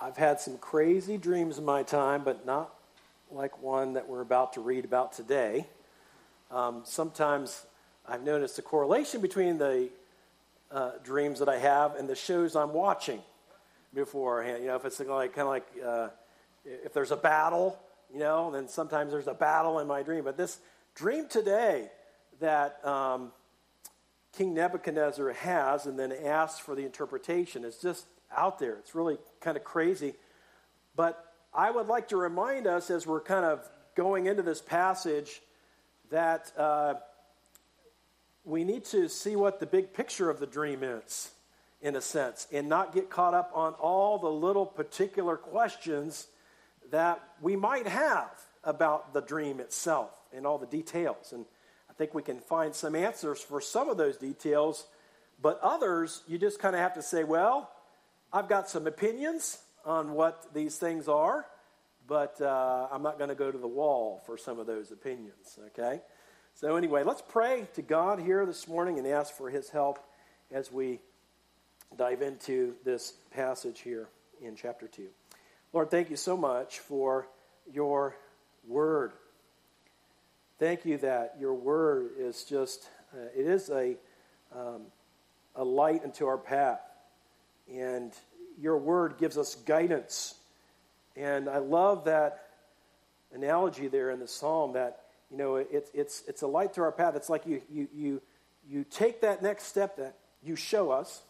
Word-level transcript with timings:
I've 0.00 0.16
had 0.16 0.38
some 0.38 0.58
crazy 0.58 1.16
dreams 1.16 1.58
in 1.58 1.64
my 1.64 1.82
time, 1.82 2.22
but 2.22 2.46
not 2.46 2.72
like 3.32 3.60
one 3.60 3.94
that 3.94 4.08
we're 4.08 4.20
about 4.20 4.52
to 4.52 4.60
read 4.60 4.84
about 4.84 5.12
today. 5.12 5.66
Um, 6.52 6.82
sometimes 6.84 7.66
I've 8.06 8.22
noticed 8.22 8.58
a 8.60 8.62
correlation 8.62 9.20
between 9.20 9.58
the 9.58 9.88
uh, 10.70 10.92
dreams 11.02 11.40
that 11.40 11.48
I 11.48 11.58
have 11.58 11.96
and 11.96 12.08
the 12.08 12.14
shows 12.14 12.54
I'm 12.54 12.72
watching 12.72 13.20
beforehand. 13.92 14.62
You 14.62 14.68
know, 14.68 14.76
if 14.76 14.84
it's 14.84 15.00
like 15.00 15.34
kind 15.34 15.46
of 15.46 15.48
like 15.48 15.66
uh, 15.84 16.08
if 16.64 16.92
there's 16.92 17.10
a 17.10 17.16
battle, 17.16 17.76
you 18.12 18.20
know, 18.20 18.52
then 18.52 18.68
sometimes 18.68 19.10
there's 19.10 19.26
a 19.26 19.34
battle 19.34 19.80
in 19.80 19.88
my 19.88 20.04
dream. 20.04 20.22
But 20.22 20.36
this 20.36 20.58
dream 20.94 21.26
today 21.28 21.90
that 22.38 22.84
um, 22.86 23.32
King 24.36 24.54
Nebuchadnezzar 24.54 25.32
has 25.32 25.86
and 25.86 25.98
then 25.98 26.12
asks 26.12 26.60
for 26.60 26.76
the 26.76 26.84
interpretation 26.84 27.64
is 27.64 27.78
just 27.78 28.06
out 28.36 28.58
there. 28.58 28.76
It's 28.76 28.94
really 28.94 29.18
kind 29.40 29.56
of 29.56 29.64
crazy. 29.64 30.14
But 30.96 31.24
I 31.54 31.70
would 31.70 31.86
like 31.86 32.08
to 32.08 32.16
remind 32.16 32.66
us 32.66 32.90
as 32.90 33.06
we're 33.06 33.20
kind 33.20 33.44
of 33.44 33.68
going 33.94 34.26
into 34.26 34.42
this 34.42 34.60
passage 34.60 35.40
that 36.10 36.52
uh, 36.56 36.94
we 38.44 38.64
need 38.64 38.84
to 38.86 39.08
see 39.08 39.36
what 39.36 39.60
the 39.60 39.66
big 39.66 39.92
picture 39.92 40.30
of 40.30 40.40
the 40.40 40.46
dream 40.46 40.82
is, 40.82 41.30
in 41.82 41.96
a 41.96 42.00
sense, 42.00 42.46
and 42.52 42.68
not 42.68 42.94
get 42.94 43.10
caught 43.10 43.34
up 43.34 43.50
on 43.54 43.74
all 43.74 44.18
the 44.18 44.28
little 44.28 44.66
particular 44.66 45.36
questions 45.36 46.28
that 46.90 47.22
we 47.40 47.56
might 47.56 47.86
have 47.86 48.30
about 48.64 49.12
the 49.12 49.20
dream 49.20 49.60
itself 49.60 50.10
and 50.34 50.46
all 50.46 50.58
the 50.58 50.66
details. 50.66 51.32
And 51.32 51.44
I 51.90 51.92
think 51.92 52.14
we 52.14 52.22
can 52.22 52.40
find 52.40 52.74
some 52.74 52.94
answers 52.94 53.40
for 53.40 53.60
some 53.60 53.88
of 53.88 53.96
those 53.96 54.16
details, 54.16 54.86
but 55.40 55.60
others, 55.62 56.22
you 56.26 56.38
just 56.38 56.58
kind 56.58 56.74
of 56.74 56.80
have 56.80 56.94
to 56.94 57.02
say, 57.02 57.24
well, 57.24 57.70
I've 58.30 58.48
got 58.48 58.68
some 58.68 58.86
opinions 58.86 59.58
on 59.86 60.12
what 60.12 60.52
these 60.52 60.76
things 60.76 61.08
are, 61.08 61.46
but 62.06 62.38
uh, 62.42 62.88
I'm 62.92 63.02
not 63.02 63.16
going 63.16 63.30
to 63.30 63.34
go 63.34 63.50
to 63.50 63.56
the 63.56 63.68
wall 63.68 64.20
for 64.26 64.36
some 64.36 64.58
of 64.58 64.66
those 64.66 64.90
opinions, 64.90 65.58
okay? 65.68 66.02
So, 66.52 66.76
anyway, 66.76 67.04
let's 67.04 67.22
pray 67.26 67.66
to 67.74 67.80
God 67.80 68.20
here 68.20 68.44
this 68.44 68.68
morning 68.68 68.98
and 68.98 69.06
ask 69.06 69.32
for 69.32 69.48
his 69.48 69.70
help 69.70 69.98
as 70.52 70.70
we 70.70 71.00
dive 71.96 72.20
into 72.20 72.74
this 72.84 73.14
passage 73.30 73.80
here 73.80 74.10
in 74.42 74.56
chapter 74.56 74.86
2. 74.88 75.06
Lord, 75.72 75.90
thank 75.90 76.10
you 76.10 76.16
so 76.16 76.36
much 76.36 76.80
for 76.80 77.28
your 77.72 78.14
word. 78.66 79.12
Thank 80.58 80.84
you 80.84 80.98
that 80.98 81.36
your 81.40 81.54
word 81.54 82.10
is 82.18 82.44
just, 82.44 82.90
uh, 83.14 83.28
it 83.34 83.46
is 83.46 83.70
a, 83.70 83.96
um, 84.54 84.82
a 85.56 85.64
light 85.64 86.04
into 86.04 86.26
our 86.26 86.36
path. 86.36 86.80
And 87.72 88.12
your 88.60 88.78
word 88.78 89.18
gives 89.18 89.38
us 89.38 89.54
guidance. 89.54 90.34
And 91.16 91.48
I 91.48 91.58
love 91.58 92.04
that 92.04 92.46
analogy 93.34 93.88
there 93.88 94.10
in 94.10 94.20
the 94.20 94.28
psalm 94.28 94.72
that, 94.72 95.02
you 95.30 95.36
know, 95.36 95.56
it, 95.56 95.88
it's, 95.92 96.22
it's 96.26 96.42
a 96.42 96.46
light 96.46 96.74
to 96.74 96.82
our 96.82 96.92
path. 96.92 97.14
It's 97.14 97.28
like 97.28 97.46
you, 97.46 97.62
you, 97.70 97.88
you, 97.94 98.22
you 98.68 98.84
take 98.84 99.20
that 99.20 99.42
next 99.42 99.64
step 99.64 99.96
that 99.96 100.16
you 100.42 100.56
show 100.56 100.90
us, 100.90 101.22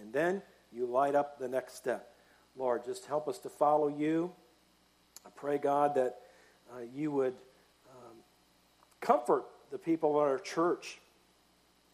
and 0.00 0.12
then 0.12 0.42
you 0.72 0.86
light 0.86 1.14
up 1.14 1.38
the 1.38 1.48
next 1.48 1.76
step. 1.76 2.12
Lord, 2.56 2.84
just 2.84 3.06
help 3.06 3.28
us 3.28 3.38
to 3.38 3.48
follow 3.48 3.88
you. 3.88 4.32
I 5.24 5.30
pray, 5.34 5.58
God, 5.58 5.94
that 5.94 6.16
uh, 6.72 6.80
you 6.94 7.10
would 7.10 7.34
um, 7.90 8.16
comfort 9.00 9.44
the 9.70 9.78
people 9.78 10.20
in 10.20 10.28
our 10.28 10.38
church, 10.38 10.98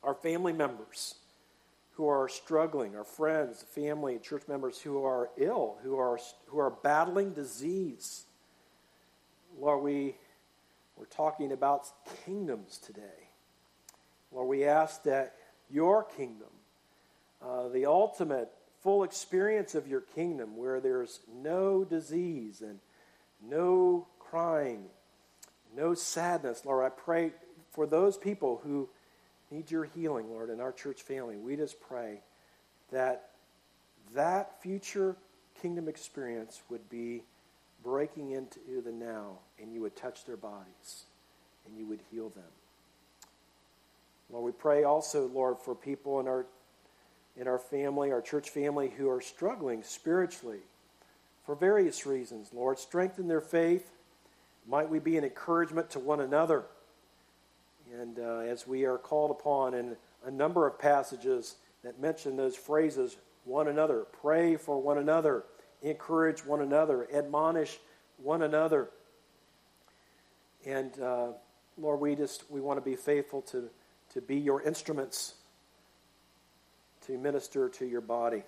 our 0.02 0.14
family 0.14 0.52
members 0.52 1.14
who 1.96 2.08
are 2.08 2.28
struggling, 2.28 2.94
our 2.94 3.04
friends, 3.04 3.64
family, 3.74 4.18
church 4.18 4.42
members 4.48 4.78
who 4.78 5.02
are 5.02 5.30
ill, 5.38 5.78
who 5.82 5.96
are, 5.98 6.18
who 6.46 6.58
are 6.58 6.70
battling 6.70 7.32
disease. 7.32 8.26
Lord, 9.58 9.82
we, 9.82 10.14
we're 10.96 11.06
talking 11.06 11.52
about 11.52 11.86
kingdoms 12.26 12.76
today. 12.78 13.30
Lord, 14.30 14.48
we 14.48 14.64
ask 14.64 15.04
that 15.04 15.36
your 15.70 16.04
kingdom, 16.04 16.48
uh, 17.42 17.68
the 17.68 17.86
ultimate 17.86 18.52
full 18.82 19.02
experience 19.02 19.74
of 19.74 19.88
your 19.88 20.02
kingdom, 20.02 20.58
where 20.58 20.80
there's 20.80 21.20
no 21.34 21.82
disease 21.82 22.60
and 22.60 22.78
no 23.42 24.06
crying, 24.18 24.84
no 25.74 25.94
sadness, 25.94 26.66
Lord, 26.66 26.84
I 26.84 26.90
pray 26.90 27.32
for 27.72 27.86
those 27.86 28.18
people 28.18 28.60
who 28.62 28.90
need 29.50 29.70
your 29.70 29.84
healing, 29.84 30.28
Lord, 30.30 30.50
in 30.50 30.60
our 30.60 30.72
church 30.72 31.02
family. 31.02 31.36
We 31.36 31.56
just 31.56 31.80
pray 31.80 32.20
that 32.92 33.30
that 34.14 34.60
future 34.62 35.16
kingdom 35.60 35.88
experience 35.88 36.62
would 36.68 36.88
be 36.90 37.22
breaking 37.82 38.32
into 38.32 38.82
the 38.84 38.92
now, 38.92 39.38
and 39.60 39.72
you 39.72 39.80
would 39.82 39.96
touch 39.96 40.24
their 40.24 40.36
bodies, 40.36 41.04
and 41.66 41.78
you 41.78 41.86
would 41.86 42.00
heal 42.10 42.30
them. 42.30 42.44
Lord, 44.30 44.44
we 44.44 44.52
pray 44.52 44.84
also, 44.84 45.28
Lord, 45.28 45.58
for 45.58 45.74
people 45.74 46.20
in 46.20 46.26
our 46.26 46.46
in 47.38 47.46
our 47.46 47.58
family, 47.58 48.10
our 48.12 48.22
church 48.22 48.48
family, 48.48 48.90
who 48.96 49.10
are 49.10 49.20
struggling 49.20 49.82
spiritually 49.82 50.60
for 51.44 51.54
various 51.54 52.06
reasons. 52.06 52.48
Lord, 52.52 52.78
strengthen 52.78 53.28
their 53.28 53.42
faith. 53.42 53.90
Might 54.66 54.88
we 54.88 54.98
be 54.98 55.18
an 55.18 55.24
encouragement 55.24 55.90
to 55.90 55.98
one 55.98 56.20
another. 56.20 56.64
And 57.98 58.18
uh, 58.18 58.38
as 58.38 58.66
we 58.66 58.84
are 58.84 58.98
called 58.98 59.30
upon 59.30 59.74
in 59.74 59.96
a 60.24 60.30
number 60.30 60.66
of 60.66 60.78
passages 60.78 61.56
that 61.82 62.00
mention 62.00 62.36
those 62.36 62.56
phrases, 62.56 63.16
one 63.44 63.68
another, 63.68 64.06
pray 64.20 64.56
for 64.56 64.80
one 64.80 64.98
another, 64.98 65.44
encourage 65.82 66.44
one 66.44 66.60
another, 66.60 67.06
admonish 67.12 67.78
one 68.18 68.42
another. 68.42 68.90
And 70.66 70.98
uh, 71.00 71.28
Lord, 71.78 72.00
we 72.00 72.16
just 72.16 72.50
we 72.50 72.60
want 72.60 72.78
to 72.78 72.84
be 72.84 72.96
faithful 72.96 73.42
to, 73.42 73.70
to 74.12 74.20
be 74.20 74.36
your 74.36 74.62
instruments 74.62 75.34
to 77.06 77.16
minister 77.16 77.68
to 77.68 77.86
your 77.86 78.00
body, 78.00 78.42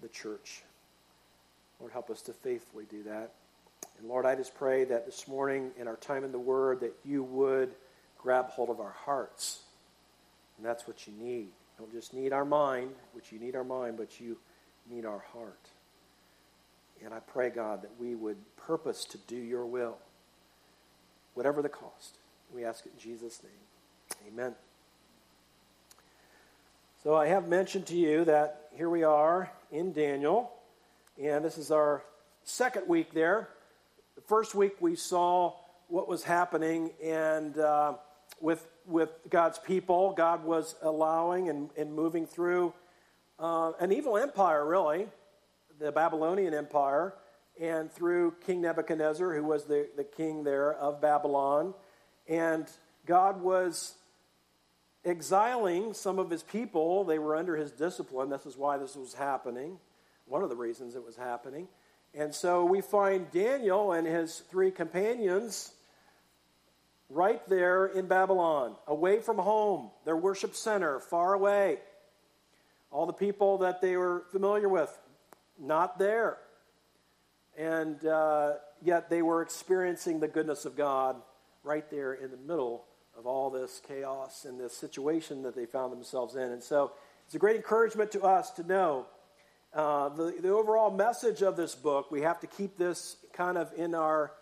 the 0.00 0.08
church. 0.08 0.62
Lord, 1.80 1.92
help 1.92 2.08
us 2.08 2.22
to 2.22 2.32
faithfully 2.32 2.84
do 2.88 3.02
that. 3.02 3.32
And 3.98 4.08
Lord, 4.08 4.24
I 4.24 4.36
just 4.36 4.54
pray 4.54 4.84
that 4.84 5.04
this 5.04 5.26
morning 5.26 5.72
in 5.76 5.88
our 5.88 5.96
time 5.96 6.22
in 6.22 6.30
the 6.30 6.38
Word 6.38 6.80
that 6.80 6.94
you 7.04 7.24
would 7.24 7.74
grab 8.24 8.48
hold 8.48 8.70
of 8.70 8.80
our 8.80 8.94
hearts. 9.04 9.60
And 10.56 10.66
that's 10.66 10.88
what 10.88 11.06
you 11.06 11.12
need. 11.12 11.48
You 11.48 11.78
don't 11.78 11.92
just 11.92 12.14
need 12.14 12.32
our 12.32 12.46
mind, 12.46 12.90
which 13.12 13.30
you 13.30 13.38
need 13.38 13.54
our 13.54 13.64
mind, 13.64 13.98
but 13.98 14.18
you 14.18 14.38
need 14.90 15.04
our 15.04 15.22
heart. 15.32 15.68
And 17.04 17.12
I 17.12 17.18
pray, 17.20 17.50
God, 17.50 17.82
that 17.82 17.90
we 18.00 18.14
would 18.14 18.38
purpose 18.56 19.04
to 19.06 19.18
do 19.18 19.36
your 19.36 19.66
will, 19.66 19.98
whatever 21.34 21.60
the 21.60 21.68
cost. 21.68 22.16
We 22.52 22.64
ask 22.64 22.86
it 22.86 22.92
in 22.94 22.98
Jesus' 22.98 23.42
name. 23.42 24.32
Amen. 24.32 24.54
So 27.02 27.14
I 27.14 27.26
have 27.26 27.46
mentioned 27.46 27.86
to 27.88 27.96
you 27.96 28.24
that 28.24 28.70
here 28.72 28.88
we 28.88 29.02
are 29.02 29.50
in 29.70 29.92
Daniel, 29.92 30.50
and 31.22 31.44
this 31.44 31.58
is 31.58 31.70
our 31.70 32.02
second 32.44 32.88
week 32.88 33.12
there. 33.12 33.50
The 34.14 34.22
first 34.22 34.54
week 34.54 34.76
we 34.80 34.96
saw 34.96 35.52
what 35.88 36.08
was 36.08 36.22
happening, 36.22 36.90
and 37.02 37.58
uh, 37.58 37.94
with, 38.40 38.66
with 38.86 39.10
God's 39.30 39.58
people. 39.58 40.12
God 40.12 40.44
was 40.44 40.74
allowing 40.82 41.48
and, 41.48 41.70
and 41.76 41.92
moving 41.92 42.26
through 42.26 42.72
uh, 43.38 43.72
an 43.80 43.92
evil 43.92 44.16
empire, 44.16 44.64
really, 44.64 45.08
the 45.78 45.90
Babylonian 45.92 46.54
Empire, 46.54 47.14
and 47.60 47.90
through 47.92 48.34
King 48.46 48.60
Nebuchadnezzar, 48.62 49.34
who 49.34 49.44
was 49.44 49.64
the, 49.64 49.88
the 49.96 50.04
king 50.04 50.44
there 50.44 50.72
of 50.74 51.00
Babylon. 51.00 51.74
And 52.28 52.68
God 53.06 53.40
was 53.40 53.94
exiling 55.04 55.92
some 55.92 56.18
of 56.18 56.30
his 56.30 56.42
people. 56.42 57.04
They 57.04 57.18
were 57.18 57.36
under 57.36 57.56
his 57.56 57.70
discipline. 57.70 58.30
This 58.30 58.46
is 58.46 58.56
why 58.56 58.78
this 58.78 58.96
was 58.96 59.14
happening, 59.14 59.78
one 60.26 60.42
of 60.42 60.48
the 60.48 60.56
reasons 60.56 60.96
it 60.96 61.04
was 61.04 61.16
happening. 61.16 61.68
And 62.14 62.34
so 62.34 62.64
we 62.64 62.80
find 62.80 63.30
Daniel 63.32 63.92
and 63.92 64.06
his 64.06 64.38
three 64.50 64.70
companions 64.70 65.72
right 67.10 67.46
there 67.48 67.86
in 67.86 68.06
Babylon, 68.06 68.74
away 68.86 69.20
from 69.20 69.38
home, 69.38 69.90
their 70.04 70.16
worship 70.16 70.54
center, 70.54 71.00
far 71.00 71.34
away. 71.34 71.78
All 72.90 73.06
the 73.06 73.12
people 73.12 73.58
that 73.58 73.80
they 73.80 73.96
were 73.96 74.24
familiar 74.30 74.68
with, 74.68 74.96
not 75.58 75.98
there. 75.98 76.38
And 77.56 78.04
uh, 78.04 78.54
yet 78.82 79.10
they 79.10 79.22
were 79.22 79.42
experiencing 79.42 80.20
the 80.20 80.28
goodness 80.28 80.64
of 80.64 80.76
God 80.76 81.16
right 81.62 81.88
there 81.90 82.14
in 82.14 82.30
the 82.30 82.36
middle 82.36 82.84
of 83.16 83.26
all 83.26 83.50
this 83.50 83.80
chaos 83.86 84.44
and 84.44 84.58
this 84.58 84.76
situation 84.76 85.42
that 85.42 85.54
they 85.54 85.66
found 85.66 85.92
themselves 85.92 86.34
in. 86.36 86.42
And 86.42 86.62
so 86.62 86.92
it's 87.26 87.34
a 87.34 87.38
great 87.38 87.56
encouragement 87.56 88.12
to 88.12 88.22
us 88.22 88.50
to 88.52 88.64
know 88.64 89.06
uh, 89.72 90.08
the, 90.10 90.34
the 90.40 90.50
overall 90.50 90.90
message 90.90 91.42
of 91.42 91.56
this 91.56 91.74
book. 91.74 92.10
We 92.10 92.22
have 92.22 92.40
to 92.40 92.46
keep 92.46 92.76
this 92.76 93.16
kind 93.32 93.56
of 93.56 93.72
in 93.76 93.94
our 93.94 94.32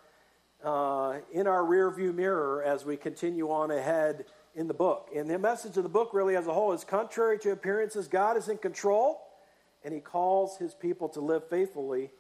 uh, 0.65 1.19
in 1.33 1.47
our 1.47 1.63
rearview 1.63 2.15
mirror 2.15 2.63
as 2.63 2.85
we 2.85 2.97
continue 2.97 3.51
on 3.51 3.71
ahead 3.71 4.27
in 4.55 4.69
the 4.69 4.75
book. 4.75 5.09
And 5.15 5.29
the 5.29 5.39
message 5.39 5.77
of 5.77 5.83
the 5.83 5.89
book, 5.89 6.11
really, 6.13 6.37
as 6.37 6.47
a 6.47 6.53
whole, 6.53 6.73
is 6.73 6.85
contrary 6.85 7.39
to 7.41 7.53
appearances, 7.53 8.07
God 8.09 8.37
is 8.37 8.49
in 8.49 8.59
control. 8.59 9.21
and 9.85 9.93
he 9.93 10.01
calls 10.01 10.57
his 10.59 10.75
people 10.75 11.09
to 11.11 11.21
live 11.21 11.49
faithfully 11.49 12.11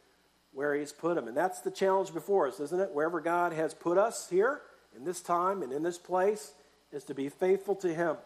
where 0.52 0.74
he's 0.74 0.92
put 0.92 1.14
them. 1.14 1.28
And 1.28 1.36
that's 1.36 1.60
the 1.60 1.70
challenge 1.70 2.12
before 2.12 2.48
us, 2.48 2.60
isn't 2.60 2.80
it? 2.80 2.90
Wherever 2.92 3.20
God 3.20 3.52
has 3.52 3.72
put 3.74 3.98
us 3.98 4.28
here, 4.28 4.62
in 4.94 5.04
this 5.04 5.22
time 5.22 5.62
and 5.62 5.72
in 5.72 5.82
this 5.82 5.98
place, 5.98 6.52
is 6.92 7.04
to 7.04 7.14
be 7.14 7.28
faithful 7.28 7.74
to 7.76 7.94
him. 7.94 8.16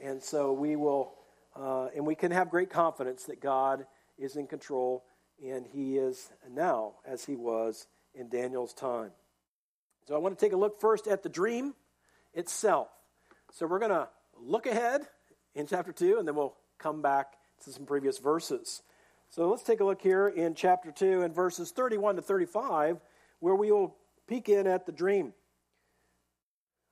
And 0.00 0.22
so 0.22 0.52
we 0.52 0.74
will, 0.74 1.12
uh, 1.54 1.88
and 1.94 2.06
we 2.06 2.14
can 2.14 2.32
have 2.32 2.50
great 2.50 2.70
confidence 2.70 3.24
that 3.24 3.40
God 3.40 3.86
is 4.18 4.36
in 4.36 4.46
control, 4.46 5.04
and 5.44 5.66
he 5.66 5.96
is 5.96 6.30
now 6.50 6.94
as 7.06 7.24
he 7.24 7.36
was 7.36 7.86
in 8.14 8.28
Daniel's 8.28 8.74
time. 8.74 9.10
So 10.06 10.14
I 10.14 10.18
want 10.18 10.38
to 10.38 10.44
take 10.44 10.52
a 10.52 10.56
look 10.56 10.80
first 10.80 11.06
at 11.06 11.22
the 11.22 11.28
dream 11.28 11.74
itself. 12.34 12.88
So 13.52 13.66
we're 13.66 13.78
going 13.78 13.90
to 13.90 14.08
look 14.40 14.66
ahead 14.66 15.02
in 15.54 15.66
chapter 15.66 15.92
2, 15.92 16.18
and 16.18 16.26
then 16.26 16.34
we'll 16.34 16.56
come 16.78 17.02
back 17.02 17.34
to 17.64 17.72
some 17.72 17.84
previous 17.84 18.18
verses. 18.18 18.82
So 19.30 19.48
let's 19.50 19.62
take 19.62 19.80
a 19.80 19.84
look 19.84 20.00
here 20.00 20.28
in 20.28 20.54
chapter 20.54 20.90
2 20.90 21.22
and 21.22 21.34
verses 21.34 21.70
31 21.70 22.16
to 22.16 22.22
35, 22.22 22.98
where 23.40 23.54
we 23.54 23.70
will 23.70 23.96
peek 24.26 24.48
in 24.48 24.66
at 24.66 24.86
the 24.86 24.92
dream. 24.92 25.34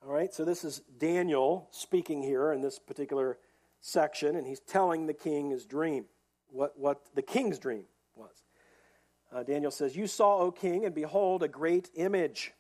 All 0.05 0.13
right, 0.13 0.33
so 0.33 0.45
this 0.45 0.63
is 0.63 0.83
Daniel 0.99 1.69
speaking 1.71 2.23
here 2.23 2.53
in 2.53 2.61
this 2.61 2.79
particular 2.79 3.39
section, 3.81 4.37
and 4.37 4.47
he's 4.47 4.61
telling 4.61 5.07
the 5.07 5.15
king 5.15 5.51
his 5.51 5.65
dream, 5.65 6.05
what, 6.49 6.79
what 6.79 7.01
the 7.15 7.23
king's 7.23 7.59
dream 7.59 7.85
was. 8.15 8.43
Uh, 9.33 9.43
Daniel 9.43 9.71
says, 9.71 9.97
You 9.97 10.07
saw, 10.07 10.39
O 10.39 10.51
king, 10.51 10.85
and 10.85 10.95
behold, 10.95 11.43
a 11.43 11.49
great 11.49 11.91
image. 11.95 12.53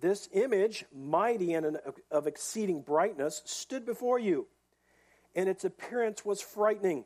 This 0.00 0.28
image, 0.32 0.84
mighty 0.94 1.54
and 1.54 1.78
of 2.10 2.26
exceeding 2.26 2.82
brightness, 2.82 3.42
stood 3.44 3.86
before 3.86 4.18
you, 4.18 4.46
and 5.34 5.48
its 5.48 5.64
appearance 5.64 6.24
was 6.24 6.40
frightening. 6.40 7.04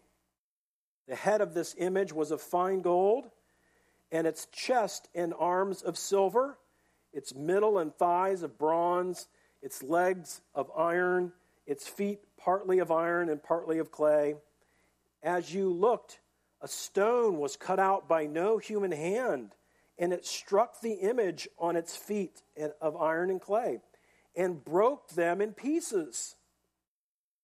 The 1.08 1.14
head 1.14 1.40
of 1.40 1.54
this 1.54 1.74
image 1.78 2.12
was 2.12 2.30
of 2.30 2.40
fine 2.40 2.82
gold, 2.82 3.30
and 4.12 4.26
its 4.26 4.46
chest 4.46 5.08
and 5.14 5.32
arms 5.38 5.82
of 5.82 5.96
silver, 5.96 6.58
its 7.12 7.34
middle 7.34 7.78
and 7.78 7.94
thighs 7.94 8.42
of 8.42 8.58
bronze, 8.58 9.28
its 9.62 9.82
legs 9.82 10.40
of 10.54 10.70
iron, 10.76 11.32
its 11.66 11.86
feet 11.86 12.20
partly 12.36 12.78
of 12.80 12.90
iron 12.90 13.28
and 13.28 13.42
partly 13.42 13.78
of 13.78 13.90
clay. 13.90 14.34
As 15.22 15.52
you 15.52 15.70
looked, 15.70 16.20
a 16.60 16.68
stone 16.68 17.38
was 17.38 17.56
cut 17.56 17.78
out 17.78 18.08
by 18.08 18.26
no 18.26 18.58
human 18.58 18.92
hand, 18.92 19.52
and 19.98 20.12
it 20.12 20.26
struck 20.26 20.80
the 20.80 20.94
image 20.94 21.48
on 21.58 21.76
its 21.76 21.96
feet 21.96 22.42
of 22.80 22.96
iron 22.96 23.30
and 23.30 23.40
clay 23.40 23.80
and 24.36 24.64
broke 24.64 25.08
them 25.10 25.40
in 25.40 25.52
pieces. 25.52 26.36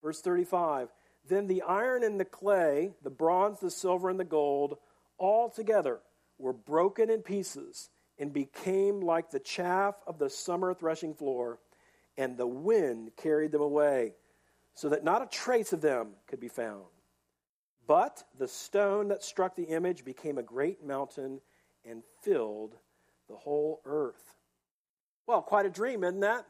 Verse 0.03 0.21
35 0.21 0.89
Then 1.29 1.47
the 1.47 1.63
iron 1.63 2.05
and 2.05 2.21
the 2.21 2.25
clay, 2.25 2.93
the 3.03 3.11
bronze, 3.11 3.61
the 3.61 3.71
silver, 3.71 4.09
and 4.11 4.21
the 4.21 4.25
gold, 4.25 4.79
all 5.19 5.49
together 5.49 6.01
were 6.39 6.53
broken 6.53 7.11
in 7.11 7.23
pieces 7.23 7.89
and 8.19 8.33
became 8.33 9.01
like 9.01 9.31
the 9.31 9.41
chaff 9.41 9.95
of 10.07 10.19
the 10.19 10.31
summer 10.31 10.75
threshing 10.75 11.15
floor, 11.15 11.59
and 12.17 12.37
the 12.37 12.47
wind 12.47 13.11
carried 13.17 13.53
them 13.53 13.61
away, 13.63 14.15
so 14.75 14.89
that 14.89 15.05
not 15.05 15.23
a 15.23 15.27
trace 15.27 15.73
of 15.73 15.81
them 15.81 16.09
could 16.27 16.41
be 16.41 16.49
found. 16.49 16.85
But 17.87 18.25
the 18.39 18.49
stone 18.49 19.09
that 19.09 19.23
struck 19.23 19.55
the 19.55 19.65
image 19.65 20.05
became 20.05 20.39
a 20.39 20.43
great 20.43 20.85
mountain 20.85 21.41
and 21.85 22.03
filled 22.23 22.75
the 23.29 23.37
whole 23.37 23.81
earth. 23.85 24.35
Well, 25.27 25.43
quite 25.43 25.67
a 25.67 25.71
dream, 25.71 26.05
isn't 26.05 26.21
that? 26.21 26.47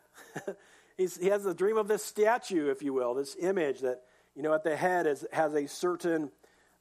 he 0.96 1.28
has 1.28 1.44
the 1.44 1.54
dream 1.54 1.76
of 1.76 1.88
this 1.88 2.04
statue, 2.04 2.70
if 2.70 2.82
you 2.82 2.92
will, 2.92 3.14
this 3.14 3.36
image 3.40 3.80
that, 3.80 4.02
you 4.34 4.42
know, 4.42 4.54
at 4.54 4.64
the 4.64 4.76
head 4.76 5.06
is, 5.06 5.26
has 5.32 5.54
a 5.54 5.66
certain 5.66 6.30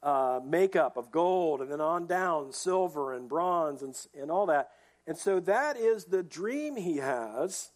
uh, 0.02 0.40
makeup 0.44 0.96
of 0.96 1.10
gold, 1.10 1.60
and 1.60 1.70
then 1.70 1.80
on 1.80 2.06
down, 2.06 2.52
silver 2.52 3.14
and 3.14 3.28
bronze 3.28 3.82
and, 3.82 3.94
and 4.18 4.30
all 4.30 4.46
that. 4.46 4.70
And 5.06 5.16
so 5.16 5.40
that 5.40 5.76
is 5.76 6.04
the 6.04 6.22
dream 6.22 6.76
he 6.76 6.98
has. 6.98 7.70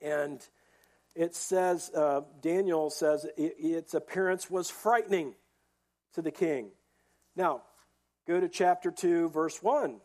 And 0.00 0.46
it 1.14 1.34
says, 1.34 1.90
uh, 1.94 2.22
Daniel 2.40 2.90
says, 2.90 3.26
it, 3.36 3.54
its 3.58 3.94
appearance 3.94 4.50
was 4.50 4.70
frightening 4.70 5.34
to 6.16 6.22
the 6.22 6.30
king. 6.30 6.70
Now, 7.36 7.62
go 8.26 8.40
to 8.40 8.48
chapter 8.48 8.90
2, 8.90 9.28
verse 9.28 9.62
1. 9.62 10.00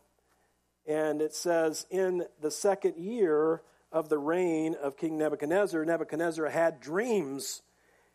And 0.86 1.22
it 1.22 1.34
says, 1.34 1.86
In 1.90 2.24
the 2.40 2.50
second 2.50 2.96
year 2.96 3.62
of 3.90 4.08
the 4.08 4.18
reign 4.18 4.76
of 4.80 4.96
King 4.96 5.16
Nebuchadnezzar, 5.18 5.84
Nebuchadnezzar 5.84 6.48
had 6.48 6.80
dreams. 6.80 7.62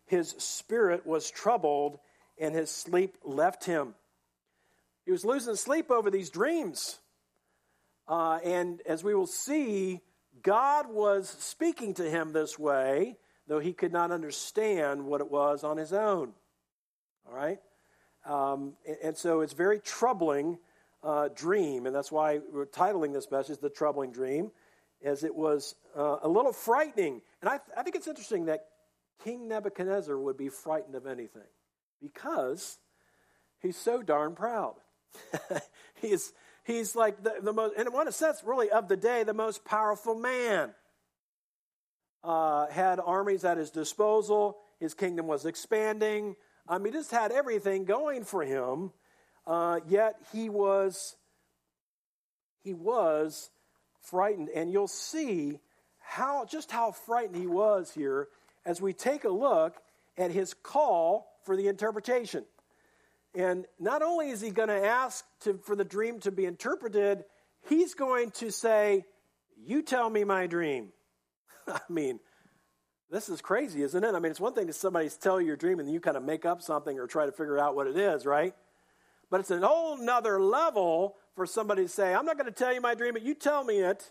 His 0.06 0.30
spirit 0.38 1.06
was 1.06 1.30
troubled, 1.30 1.98
and 2.38 2.54
his 2.54 2.70
sleep 2.70 3.16
left 3.24 3.64
him. 3.64 3.94
He 5.04 5.10
was 5.10 5.24
losing 5.24 5.56
sleep 5.56 5.90
over 5.90 6.10
these 6.10 6.30
dreams. 6.30 7.00
Uh, 8.06 8.38
and 8.44 8.80
as 8.86 9.02
we 9.02 9.14
will 9.14 9.26
see, 9.26 10.00
God 10.42 10.86
was 10.88 11.28
speaking 11.28 11.94
to 11.94 12.08
him 12.08 12.32
this 12.32 12.58
way, 12.58 13.16
though 13.48 13.58
he 13.58 13.72
could 13.72 13.92
not 13.92 14.12
understand 14.12 15.04
what 15.04 15.20
it 15.20 15.30
was 15.30 15.64
on 15.64 15.78
his 15.78 15.92
own. 15.92 16.32
All 17.26 17.34
right? 17.34 17.58
Um, 18.24 18.74
and, 18.86 18.96
and, 19.02 19.16
so 19.16 19.40
it's 19.40 19.52
very 19.52 19.78
troubling 19.80 20.58
uh, 21.02 21.28
dream, 21.34 21.86
and 21.86 21.94
that's 21.94 22.12
why 22.12 22.40
we're 22.52 22.66
titling 22.66 23.12
this 23.12 23.30
message 23.30 23.58
"The 23.58 23.70
Troubling 23.70 24.12
Dream," 24.12 24.50
as 25.02 25.24
it 25.24 25.34
was 25.34 25.74
uh, 25.96 26.16
a 26.22 26.28
little 26.28 26.52
frightening. 26.52 27.22
And 27.40 27.48
I, 27.48 27.58
th- 27.58 27.76
I 27.76 27.82
think 27.82 27.96
it's 27.96 28.08
interesting 28.08 28.46
that 28.46 28.66
King 29.24 29.48
Nebuchadnezzar 29.48 30.18
would 30.18 30.36
be 30.36 30.48
frightened 30.48 30.94
of 30.94 31.06
anything 31.06 31.42
because 32.00 32.78
he's 33.60 33.76
so 33.76 34.02
darn 34.02 34.34
proud. 34.34 34.74
he's 36.00 36.32
he's 36.64 36.94
like 36.94 37.22
the, 37.22 37.34
the 37.40 37.52
most, 37.52 37.76
in 37.76 37.86
one 37.92 38.10
sense, 38.12 38.42
really 38.44 38.70
of 38.70 38.88
the 38.88 38.96
day, 38.96 39.24
the 39.24 39.34
most 39.34 39.64
powerful 39.64 40.14
man. 40.14 40.74
Uh, 42.24 42.66
had 42.66 42.98
armies 42.98 43.44
at 43.44 43.58
his 43.58 43.70
disposal. 43.70 44.58
His 44.80 44.92
kingdom 44.92 45.28
was 45.28 45.46
expanding. 45.46 46.34
Um, 46.68 46.84
he 46.84 46.90
just 46.90 47.10
had 47.10 47.32
everything 47.32 47.84
going 47.84 48.24
for 48.24 48.42
him, 48.42 48.92
uh, 49.46 49.80
yet 49.88 50.16
he 50.32 50.50
was 50.50 51.16
he 52.62 52.74
was 52.74 53.50
frightened, 54.02 54.50
and 54.50 54.70
you'll 54.70 54.86
see 54.86 55.60
how 55.98 56.44
just 56.44 56.70
how 56.70 56.92
frightened 56.92 57.36
he 57.36 57.46
was 57.46 57.90
here 57.90 58.28
as 58.66 58.82
we 58.82 58.92
take 58.92 59.24
a 59.24 59.30
look 59.30 59.76
at 60.18 60.30
his 60.30 60.52
call 60.52 61.32
for 61.44 61.56
the 61.56 61.68
interpretation. 61.68 62.44
And 63.34 63.64
not 63.78 64.02
only 64.02 64.28
is 64.28 64.42
he 64.42 64.50
going 64.50 64.68
to 64.68 64.86
ask 64.86 65.24
for 65.62 65.74
the 65.74 65.84
dream 65.84 66.20
to 66.20 66.30
be 66.30 66.44
interpreted, 66.44 67.24
he's 67.66 67.94
going 67.94 68.30
to 68.32 68.50
say, 68.50 69.06
"You 69.56 69.80
tell 69.80 70.10
me 70.10 70.24
my 70.24 70.46
dream." 70.46 70.92
I 71.66 71.80
mean, 71.88 72.20
this 73.10 73.28
is 73.28 73.40
crazy, 73.40 73.82
isn't 73.82 74.04
it? 74.04 74.14
I 74.14 74.18
mean, 74.18 74.30
it's 74.30 74.40
one 74.40 74.52
thing 74.52 74.66
to 74.66 74.72
somebody 74.72 75.08
tell 75.08 75.40
you 75.40 75.46
your 75.46 75.56
dream 75.56 75.80
and 75.80 75.90
you 75.90 76.00
kind 76.00 76.16
of 76.16 76.22
make 76.22 76.44
up 76.44 76.60
something 76.60 76.98
or 76.98 77.06
try 77.06 77.26
to 77.26 77.32
figure 77.32 77.58
out 77.58 77.74
what 77.74 77.86
it 77.86 77.96
is, 77.96 78.26
right? 78.26 78.54
But 79.30 79.40
it's 79.40 79.50
a 79.50 79.66
whole 79.66 79.96
nother 79.96 80.40
level 80.40 81.16
for 81.34 81.46
somebody 81.46 81.84
to 81.84 81.88
say, 81.88 82.14
I'm 82.14 82.26
not 82.26 82.36
going 82.36 82.52
to 82.52 82.58
tell 82.58 82.72
you 82.72 82.80
my 82.80 82.94
dream, 82.94 83.14
but 83.14 83.22
you 83.22 83.34
tell 83.34 83.64
me 83.64 83.78
it 83.78 84.10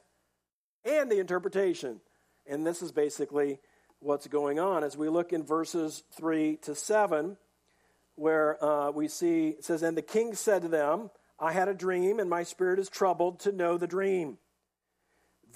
and 0.86 1.12
the 1.12 1.20
interpretation. 1.20 2.00
And 2.48 2.66
this 2.66 2.82
is 2.82 2.92
basically 2.92 3.60
what's 4.00 4.28
going 4.28 4.60
on 4.60 4.84
as 4.84 4.96
we 4.96 5.10
look 5.10 5.34
in 5.34 5.44
verses 5.44 6.04
3 6.14 6.58
to 6.64 6.76
7, 6.76 7.38
where 8.16 8.64
uh, 8.64 8.92
we 8.92 9.08
see, 9.08 9.50
it 9.50 9.66
says, 9.66 9.84
And 9.84 9.98
the 9.98 10.02
king 10.02 10.34
said 10.34 10.62
to 10.64 10.68
them, 10.68 11.10
I 11.40 11.52
had 11.52 11.68
a 11.68 11.74
dream, 11.74 12.20
and 12.20 12.30
my 12.30 12.44
spirit 12.44 12.80
is 12.80 12.90
troubled 12.90 13.42
to 13.42 13.52
know 13.52 13.78
the 13.78 13.88
dream. 13.88 14.38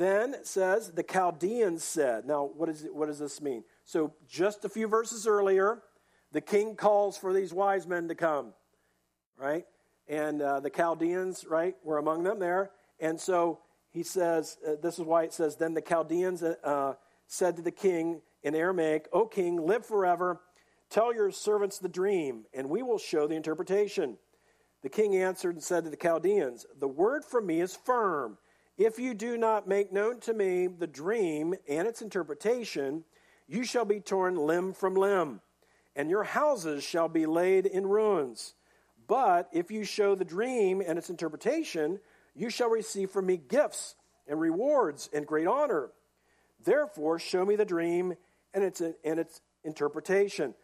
Then 0.01 0.33
it 0.33 0.47
says, 0.47 0.89
the 0.89 1.03
Chaldeans 1.03 1.83
said. 1.83 2.25
Now, 2.25 2.49
what, 2.57 2.69
is 2.69 2.85
it, 2.85 2.95
what 2.95 3.05
does 3.05 3.19
this 3.19 3.39
mean? 3.39 3.63
So, 3.85 4.15
just 4.27 4.65
a 4.65 4.69
few 4.69 4.87
verses 4.87 5.27
earlier, 5.27 5.83
the 6.31 6.41
king 6.41 6.75
calls 6.75 7.19
for 7.19 7.31
these 7.33 7.53
wise 7.53 7.85
men 7.85 8.07
to 8.07 8.15
come, 8.15 8.53
right? 9.37 9.63
And 10.07 10.41
uh, 10.41 10.59
the 10.59 10.71
Chaldeans, 10.71 11.45
right, 11.47 11.75
were 11.83 11.99
among 11.99 12.23
them 12.23 12.39
there. 12.39 12.71
And 12.99 13.21
so 13.21 13.59
he 13.91 14.01
says, 14.01 14.57
uh, 14.67 14.71
this 14.81 14.97
is 14.97 15.05
why 15.05 15.21
it 15.21 15.33
says, 15.33 15.57
Then 15.57 15.75
the 15.75 15.83
Chaldeans 15.83 16.41
uh, 16.41 16.95
said 17.27 17.57
to 17.57 17.61
the 17.61 17.69
king 17.69 18.23
in 18.41 18.55
Aramaic, 18.55 19.07
O 19.13 19.27
king, 19.27 19.67
live 19.67 19.85
forever. 19.85 20.41
Tell 20.89 21.13
your 21.13 21.29
servants 21.29 21.77
the 21.77 21.87
dream, 21.87 22.45
and 22.55 22.71
we 22.71 22.81
will 22.81 22.97
show 22.97 23.27
the 23.27 23.35
interpretation. 23.35 24.17
The 24.81 24.89
king 24.89 25.15
answered 25.15 25.53
and 25.53 25.63
said 25.63 25.83
to 25.83 25.91
the 25.91 25.95
Chaldeans, 25.95 26.65
The 26.79 26.87
word 26.87 27.23
from 27.23 27.45
me 27.45 27.61
is 27.61 27.75
firm 27.75 28.39
if 28.83 28.97
you 28.97 29.13
do 29.13 29.37
not 29.37 29.67
make 29.67 29.93
known 29.93 30.19
to 30.21 30.33
me 30.33 30.65
the 30.65 30.87
dream 30.87 31.53
and 31.69 31.87
its 31.87 32.01
interpretation, 32.01 33.03
you 33.47 33.63
shall 33.63 33.85
be 33.85 33.99
torn 33.99 34.35
limb 34.35 34.73
from 34.73 34.95
limb, 34.95 35.41
and 35.95 36.09
your 36.09 36.23
houses 36.23 36.83
shall 36.83 37.07
be 37.07 37.27
laid 37.27 37.67
in 37.67 37.85
ruins. 37.85 38.55
But 39.07 39.49
if 39.51 39.69
you 39.69 39.83
show 39.83 40.15
the 40.15 40.25
dream 40.25 40.81
and 40.81 40.97
its 40.97 41.11
interpretation, 41.11 41.99
you 42.35 42.49
shall 42.49 42.69
receive 42.69 43.11
from 43.11 43.27
me 43.27 43.37
gifts 43.37 43.95
and 44.27 44.39
rewards 44.39 45.09
and 45.13 45.27
great 45.27 45.47
honor. 45.47 45.89
Therefore, 46.63 47.19
show 47.19 47.45
me 47.45 47.55
the 47.55 47.65
dream 47.65 48.15
and 48.53 48.63
its, 48.63 48.81
and 48.81 49.19
its 49.19 49.41
interpretation. 49.63 50.55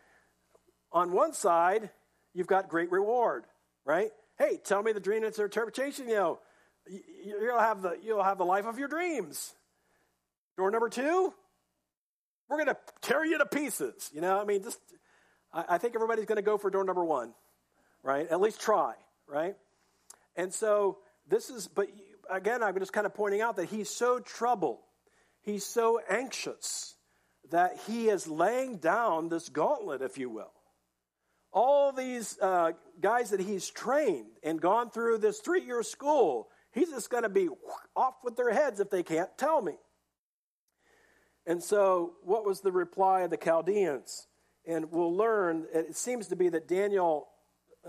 On 0.92 1.12
one 1.12 1.34
side, 1.34 1.92
you've 2.34 2.48
got 2.48 2.70
great 2.70 2.92
reward, 2.92 3.46
right? 3.86 4.10
Hey, 4.40 4.60
tell 4.64 4.82
me 4.82 4.92
the 4.92 5.00
dream 5.00 5.18
and 5.18 5.28
its 5.28 5.40
interpretation, 5.40 6.08
you 6.08 6.16
know, 6.16 6.40
you'll 7.24 7.60
have 7.60 7.82
the, 7.82 7.98
you'll 8.04 8.24
have 8.24 8.38
the 8.38 8.46
life 8.46 8.66
of 8.66 8.80
your 8.80 8.88
dreams. 8.88 9.54
Door 10.58 10.72
number 10.72 10.90
two, 10.90 11.34
we're 12.50 12.58
going 12.58 12.68
to 12.68 12.78
tear 13.02 13.26
you 13.26 13.38
to 13.38 13.46
pieces. 13.46 14.10
You 14.14 14.22
know, 14.22 14.40
I 14.40 14.46
mean, 14.46 14.64
just, 14.64 14.80
I, 15.54 15.66
I 15.70 15.78
think 15.78 15.96
everybody's 15.96 16.26
going 16.26 16.38
to 16.38 16.42
go 16.42 16.58
for 16.58 16.70
door 16.70 16.84
number 16.84 17.04
one, 17.04 17.34
right? 18.04 18.28
At 18.30 18.42
least 18.42 18.60
try, 18.62 18.94
right? 19.28 19.56
And 20.36 20.54
so 20.54 20.98
this 21.28 21.50
is, 21.50 21.68
but 21.68 21.88
again, 22.30 22.64
I'm 22.64 22.78
just 22.80 22.94
kind 22.94 23.06
of 23.06 23.14
pointing 23.14 23.42
out 23.42 23.58
that 23.58 23.66
he's 23.66 23.90
so 23.90 24.20
troubled, 24.20 24.80
he's 25.42 25.66
so 25.66 26.00
anxious 26.10 26.96
that 27.52 27.80
he 27.88 28.10
is 28.10 28.28
laying 28.28 28.78
down 28.78 29.30
this 29.30 29.50
gauntlet, 29.50 30.02
if 30.02 30.18
you 30.18 30.30
will. 30.30 30.52
All 31.54 31.92
these 31.92 32.38
uh, 32.42 32.74
guys 33.02 33.30
that 33.30 33.40
he's 33.40 33.70
trained 33.70 34.28
and 34.44 34.60
gone 34.60 34.90
through 34.90 35.20
this 35.20 35.40
three 35.40 35.64
year 35.64 35.82
school, 35.82 36.50
he's 36.72 36.90
just 36.90 37.10
going 37.10 37.24
to 37.24 37.30
be 37.30 37.50
off 37.96 38.16
with 38.24 38.36
their 38.36 38.52
heads 38.52 38.80
if 38.80 38.90
they 38.90 39.04
can't 39.04 39.30
tell 39.38 39.62
me. 39.62 39.74
And 41.46 41.64
so, 41.64 42.14
what 42.24 42.46
was 42.46 42.62
the 42.62 42.72
reply 42.72 43.22
of 43.22 43.30
the 43.30 43.38
Chaldeans? 43.38 44.28
And 44.66 44.92
we'll 44.92 45.16
learn, 45.16 45.66
it 45.74 45.96
seems 45.96 46.28
to 46.28 46.36
be 46.36 46.50
that 46.50 46.68
Daniel, 46.68 47.30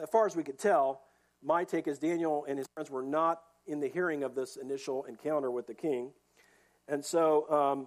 as 0.01 0.09
far 0.11 0.27
as 0.27 0.37
we 0.37 0.45
could 0.45 0.59
tell, 0.59 1.03
my 1.43 1.65
take 1.65 1.89
is 1.89 1.99
Daniel 1.99 2.45
and 2.49 2.57
his 2.57 2.69
friends 2.75 2.89
were 2.89 3.03
not 3.03 3.43
in 3.67 3.81
the 3.81 3.89
hearing 3.89 4.23
of 4.23 4.35
this 4.35 4.57
initial 4.57 5.05
encounter 5.05 5.51
with 5.51 5.67
the 5.67 5.75
king. 5.75 6.13
And 6.87 7.05
so, 7.05 7.51
um, 7.51 7.87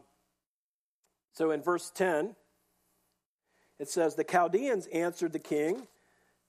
so 1.33 1.51
in 1.51 1.61
verse 1.61 1.89
10, 1.95 2.35
it 3.79 3.89
says, 3.89 4.15
The 4.15 4.23
Chaldeans 4.23 4.87
answered 4.87 5.33
the 5.33 5.39
king 5.39 5.87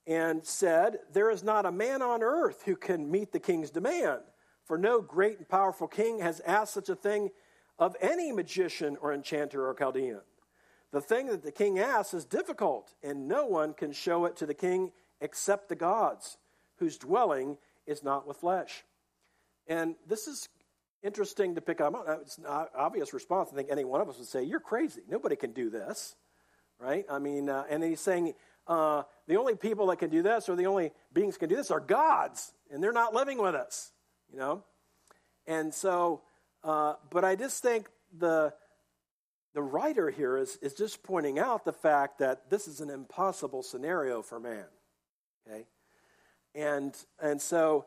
and 0.05 0.45
said, 0.45 0.99
There 1.11 1.31
is 1.31 1.43
not 1.43 1.65
a 1.65 1.71
man 1.71 2.01
on 2.01 2.21
earth 2.21 2.63
who 2.65 2.75
can 2.75 3.09
meet 3.09 3.31
the 3.31 3.39
king's 3.39 3.71
demand, 3.71 4.21
for 4.65 4.77
no 4.77 5.01
great 5.01 5.37
and 5.37 5.47
powerful 5.47 5.87
king 5.87 6.19
has 6.19 6.39
asked 6.41 6.73
such 6.73 6.89
a 6.89 6.95
thing 6.95 7.29
of 7.79 7.95
any 8.01 8.31
magician 8.31 8.97
or 9.01 9.13
enchanter 9.13 9.67
or 9.67 9.73
Chaldean. 9.73 10.21
The 10.91 11.01
thing 11.01 11.27
that 11.27 11.43
the 11.43 11.51
king 11.51 11.79
asks 11.79 12.13
is 12.13 12.25
difficult, 12.25 12.93
and 13.01 13.27
no 13.27 13.47
one 13.47 13.73
can 13.73 13.91
show 13.91 14.25
it 14.25 14.37
to 14.37 14.45
the 14.45 14.53
king 14.53 14.91
except 15.19 15.69
the 15.69 15.75
gods, 15.75 16.37
whose 16.77 16.97
dwelling 16.97 17.57
is 17.87 18.03
not 18.03 18.27
with 18.27 18.37
flesh. 18.37 18.83
And 19.67 19.95
this 20.07 20.27
is 20.27 20.49
interesting 21.01 21.55
to 21.55 21.61
pick 21.61 21.81
up. 21.81 21.93
It's 22.21 22.37
an 22.37 22.45
obvious 22.45 23.13
response. 23.13 23.49
I 23.51 23.55
think 23.55 23.69
any 23.71 23.85
one 23.85 24.01
of 24.01 24.09
us 24.09 24.17
would 24.17 24.27
say, 24.27 24.43
You're 24.43 24.59
crazy. 24.59 25.01
Nobody 25.09 25.35
can 25.35 25.51
do 25.51 25.69
this. 25.69 26.15
Right? 26.79 27.05
I 27.09 27.19
mean, 27.19 27.49
uh, 27.49 27.63
and 27.69 27.83
he's 27.83 28.01
saying, 28.01 28.33
uh, 28.67 29.03
The 29.27 29.37
only 29.37 29.55
people 29.55 29.87
that 29.87 29.97
can 29.97 30.09
do 30.11 30.21
this 30.21 30.47
or 30.47 30.55
the 30.55 30.67
only 30.67 30.91
beings 31.11 31.37
can 31.37 31.49
do 31.49 31.55
this 31.55 31.71
are 31.71 31.79
gods, 31.79 32.53
and 32.69 32.83
they're 32.83 32.91
not 32.91 33.15
living 33.15 33.41
with 33.41 33.55
us. 33.55 33.92
You 34.33 34.39
know? 34.39 34.63
And 35.47 35.73
so, 35.73 36.21
uh, 36.63 36.95
but 37.09 37.23
I 37.23 37.35
just 37.35 37.61
think 37.61 37.87
the, 38.17 38.53
the 39.53 39.61
writer 39.61 40.09
here 40.09 40.37
is, 40.37 40.57
is 40.61 40.73
just 40.73 41.03
pointing 41.03 41.37
out 41.37 41.63
the 41.65 41.73
fact 41.73 42.19
that 42.19 42.49
this 42.49 42.67
is 42.67 42.81
an 42.81 42.89
impossible 42.89 43.61
scenario 43.61 44.21
for 44.21 44.39
man. 44.39 44.65
Okay? 45.47 45.65
And, 46.55 46.97
and 47.21 47.41
so 47.41 47.85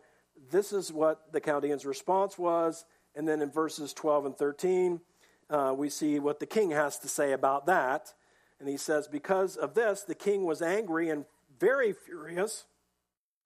this 0.50 0.73
is 0.73 0.93
what 0.93 1.33
the 1.33 1.41
Chaldeans' 1.41 1.85
response 1.85 2.38
was. 2.38 2.85
And 3.15 3.26
then 3.26 3.43
in 3.43 3.50
verses 3.50 3.93
12 3.93 4.26
and 4.26 4.37
13, 4.37 5.00
uh, 5.49 5.75
we 5.76 5.88
see 5.88 6.19
what 6.19 6.38
the 6.38 6.47
king 6.47 6.71
has 6.71 6.99
to 7.00 7.09
say 7.09 7.33
about 7.33 7.67
that. 7.67 8.12
And 8.61 8.69
he 8.69 8.76
says, 8.76 9.09
Because 9.09 9.57
of 9.57 9.75
this, 9.75 10.03
the 10.03 10.15
king 10.15 10.45
was 10.45 10.62
angry 10.62 11.09
and 11.09 11.25
very 11.59 11.93
furious 11.93 12.67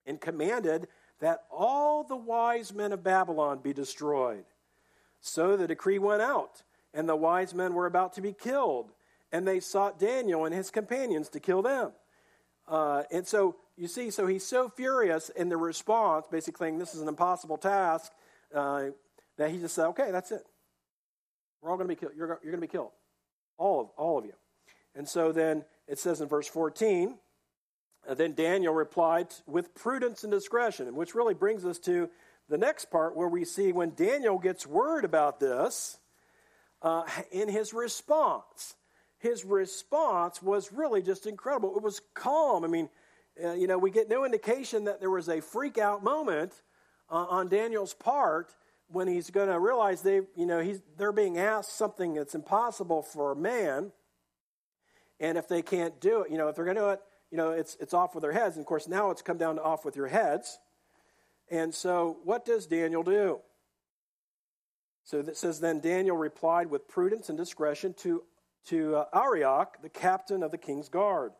and 0.06 0.20
commanded 0.20 0.88
that 1.20 1.44
all 1.50 2.02
the 2.02 2.16
wise 2.16 2.72
men 2.72 2.92
of 2.92 3.02
Babylon 3.02 3.60
be 3.62 3.72
destroyed. 3.72 4.44
So 5.20 5.56
the 5.56 5.68
decree 5.68 5.98
went 5.98 6.22
out, 6.22 6.62
and 6.94 7.08
the 7.08 7.16
wise 7.16 7.54
men 7.54 7.74
were 7.74 7.86
about 7.86 8.14
to 8.14 8.20
be 8.20 8.32
killed, 8.32 8.90
and 9.30 9.46
they 9.46 9.60
sought 9.60 9.98
Daniel 9.98 10.44
and 10.44 10.54
his 10.54 10.70
companions 10.70 11.28
to 11.30 11.40
kill 11.40 11.62
them. 11.62 11.92
Uh, 12.66 13.02
and 13.10 13.26
so 13.26 13.56
you 13.76 13.88
see, 13.88 14.10
so 14.10 14.26
he's 14.26 14.46
so 14.46 14.68
furious 14.68 15.28
in 15.30 15.48
the 15.48 15.56
response, 15.56 16.26
basically 16.30 16.66
saying 16.66 16.78
this 16.78 16.94
is 16.94 17.00
an 17.00 17.08
impossible 17.08 17.56
task, 17.56 18.12
uh, 18.54 18.86
that 19.36 19.50
he 19.50 19.58
just 19.58 19.74
said, 19.74 19.86
okay, 19.86 20.10
that's 20.10 20.32
it. 20.32 20.44
We're 21.60 21.70
all 21.70 21.76
going 21.76 21.88
to 21.88 21.94
be 21.94 21.98
killed. 21.98 22.12
You're, 22.16 22.28
you're 22.42 22.52
going 22.52 22.60
to 22.60 22.66
be 22.66 22.70
killed. 22.70 22.90
All 23.58 23.80
of, 23.80 23.88
all 23.96 24.18
of 24.18 24.24
you. 24.24 24.32
And 24.94 25.08
so 25.08 25.32
then 25.32 25.64
it 25.86 25.98
says 25.98 26.20
in 26.20 26.28
verse 26.28 26.46
14, 26.46 27.10
uh, 27.10 27.12
then 28.16 28.34
Daniel 28.34 28.74
replied 28.74 29.28
with 29.46 29.74
prudence 29.74 30.24
and 30.24 30.32
discretion, 30.32 30.94
which 30.94 31.14
really 31.14 31.34
brings 31.34 31.64
us 31.64 31.78
to 31.80 32.08
the 32.48 32.58
next 32.58 32.86
part 32.86 33.14
where 33.14 33.28
we 33.28 33.44
see 33.44 33.72
when 33.72 33.90
Daniel 33.94 34.38
gets 34.38 34.66
word 34.66 35.04
about 35.04 35.38
this, 35.38 35.98
uh, 36.82 37.04
in 37.30 37.48
his 37.48 37.72
response, 37.72 38.74
his 39.18 39.44
response 39.44 40.42
was 40.42 40.72
really 40.72 41.02
just 41.02 41.26
incredible. 41.26 41.76
It 41.76 41.82
was 41.82 42.00
calm. 42.14 42.64
I 42.64 42.68
mean, 42.68 42.88
uh, 43.42 43.52
you 43.52 43.66
know, 43.66 43.78
we 43.78 43.90
get 43.90 44.08
no 44.08 44.24
indication 44.24 44.84
that 44.84 44.98
there 44.98 45.10
was 45.10 45.28
a 45.28 45.40
freak 45.40 45.78
out 45.78 46.02
moment 46.02 46.62
uh, 47.10 47.26
on 47.28 47.48
Daniel's 47.48 47.94
part 47.94 48.54
when 48.88 49.06
he's 49.06 49.30
going 49.30 49.48
to 49.48 49.58
realize 49.58 50.02
they, 50.02 50.22
you 50.34 50.46
know, 50.46 50.60
he's, 50.60 50.80
they're 50.96 51.12
being 51.12 51.38
asked 51.38 51.76
something 51.76 52.14
that's 52.14 52.34
impossible 52.34 53.02
for 53.02 53.32
a 53.32 53.36
man. 53.36 53.92
And 55.20 55.38
if 55.38 55.46
they 55.46 55.62
can't 55.62 56.00
do 56.00 56.22
it, 56.22 56.30
you 56.30 56.38
know, 56.38 56.48
if 56.48 56.56
they're 56.56 56.64
going 56.64 56.76
to 56.76 56.82
do 56.82 56.88
it, 56.90 57.00
you 57.30 57.36
know, 57.36 57.50
it's, 57.50 57.76
it's 57.80 57.94
off 57.94 58.14
with 58.14 58.22
their 58.22 58.32
heads. 58.32 58.56
And 58.56 58.62
of 58.62 58.66
course, 58.66 58.88
now 58.88 59.10
it's 59.10 59.22
come 59.22 59.38
down 59.38 59.56
to 59.56 59.62
off 59.62 59.84
with 59.84 59.96
your 59.96 60.08
heads. 60.08 60.58
And 61.50 61.74
so, 61.74 62.18
what 62.24 62.44
does 62.44 62.66
Daniel 62.66 63.02
do? 63.02 63.40
So 65.04 65.18
it 65.18 65.36
says, 65.36 65.60
Then 65.60 65.80
Daniel 65.80 66.16
replied 66.16 66.70
with 66.70 66.88
prudence 66.88 67.28
and 67.28 67.38
discretion 67.38 67.94
to, 67.98 68.22
to 68.66 68.96
uh, 68.96 69.04
Arioch, 69.12 69.82
the 69.82 69.88
captain 69.88 70.42
of 70.42 70.50
the 70.50 70.58
king's 70.58 70.88
guard, 70.88 71.32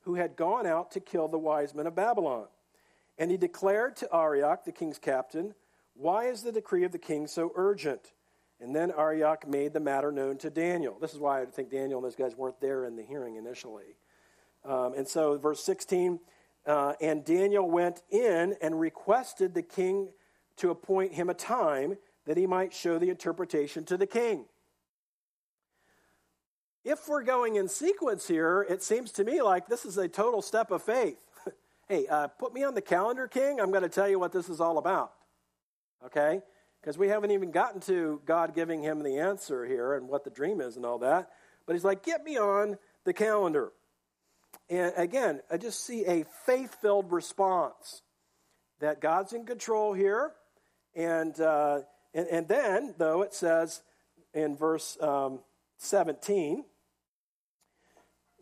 who 0.00 0.14
had 0.14 0.36
gone 0.36 0.66
out 0.66 0.92
to 0.92 1.00
kill 1.00 1.26
the 1.28 1.38
wise 1.38 1.74
men 1.74 1.86
of 1.86 1.96
Babylon. 1.96 2.46
And 3.18 3.30
he 3.30 3.36
declared 3.36 3.96
to 3.96 4.14
Arioch, 4.14 4.64
the 4.64 4.72
king's 4.72 4.98
captain, 4.98 5.54
Why 5.94 6.26
is 6.26 6.42
the 6.42 6.52
decree 6.52 6.84
of 6.84 6.92
the 6.92 6.98
king 6.98 7.26
so 7.26 7.52
urgent? 7.56 8.12
And 8.60 8.74
then 8.74 8.92
Arioch 8.96 9.46
made 9.46 9.72
the 9.72 9.80
matter 9.80 10.10
known 10.10 10.38
to 10.38 10.50
Daniel. 10.50 10.96
This 10.98 11.12
is 11.12 11.18
why 11.18 11.42
I 11.42 11.46
think 11.46 11.70
Daniel 11.70 11.98
and 11.98 12.06
those 12.06 12.16
guys 12.16 12.36
weren't 12.36 12.60
there 12.60 12.86
in 12.86 12.96
the 12.96 13.02
hearing 13.02 13.36
initially. 13.36 13.96
Um, 14.66 14.94
and 14.94 15.06
so, 15.06 15.38
verse 15.38 15.62
16 15.62 16.18
uh, 16.66 16.94
and 17.00 17.24
Daniel 17.24 17.70
went 17.70 18.02
in 18.10 18.56
and 18.60 18.78
requested 18.80 19.54
the 19.54 19.62
king 19.62 20.08
to 20.56 20.70
appoint 20.70 21.12
him 21.12 21.30
a 21.30 21.34
time 21.34 21.96
that 22.24 22.36
he 22.36 22.46
might 22.46 22.74
show 22.74 22.98
the 22.98 23.08
interpretation 23.08 23.84
to 23.84 23.96
the 23.96 24.06
king. 24.06 24.46
If 26.84 27.08
we're 27.08 27.22
going 27.22 27.56
in 27.56 27.68
sequence 27.68 28.26
here, 28.26 28.66
it 28.68 28.82
seems 28.82 29.12
to 29.12 29.24
me 29.24 29.42
like 29.42 29.68
this 29.68 29.84
is 29.84 29.96
a 29.96 30.08
total 30.08 30.42
step 30.42 30.70
of 30.70 30.82
faith. 30.82 31.18
hey, 31.88 32.06
uh, 32.08 32.28
put 32.28 32.52
me 32.52 32.64
on 32.64 32.74
the 32.74 32.82
calendar, 32.82 33.28
king. 33.28 33.60
I'm 33.60 33.70
going 33.70 33.82
to 33.82 33.88
tell 33.88 34.08
you 34.08 34.18
what 34.18 34.32
this 34.32 34.48
is 34.48 34.60
all 34.60 34.78
about. 34.78 35.12
Okay? 36.04 36.42
Because 36.80 36.98
we 36.98 37.08
haven't 37.08 37.32
even 37.32 37.50
gotten 37.50 37.80
to 37.82 38.20
God 38.24 38.54
giving 38.54 38.82
him 38.82 39.02
the 39.02 39.18
answer 39.18 39.64
here 39.64 39.94
and 39.94 40.08
what 40.08 40.24
the 40.24 40.30
dream 40.30 40.60
is 40.60 40.76
and 40.76 40.86
all 40.86 40.98
that. 40.98 41.30
But 41.66 41.74
he's 41.74 41.84
like, 41.84 42.04
get 42.04 42.24
me 42.24 42.38
on 42.38 42.78
the 43.04 43.12
calendar. 43.12 43.72
And 44.68 44.92
again, 44.96 45.40
I 45.50 45.58
just 45.58 45.84
see 45.84 46.04
a 46.04 46.24
faith 46.44 46.76
filled 46.80 47.12
response 47.12 48.02
that 48.80 49.00
God's 49.00 49.32
in 49.32 49.46
control 49.46 49.92
here. 49.92 50.32
And, 50.94 51.38
uh, 51.40 51.80
and, 52.14 52.26
and, 52.28 52.48
then, 52.48 52.94
though, 52.98 53.22
it 53.22 53.32
says 53.32 53.82
in 54.34 54.56
verse 54.56 54.98
um, 55.00 55.40
17 55.78 56.64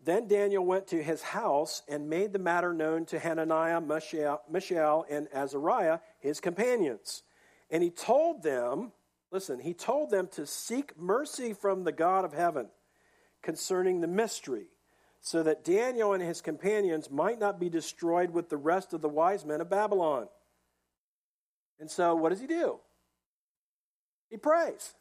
Then 0.03 0.27
Daniel 0.27 0.65
went 0.65 0.87
to 0.87 1.03
his 1.03 1.21
house 1.21 1.83
and 1.87 2.09
made 2.09 2.33
the 2.33 2.39
matter 2.39 2.73
known 2.73 3.05
to 3.07 3.19
Hananiah, 3.19 3.81
Mishael, 3.81 4.41
Mishael 4.49 5.05
and 5.09 5.27
Azariah, 5.33 5.99
his 6.19 6.39
companions. 6.39 7.23
And 7.69 7.83
he 7.83 7.89
told 7.89 8.41
them, 8.41 8.93
listen, 9.31 9.59
he 9.59 9.73
told 9.73 10.09
them 10.09 10.27
to 10.33 10.45
seek 10.47 10.97
mercy 10.97 11.53
from 11.53 11.83
the 11.83 11.91
God 11.91 12.25
of 12.25 12.33
heaven 12.33 12.69
concerning 13.43 14.01
the 14.01 14.07
mystery 14.07 14.67
so 15.25 15.41
that 15.41 15.63
Daniel 15.63 16.13
and 16.13 16.21
his 16.21 16.39
companions 16.39 17.09
might 17.09 17.39
not 17.39 17.59
be 17.59 17.67
destroyed 17.67 18.29
with 18.29 18.47
the 18.47 18.57
rest 18.57 18.93
of 18.93 19.01
the 19.01 19.09
wise 19.09 19.43
men 19.43 19.59
of 19.59 19.71
Babylon. 19.71 20.27
And 21.79 21.89
so, 21.89 22.13
what 22.13 22.29
does 22.29 22.39
he 22.39 22.45
do? 22.45 22.77
He 24.29 24.37
prays. 24.37 24.93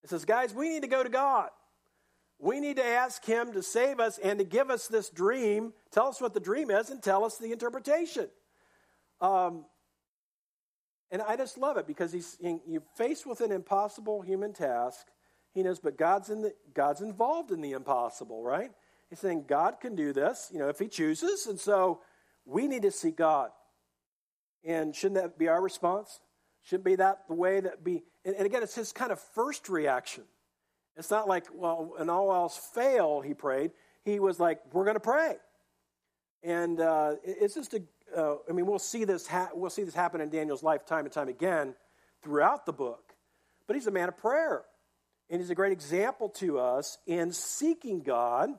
He 0.00 0.06
says, 0.06 0.24
Guys, 0.24 0.54
we 0.54 0.68
need 0.68 0.82
to 0.82 0.88
go 0.88 1.02
to 1.02 1.08
God. 1.08 1.48
We 2.38 2.60
need 2.60 2.76
to 2.76 2.86
ask 2.86 3.24
him 3.24 3.52
to 3.52 3.64
save 3.64 3.98
us 3.98 4.18
and 4.18 4.38
to 4.38 4.44
give 4.44 4.70
us 4.70 4.86
this 4.86 5.10
dream, 5.10 5.72
tell 5.90 6.06
us 6.06 6.20
what 6.20 6.34
the 6.34 6.40
dream 6.40 6.70
is, 6.70 6.90
and 6.90 7.02
tell 7.02 7.24
us 7.24 7.38
the 7.38 7.50
interpretation. 7.50 8.28
Um, 9.20 9.64
and 11.10 11.20
I 11.20 11.34
just 11.34 11.58
love 11.58 11.78
it 11.78 11.88
because 11.88 12.12
he's 12.12 12.38
you're 12.40 12.82
faced 12.96 13.26
with 13.26 13.40
an 13.40 13.50
impossible 13.50 14.22
human 14.22 14.52
task. 14.52 15.08
He 15.52 15.64
knows, 15.64 15.80
but 15.80 15.98
God's 15.98 16.30
in 16.30 16.42
the 16.42 16.54
God's 16.74 17.00
involved 17.00 17.50
in 17.50 17.60
the 17.60 17.72
impossible, 17.72 18.44
right? 18.44 18.70
He's 19.10 19.18
saying 19.20 19.44
God 19.46 19.80
can 19.80 19.94
do 19.94 20.12
this, 20.12 20.50
you 20.52 20.58
know, 20.58 20.68
if 20.68 20.78
he 20.78 20.88
chooses. 20.88 21.46
And 21.46 21.58
so 21.58 22.00
we 22.44 22.66
need 22.66 22.82
to 22.82 22.90
see 22.90 23.10
God. 23.10 23.50
And 24.64 24.94
shouldn't 24.94 25.20
that 25.20 25.38
be 25.38 25.48
our 25.48 25.60
response? 25.60 26.20
Shouldn't 26.62 26.84
be 26.84 26.96
that 26.96 27.28
the 27.28 27.34
way 27.34 27.60
that 27.60 27.84
be? 27.84 28.02
And, 28.24 28.34
and 28.34 28.46
again, 28.46 28.62
it's 28.62 28.74
his 28.74 28.92
kind 28.92 29.12
of 29.12 29.20
first 29.34 29.68
reaction. 29.68 30.24
It's 30.96 31.10
not 31.10 31.28
like, 31.28 31.46
well, 31.52 31.94
and 31.98 32.10
all 32.10 32.32
else 32.32 32.56
fail, 32.74 33.20
he 33.20 33.34
prayed. 33.34 33.72
He 34.04 34.20
was 34.20 34.38
like, 34.38 34.60
we're 34.72 34.84
going 34.84 34.96
to 34.96 35.00
pray. 35.00 35.36
And 36.42 36.80
uh, 36.80 37.16
it's 37.24 37.54
just 37.54 37.74
a, 37.74 37.82
uh, 38.16 38.36
I 38.48 38.52
mean, 38.52 38.66
we'll 38.66 38.78
see 38.78 39.04
this. 39.04 39.26
Ha- 39.26 39.50
we'll 39.54 39.70
see 39.70 39.82
this 39.82 39.94
happen 39.94 40.20
in 40.20 40.30
Daniel's 40.30 40.62
life 40.62 40.86
time 40.86 41.04
and 41.04 41.12
time 41.12 41.28
again 41.28 41.74
throughout 42.22 42.66
the 42.66 42.72
book. 42.72 43.14
But 43.66 43.76
he's 43.76 43.86
a 43.86 43.90
man 43.90 44.08
of 44.08 44.16
prayer, 44.16 44.62
and 45.30 45.40
he's 45.40 45.50
a 45.50 45.54
great 45.54 45.72
example 45.72 46.28
to 46.40 46.58
us 46.58 46.98
in 47.06 47.32
seeking 47.32 48.02
God 48.02 48.50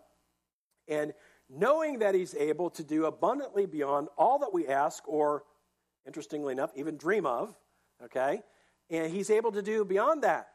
and 0.87 1.13
knowing 1.49 1.99
that 1.99 2.15
he's 2.15 2.35
able 2.35 2.69
to 2.71 2.83
do 2.83 3.05
abundantly 3.05 3.65
beyond 3.65 4.07
all 4.17 4.39
that 4.39 4.53
we 4.53 4.67
ask 4.67 5.07
or, 5.07 5.43
interestingly 6.05 6.51
enough, 6.51 6.71
even 6.75 6.97
dream 6.97 7.25
of. 7.25 7.55
Okay, 8.03 8.41
and 8.89 9.11
he's 9.11 9.29
able 9.29 9.51
to 9.51 9.61
do 9.61 9.85
beyond 9.85 10.23
that. 10.23 10.49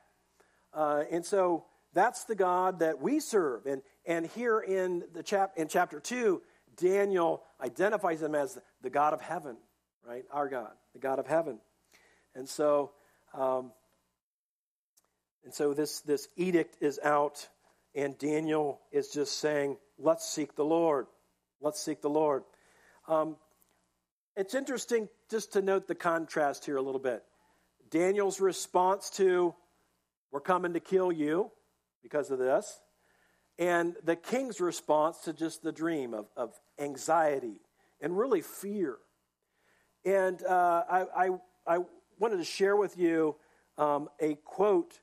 Uh, 0.74 1.04
and 1.10 1.24
so 1.24 1.64
that's 1.94 2.24
the 2.24 2.34
God 2.34 2.80
that 2.80 3.00
we 3.00 3.20
serve. 3.20 3.66
And 3.66 3.82
and 4.04 4.26
here 4.26 4.60
in 4.60 5.04
the 5.12 5.22
chap 5.22 5.52
in 5.56 5.68
chapter 5.68 6.00
two, 6.00 6.42
Daniel 6.76 7.42
identifies 7.60 8.22
him 8.22 8.34
as 8.34 8.58
the 8.82 8.90
God 8.90 9.12
of 9.12 9.20
heaven, 9.20 9.56
right? 10.06 10.24
Our 10.30 10.48
God, 10.48 10.72
the 10.92 10.98
God 10.98 11.18
of 11.18 11.26
heaven. 11.26 11.58
And 12.34 12.48
so, 12.48 12.92
um, 13.34 13.72
and 15.44 15.52
so 15.52 15.74
this, 15.74 16.00
this 16.02 16.28
edict 16.36 16.76
is 16.80 17.00
out, 17.02 17.48
and 17.94 18.16
Daniel 18.18 18.80
is 18.92 19.08
just 19.08 19.38
saying, 19.38 19.78
let's 20.00 20.28
seek 20.28 20.56
the 20.56 20.64
Lord. 20.64 21.06
Let's 21.60 21.80
seek 21.80 22.00
the 22.00 22.10
Lord. 22.10 22.42
Um, 23.06 23.36
it's 24.36 24.54
interesting 24.54 25.08
just 25.30 25.52
to 25.52 25.62
note 25.62 25.86
the 25.86 25.94
contrast 25.94 26.64
here 26.64 26.76
a 26.76 26.82
little 26.82 27.00
bit. 27.00 27.22
Daniel's 27.90 28.40
response 28.40 29.10
to, 29.10 29.54
we're 30.30 30.40
coming 30.40 30.72
to 30.72 30.80
kill 30.80 31.12
you 31.12 31.50
because 32.02 32.30
of 32.30 32.38
this, 32.38 32.80
and 33.58 33.94
the 34.04 34.16
king's 34.16 34.60
response 34.60 35.18
to 35.24 35.32
just 35.32 35.62
the 35.62 35.72
dream 35.72 36.14
of, 36.14 36.26
of 36.36 36.54
anxiety 36.78 37.60
and 38.00 38.16
really 38.16 38.40
fear. 38.40 38.96
And 40.04 40.42
uh, 40.44 40.84
I, 40.88 41.04
I, 41.16 41.30
I, 41.66 41.78
wanted 42.18 42.36
to 42.36 42.44
share 42.44 42.76
with 42.76 42.98
you 42.98 43.34
um, 43.78 44.08
a 44.20 44.34
quote 44.44 45.00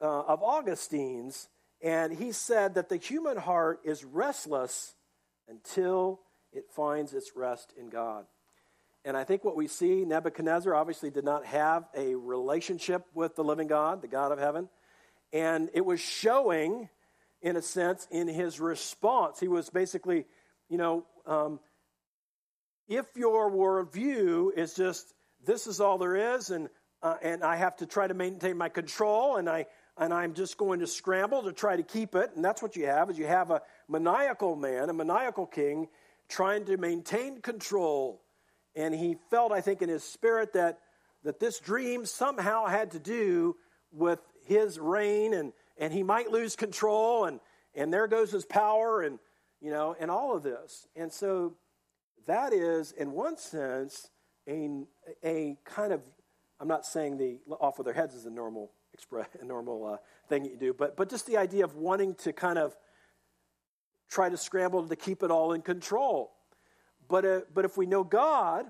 uh, 0.00 0.22
of 0.22 0.42
Augustine's, 0.42 1.48
and 1.82 2.12
he 2.12 2.32
said 2.32 2.74
that 2.74 2.88
the 2.88 2.96
human 2.96 3.36
heart 3.36 3.80
is 3.84 4.04
restless 4.04 4.94
until 5.48 6.20
it 6.52 6.64
finds 6.70 7.12
its 7.12 7.32
rest 7.34 7.72
in 7.76 7.88
God. 7.88 8.24
And 9.04 9.16
I 9.16 9.24
think 9.24 9.42
what 9.42 9.56
we 9.56 9.66
see, 9.66 10.04
Nebuchadnezzar 10.04 10.74
obviously 10.74 11.10
did 11.10 11.24
not 11.24 11.44
have 11.46 11.84
a 11.96 12.14
relationship 12.14 13.04
with 13.14 13.34
the 13.34 13.42
living 13.42 13.66
God, 13.66 14.00
the 14.00 14.08
God 14.08 14.30
of 14.30 14.38
heaven. 14.38 14.68
And 15.32 15.70
it 15.74 15.84
was 15.84 16.00
showing, 16.00 16.88
in 17.40 17.56
a 17.56 17.62
sense, 17.62 18.06
in 18.12 18.28
his 18.28 18.60
response. 18.60 19.40
He 19.40 19.48
was 19.48 19.70
basically, 19.70 20.26
you 20.68 20.78
know, 20.78 21.04
um, 21.26 21.58
if 22.86 23.06
your 23.16 23.50
worldview 23.50 24.56
is 24.56 24.74
just 24.74 25.12
this 25.44 25.66
is 25.66 25.80
all 25.80 25.98
there 25.98 26.36
is, 26.36 26.50
and 26.50 26.68
uh, 27.02 27.16
and 27.22 27.42
I 27.42 27.56
have 27.56 27.76
to 27.78 27.86
try 27.86 28.06
to 28.06 28.14
maintain 28.14 28.56
my 28.56 28.68
control, 28.68 29.36
and 29.36 29.48
I 29.48 29.66
and 29.98 30.12
I'm 30.12 30.34
just 30.34 30.56
going 30.56 30.80
to 30.80 30.86
scramble 30.86 31.42
to 31.42 31.52
try 31.52 31.76
to 31.76 31.82
keep 31.82 32.14
it, 32.14 32.32
and 32.34 32.44
that's 32.44 32.62
what 32.62 32.76
you 32.76 32.86
have 32.86 33.10
is 33.10 33.18
you 33.18 33.26
have 33.26 33.50
a 33.50 33.62
maniacal 33.88 34.56
man, 34.56 34.88
a 34.88 34.92
maniacal 34.92 35.46
king, 35.46 35.88
trying 36.28 36.64
to 36.66 36.76
maintain 36.76 37.40
control, 37.40 38.22
and 38.74 38.94
he 38.94 39.16
felt, 39.30 39.52
I 39.52 39.60
think, 39.60 39.82
in 39.82 39.88
his 39.88 40.04
spirit 40.04 40.54
that 40.54 40.78
that 41.24 41.38
this 41.38 41.60
dream 41.60 42.04
somehow 42.04 42.66
had 42.66 42.90
to 42.92 42.98
do 42.98 43.54
with 43.92 44.18
his 44.46 44.78
reign, 44.78 45.34
and 45.34 45.52
and 45.76 45.92
he 45.92 46.02
might 46.02 46.30
lose 46.30 46.56
control, 46.56 47.26
and 47.26 47.40
and 47.74 47.92
there 47.92 48.06
goes 48.06 48.30
his 48.32 48.46
power, 48.46 49.02
and 49.02 49.18
you 49.60 49.70
know, 49.70 49.94
and 50.00 50.10
all 50.10 50.34
of 50.34 50.42
this, 50.42 50.86
and 50.96 51.12
so 51.12 51.54
that 52.26 52.52
is, 52.52 52.92
in 52.92 53.12
one 53.12 53.36
sense, 53.36 54.10
a, 54.48 54.68
a 55.24 55.56
kind 55.64 55.92
of, 55.92 56.00
I'm 56.60 56.68
not 56.68 56.86
saying 56.86 57.18
the 57.18 57.38
off 57.54 57.78
with 57.78 57.86
their 57.86 57.94
heads 57.94 58.14
is 58.14 58.26
a 58.26 58.30
normal 58.30 58.70
express, 59.02 59.26
a 59.40 59.44
normal 59.44 59.84
uh, 59.84 59.96
thing 60.28 60.44
you 60.44 60.56
do, 60.56 60.72
but, 60.72 60.96
but 60.96 61.10
just 61.10 61.26
the 61.26 61.36
idea 61.36 61.64
of 61.64 61.74
wanting 61.74 62.14
to 62.14 62.32
kind 62.32 62.58
of 62.58 62.76
try 64.08 64.28
to 64.28 64.36
scramble 64.36 64.86
to 64.86 64.96
keep 64.96 65.22
it 65.22 65.30
all 65.30 65.52
in 65.52 65.62
control. 65.62 66.32
But, 67.08 67.24
uh, 67.24 67.40
but 67.52 67.64
if 67.64 67.76
we 67.76 67.86
know 67.86 68.04
God, 68.04 68.66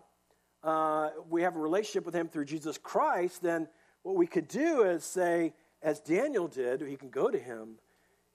uh, 0.63 1.11
we 1.29 1.43
have 1.43 1.57
a 1.57 1.59
relationship 1.59 2.07
with 2.07 2.15
Him 2.15 2.29
through 2.29 2.47
Jesus 2.47 2.79
Christ, 2.79 3.43
then 3.43 3.69
what 4.03 4.17
we 4.17 4.27
could 4.27 4.49
do 4.49 4.83
is 4.83 5.05
say, 5.05 5.53
as 5.83 6.01
Daniel 6.01 6.49
did, 6.49 6.81
he 6.81 6.97
can 6.97 7.11
go 7.11 7.29
to 7.29 7.39
Him 7.39 7.79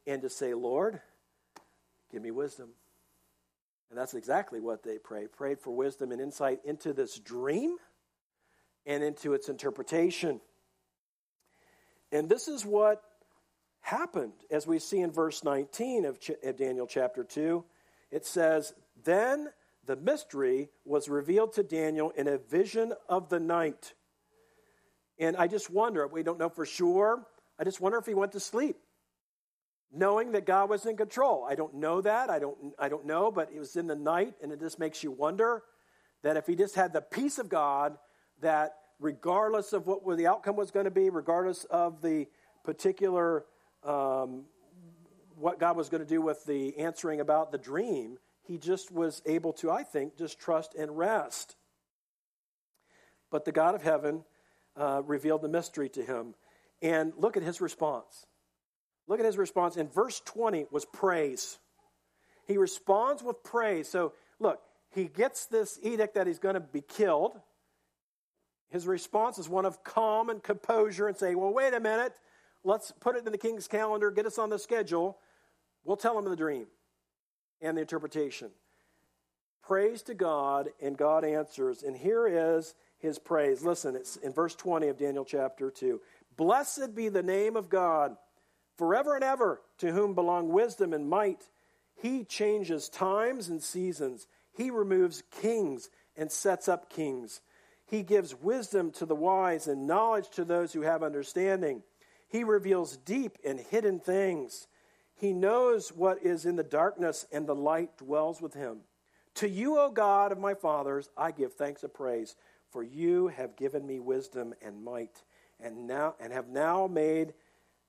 and 0.06 0.22
to 0.22 0.30
say, 0.30 0.54
Lord, 0.54 1.02
give 2.12 2.22
me 2.22 2.32
wisdom. 2.32 2.70
And 3.90 3.98
that's 3.98 4.14
exactly 4.14 4.60
what 4.60 4.84
they 4.84 4.98
prayed. 4.98 5.32
Prayed 5.32 5.60
for 5.60 5.74
wisdom 5.74 6.12
and 6.12 6.20
insight 6.22 6.60
into 6.66 6.92
this 6.92 7.18
dream 7.20 7.78
and 8.86 9.02
into 9.02 9.34
its 9.34 9.48
interpretation. 9.48 10.42
And 12.12 12.30
this 12.30 12.48
is 12.48 12.66
what 12.66 13.02
happened, 13.82 14.34
as 14.52 14.66
we 14.66 14.80
see 14.80 15.00
in 15.00 15.12
verse 15.12 15.44
19 15.44 16.06
of, 16.06 16.20
Ch- 16.20 16.32
of 16.44 16.58
Daniel 16.58 16.88
chapter 16.88 17.24
2. 17.24 17.64
It 18.12 18.26
says, 18.26 18.74
Then 19.04 19.50
the 19.86 19.96
mystery 19.96 20.70
was 20.86 21.10
revealed 21.10 21.54
to 21.54 21.64
Daniel 21.64 22.12
in 22.12 22.28
a 22.28 22.38
vision 22.38 22.94
of 23.10 23.30
the 23.30 23.40
night. 23.40 23.94
And 25.20 25.36
I 25.36 25.48
just 25.48 25.70
wonder, 25.70 26.08
we 26.08 26.24
don't 26.24 26.40
know 26.40 26.50
for 26.50 26.66
sure. 26.66 27.26
I 27.60 27.64
just 27.64 27.82
wonder 27.82 27.98
if 27.98 28.06
he 28.06 28.14
went 28.14 28.34
to 28.34 28.40
sleep 28.40 28.78
knowing 29.92 30.34
that 30.34 30.46
God 30.46 30.70
was 30.70 30.86
in 30.86 30.98
control. 30.98 31.46
I 31.50 31.56
don't 31.56 31.76
know 31.76 32.02
that. 32.02 32.30
I 32.30 32.40
don't, 32.40 32.58
I 32.78 32.90
don't 32.90 33.06
know, 33.06 33.32
but 33.32 33.50
it 33.54 33.60
was 33.60 33.76
in 33.76 33.88
the 33.88 33.96
night, 33.96 34.36
and 34.42 34.52
it 34.52 34.60
just 34.60 34.80
makes 34.80 35.04
you 35.04 35.12
wonder 35.12 35.64
that 36.24 36.38
if 36.38 36.48
he 36.48 36.56
just 36.56 36.76
had 36.76 36.94
the 36.94 37.02
peace 37.02 37.38
of 37.38 37.50
God, 37.50 37.98
that 38.42 38.76
regardless 39.00 39.74
of 39.74 39.88
what 39.88 40.18
the 40.18 40.28
outcome 40.28 40.56
was 40.56 40.72
going 40.72 40.86
to 40.86 40.92
be, 40.92 41.10
regardless 41.10 41.66
of 41.66 42.02
the 42.02 42.28
particular 42.64 43.46
um, 43.84 44.46
what 45.36 45.60
God 45.60 45.78
was 45.78 45.90
going 45.90 46.02
to 46.02 46.08
do 46.08 46.22
with 46.22 46.44
the 46.46 46.78
answering 46.78 47.20
about 47.20 47.52
the 47.52 47.58
dream, 47.58 48.18
he 48.42 48.58
just 48.58 48.92
was 48.92 49.22
able 49.26 49.54
to, 49.54 49.70
I 49.70 49.84
think, 49.84 50.18
just 50.18 50.40
trust 50.40 50.74
and 50.74 50.98
rest. 50.98 51.56
But 53.30 53.46
the 53.46 53.52
God 53.52 53.76
of 53.76 53.84
heaven 53.84 54.24
uh, 54.76 55.02
revealed 55.06 55.42
the 55.42 55.50
mystery 55.50 55.90
to 55.90 56.04
him. 56.04 56.34
And 56.82 57.14
look 57.18 57.38
at 57.38 57.44
his 57.44 57.60
response. 57.62 58.26
Look 59.08 59.20
at 59.20 59.26
his 59.26 59.38
response. 59.38 59.78
In 59.78 59.88
verse 59.88 60.22
20 60.26 60.68
was 60.72 60.86
praise. 60.86 61.60
He 62.46 62.58
responds 62.58 63.24
with 63.24 63.44
praise. 63.44 63.90
So, 63.90 64.14
look, 64.40 64.62
he 64.92 65.06
gets 65.06 65.46
this 65.46 65.80
edict 65.84 66.16
that 66.16 66.28
he's 66.28 66.40
going 66.40 66.54
to 66.56 66.62
be 66.62 66.82
killed. 66.82 67.40
His 68.70 68.86
response 68.86 69.38
is 69.38 69.48
one 69.48 69.66
of 69.66 69.84
calm 69.84 70.30
and 70.30 70.44
composure 70.44 71.08
and 71.08 71.18
say, 71.18 71.36
well, 71.36 71.54
wait 71.54 71.74
a 71.74 71.80
minute. 71.80 72.14
Let's 72.64 72.92
put 73.00 73.16
it 73.16 73.26
in 73.26 73.32
the 73.32 73.38
king's 73.38 73.68
calendar, 73.68 74.12
get 74.12 74.26
us 74.26 74.38
on 74.38 74.50
the 74.50 74.60
schedule. 74.60 75.18
We'll 75.86 75.98
tell 75.98 76.18
him 76.18 76.26
the 76.26 76.36
dream 76.36 76.68
and 77.62 77.78
the 77.78 77.82
interpretation. 77.82 78.50
Praise 79.64 80.02
to 80.04 80.14
God, 80.14 80.70
and 80.82 80.98
God 80.98 81.26
answers. 81.26 81.84
And 81.84 81.96
here 81.96 82.28
is 82.28 82.74
his 83.00 83.20
praise. 83.20 83.64
Listen, 83.64 83.96
it's 83.96 84.16
in 84.18 84.34
verse 84.34 84.56
20 84.56 84.88
of 84.88 84.98
Daniel 84.98 85.26
chapter 85.26 85.70
2. 85.70 86.02
Blessed 86.36 86.96
be 86.96 87.10
the 87.10 87.24
name 87.24 87.56
of 87.56 87.70
God 87.70 88.16
forever 88.78 89.16
and 89.16 89.24
ever, 89.24 89.62
to 89.80 89.92
whom 89.92 90.14
belong 90.14 90.50
wisdom 90.50 90.94
and 90.94 91.10
might. 91.10 91.48
He 91.96 92.24
changes 92.24 92.90
times 92.90 93.50
and 93.50 93.62
seasons. 93.62 94.28
He 94.52 94.70
removes 94.70 95.24
kings 95.42 95.90
and 96.16 96.32
sets 96.32 96.68
up 96.68 96.90
kings. 96.90 97.42
He 97.88 98.04
gives 98.04 98.36
wisdom 98.36 98.92
to 98.92 99.06
the 99.06 99.16
wise 99.16 99.68
and 99.68 99.88
knowledge 99.88 100.30
to 100.32 100.44
those 100.44 100.74
who 100.74 100.82
have 100.82 101.02
understanding. 101.02 101.84
He 102.28 102.44
reveals 102.44 102.98
deep 102.98 103.38
and 103.46 103.60
hidden 103.60 104.00
things. 104.00 104.68
He 105.16 105.32
knows 105.34 105.90
what 105.90 106.22
is 106.22 106.46
in 106.46 106.58
the 106.58 106.64
darkness, 106.64 107.26
and 107.32 107.48
the 107.48 107.56
light 107.56 107.98
dwells 107.98 108.42
with 108.42 108.54
him. 108.54 108.82
To 109.36 109.48
you, 109.48 109.80
O 109.80 109.90
God 109.90 110.32
of 110.32 110.38
my 110.38 110.54
fathers, 110.54 111.10
I 111.18 111.32
give 111.32 111.54
thanks 111.54 111.84
and 111.84 111.94
praise, 111.94 112.36
for 112.72 112.84
you 112.84 113.28
have 113.30 113.56
given 113.56 113.88
me 113.88 114.00
wisdom 114.00 114.54
and 114.62 114.84
might, 114.84 115.24
and 115.60 115.88
now 115.88 116.16
and 116.20 116.34
have 116.34 116.50
now 116.50 116.88
made 116.88 117.34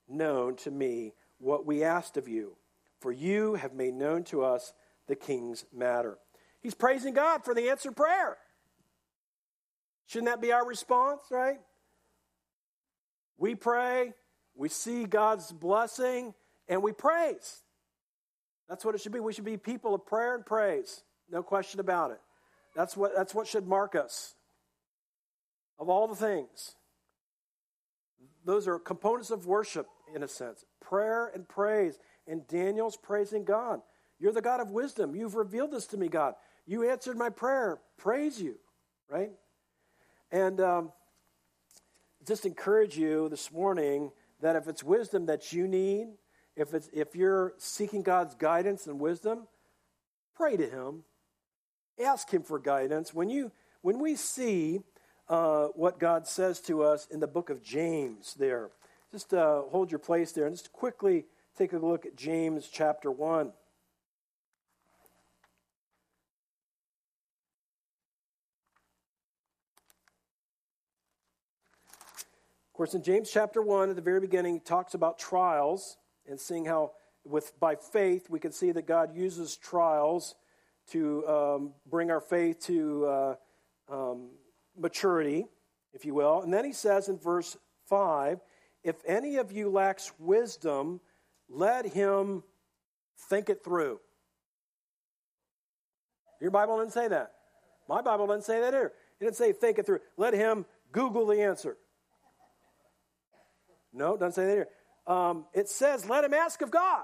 known 0.08 0.56
to 0.56 0.70
me 0.70 1.12
what 1.38 1.66
we 1.66 1.82
asked 1.82 2.16
of 2.16 2.28
you, 2.28 2.56
for 3.00 3.12
you 3.12 3.54
have 3.54 3.74
made 3.74 3.94
known 3.94 4.24
to 4.24 4.44
us 4.44 4.72
the 5.06 5.16
king's 5.16 5.64
matter. 5.72 6.18
He's 6.60 6.74
praising 6.74 7.14
God 7.14 7.44
for 7.44 7.54
the 7.54 7.68
answered 7.68 7.96
prayer. 7.96 8.38
Shouldn't 10.08 10.26
that 10.26 10.40
be 10.40 10.52
our 10.52 10.66
response, 10.66 11.20
right? 11.30 11.60
We 13.36 13.54
pray, 13.54 14.14
we 14.56 14.68
see 14.68 15.04
God's 15.04 15.52
blessing, 15.52 16.34
and 16.66 16.82
we 16.82 16.92
praise. 16.92 17.62
That's 18.68 18.84
what 18.84 18.94
it 18.94 19.02
should 19.02 19.12
be. 19.12 19.20
We 19.20 19.32
should 19.32 19.44
be 19.44 19.58
people 19.58 19.94
of 19.94 20.06
prayer 20.06 20.34
and 20.34 20.44
praise. 20.44 21.02
No 21.30 21.42
question 21.42 21.78
about 21.78 22.10
it. 22.10 22.20
That's 22.74 22.96
what, 22.96 23.14
that's 23.14 23.34
what 23.34 23.46
should 23.46 23.68
mark 23.68 23.94
us. 23.94 24.34
Of 25.78 25.90
all 25.90 26.08
the 26.08 26.16
things, 26.16 26.74
those 28.44 28.66
are 28.66 28.78
components 28.78 29.30
of 29.30 29.46
worship, 29.46 29.86
in 30.14 30.22
a 30.22 30.28
sense 30.28 30.64
prayer 30.80 31.30
and 31.34 31.46
praise. 31.46 31.98
And 32.26 32.46
Daniel's 32.46 32.96
praising 32.96 33.44
God. 33.44 33.80
You're 34.18 34.32
the 34.32 34.42
God 34.42 34.60
of 34.60 34.70
wisdom. 34.70 35.14
You've 35.14 35.34
revealed 35.34 35.70
this 35.70 35.86
to 35.88 35.96
me, 35.96 36.08
God. 36.08 36.34
You 36.66 36.88
answered 36.88 37.16
my 37.16 37.28
prayer. 37.28 37.78
Praise 37.96 38.40
you, 38.40 38.56
right? 39.08 39.30
And 40.30 40.60
um, 40.60 40.92
just 42.26 42.44
encourage 42.44 42.96
you 42.96 43.28
this 43.28 43.50
morning 43.50 44.10
that 44.40 44.56
if 44.56 44.68
it's 44.68 44.84
wisdom 44.84 45.26
that 45.26 45.52
you 45.52 45.66
need, 45.66 46.08
if, 46.56 46.74
it's, 46.74 46.88
if 46.92 47.14
you're 47.16 47.54
seeking 47.56 48.02
God's 48.02 48.34
guidance 48.34 48.86
and 48.86 49.00
wisdom, 49.00 49.46
pray 50.34 50.56
to 50.56 50.68
Him. 50.68 51.04
Ask 52.04 52.30
Him 52.30 52.42
for 52.42 52.58
guidance. 52.58 53.14
When, 53.14 53.30
you, 53.30 53.52
when 53.80 53.98
we 53.98 54.16
see 54.16 54.80
uh, 55.28 55.66
what 55.68 55.98
God 55.98 56.26
says 56.26 56.60
to 56.62 56.82
us 56.82 57.06
in 57.10 57.20
the 57.20 57.26
book 57.26 57.48
of 57.48 57.62
James, 57.62 58.34
there, 58.34 58.70
just 59.10 59.32
uh, 59.32 59.62
hold 59.62 59.90
your 59.90 59.98
place 59.98 60.32
there 60.32 60.46
and 60.46 60.54
just 60.54 60.72
quickly 60.72 61.24
take 61.56 61.72
a 61.72 61.78
look 61.78 62.04
at 62.04 62.16
James 62.16 62.68
chapter 62.70 63.10
1. 63.10 63.52
Course, 72.78 72.94
in 72.94 73.02
James 73.02 73.28
chapter 73.28 73.60
1, 73.60 73.90
at 73.90 73.96
the 73.96 74.02
very 74.02 74.20
beginning, 74.20 74.54
he 74.54 74.60
talks 74.60 74.94
about 74.94 75.18
trials 75.18 75.96
and 76.28 76.38
seeing 76.38 76.64
how, 76.64 76.92
with 77.24 77.58
by 77.58 77.74
faith, 77.74 78.30
we 78.30 78.38
can 78.38 78.52
see 78.52 78.70
that 78.70 78.86
God 78.86 79.16
uses 79.16 79.56
trials 79.56 80.36
to 80.92 81.26
um, 81.26 81.72
bring 81.90 82.12
our 82.12 82.20
faith 82.20 82.60
to 82.66 83.04
uh, 83.04 83.34
um, 83.88 84.28
maturity, 84.78 85.46
if 85.92 86.04
you 86.04 86.14
will. 86.14 86.40
And 86.42 86.54
then 86.54 86.64
he 86.64 86.72
says 86.72 87.08
in 87.08 87.18
verse 87.18 87.56
5 87.88 88.38
If 88.84 88.94
any 89.04 89.38
of 89.38 89.50
you 89.50 89.70
lacks 89.70 90.12
wisdom, 90.20 91.00
let 91.48 91.84
him 91.84 92.44
think 93.28 93.50
it 93.50 93.64
through. 93.64 93.98
Your 96.40 96.52
Bible 96.52 96.78
didn't 96.78 96.92
say 96.92 97.08
that. 97.08 97.32
My 97.88 98.02
Bible 98.02 98.28
didn't 98.28 98.44
say 98.44 98.60
that 98.60 98.72
either. 98.72 98.92
It 99.20 99.24
didn't 99.24 99.36
say 99.36 99.52
think 99.52 99.80
it 99.80 99.86
through. 99.86 99.98
Let 100.16 100.32
him 100.32 100.64
Google 100.92 101.26
the 101.26 101.42
answer. 101.42 101.76
No, 103.98 104.16
doesn't 104.16 104.32
say 104.32 104.46
that 104.46 104.52
here. 104.52 104.68
Um, 105.06 105.44
it 105.52 105.68
says, 105.68 106.08
let 106.08 106.24
him 106.24 106.32
ask 106.32 106.62
of 106.62 106.70
God. 106.70 107.02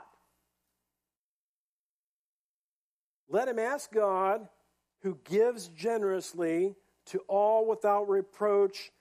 Let 3.28 3.48
him 3.48 3.58
ask 3.58 3.92
God 3.92 4.48
who 5.02 5.18
gives 5.24 5.68
generously 5.68 6.76
to 7.06 7.18
all 7.26 7.66
without 7.66 8.08
reproach, 8.08 8.92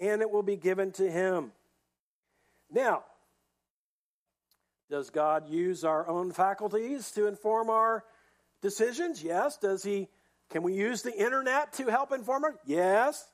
and 0.00 0.22
it 0.22 0.30
will 0.30 0.42
be 0.42 0.56
given 0.56 0.92
to 0.92 1.10
him. 1.10 1.52
Now, 2.70 3.04
does 4.88 5.10
God 5.10 5.48
use 5.48 5.84
our 5.84 6.08
own 6.08 6.32
faculties 6.32 7.10
to 7.12 7.26
inform 7.26 7.70
our 7.70 8.04
decisions? 8.62 9.22
Yes. 9.22 9.58
Does 9.58 9.82
he 9.82 10.08
can 10.50 10.62
we 10.62 10.74
use 10.74 11.02
the 11.02 11.16
internet 11.16 11.72
to 11.74 11.86
help 11.86 12.12
inform 12.12 12.44
us? 12.44 12.52
Yes. 12.66 13.26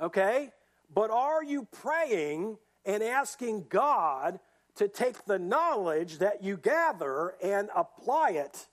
Okay. 0.00 0.50
But 0.92 1.10
are 1.10 1.42
you 1.42 1.66
praying 1.70 2.58
and 2.84 3.02
asking 3.02 3.66
God 3.68 4.40
to 4.76 4.88
take 4.88 5.24
the 5.24 5.38
knowledge 5.38 6.18
that 6.18 6.42
you 6.42 6.56
gather 6.56 7.34
and 7.42 7.68
apply 7.74 8.30
it, 8.30 8.66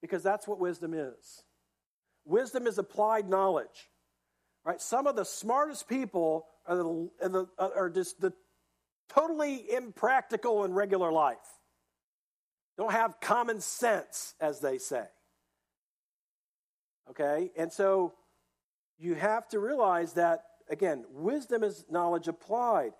because 0.00 0.22
that's 0.22 0.46
what 0.46 0.58
wisdom 0.58 0.94
is. 0.94 1.42
Wisdom 2.24 2.66
is 2.66 2.78
applied 2.78 3.28
knowledge. 3.28 3.88
Right? 4.64 4.80
Some 4.80 5.06
of 5.06 5.16
the 5.16 5.24
smartest 5.24 5.88
people 5.88 6.46
are, 6.66 6.76
the, 6.76 7.48
are 7.58 7.88
just 7.88 8.20
the 8.20 8.34
totally 9.08 9.72
impractical 9.72 10.64
in 10.64 10.74
regular 10.74 11.10
life. 11.10 11.38
Don't 12.76 12.92
have 12.92 13.20
common 13.20 13.60
sense, 13.60 14.34
as 14.40 14.60
they 14.60 14.76
say. 14.76 15.04
Okay? 17.10 17.50
And 17.56 17.72
so 17.72 18.12
you 18.98 19.14
have 19.14 19.48
to 19.48 19.58
realize 19.58 20.12
that, 20.12 20.44
again, 20.68 21.04
wisdom 21.10 21.64
is 21.64 21.86
knowledge 21.90 22.28
applied 22.28 22.92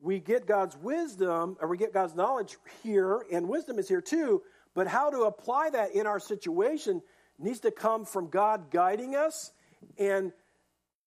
we 0.00 0.20
get 0.20 0.46
God's 0.46 0.76
wisdom, 0.76 1.56
or 1.60 1.68
we 1.68 1.78
get 1.78 1.92
God's 1.92 2.14
knowledge 2.14 2.56
here, 2.82 3.24
and 3.32 3.48
wisdom 3.48 3.78
is 3.78 3.88
here 3.88 4.00
too, 4.00 4.42
but 4.74 4.86
how 4.86 5.10
to 5.10 5.22
apply 5.22 5.70
that 5.70 5.94
in 5.94 6.06
our 6.06 6.20
situation 6.20 7.02
needs 7.38 7.60
to 7.60 7.70
come 7.70 8.04
from 8.04 8.28
God 8.28 8.70
guiding 8.70 9.16
us 9.16 9.52
and 9.98 10.32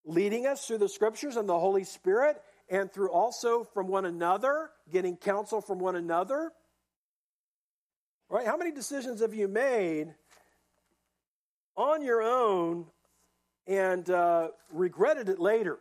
leading 0.05 0.47
us 0.47 0.65
through 0.65 0.79
the 0.79 0.89
scriptures 0.89 1.37
and 1.37 1.47
the 1.47 1.59
Holy 1.59 1.83
Spirit, 1.83 2.41
and 2.69 2.91
through 2.91 3.11
also 3.11 3.63
from 3.63 3.87
one 3.87 4.05
another, 4.05 4.69
getting 4.91 5.17
counsel 5.17 5.61
from 5.61 5.79
one 5.79 5.95
another. 5.95 6.51
Right? 8.29 8.45
How 8.45 8.57
many 8.57 8.71
decisions 8.71 9.21
have 9.21 9.33
you 9.33 9.47
made 9.47 10.13
on 11.75 12.03
your 12.03 12.21
own 12.21 12.85
and 13.67 14.07
uh, 14.09 14.49
regretted 14.71 15.29
it 15.29 15.39
later? 15.39 15.79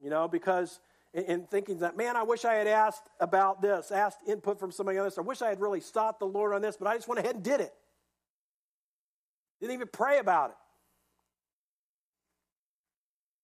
You 0.00 0.10
know, 0.10 0.26
because 0.26 0.80
and 1.12 1.48
thinking 1.50 1.78
that, 1.80 1.96
man, 1.96 2.16
I 2.16 2.22
wish 2.22 2.44
I 2.44 2.54
had 2.54 2.68
asked 2.68 3.02
about 3.18 3.60
this, 3.60 3.90
asked 3.90 4.20
input 4.28 4.60
from 4.60 4.70
somebody 4.70 4.98
else. 4.98 5.18
I 5.18 5.22
wish 5.22 5.42
I 5.42 5.48
had 5.48 5.60
really 5.60 5.80
sought 5.80 6.20
the 6.20 6.26
Lord 6.26 6.54
on 6.54 6.62
this, 6.62 6.76
but 6.76 6.86
I 6.86 6.94
just 6.94 7.08
went 7.08 7.18
ahead 7.18 7.34
and 7.34 7.42
did 7.42 7.60
it. 7.60 7.72
Didn't 9.60 9.74
even 9.74 9.88
pray 9.92 10.18
about 10.18 10.50
it. 10.50 10.56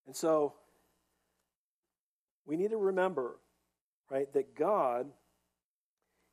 And 0.06 0.14
so 0.14 0.54
we 2.46 2.56
need 2.56 2.70
to 2.70 2.76
remember, 2.76 3.36
right, 4.08 4.32
that 4.32 4.54
God, 4.54 5.08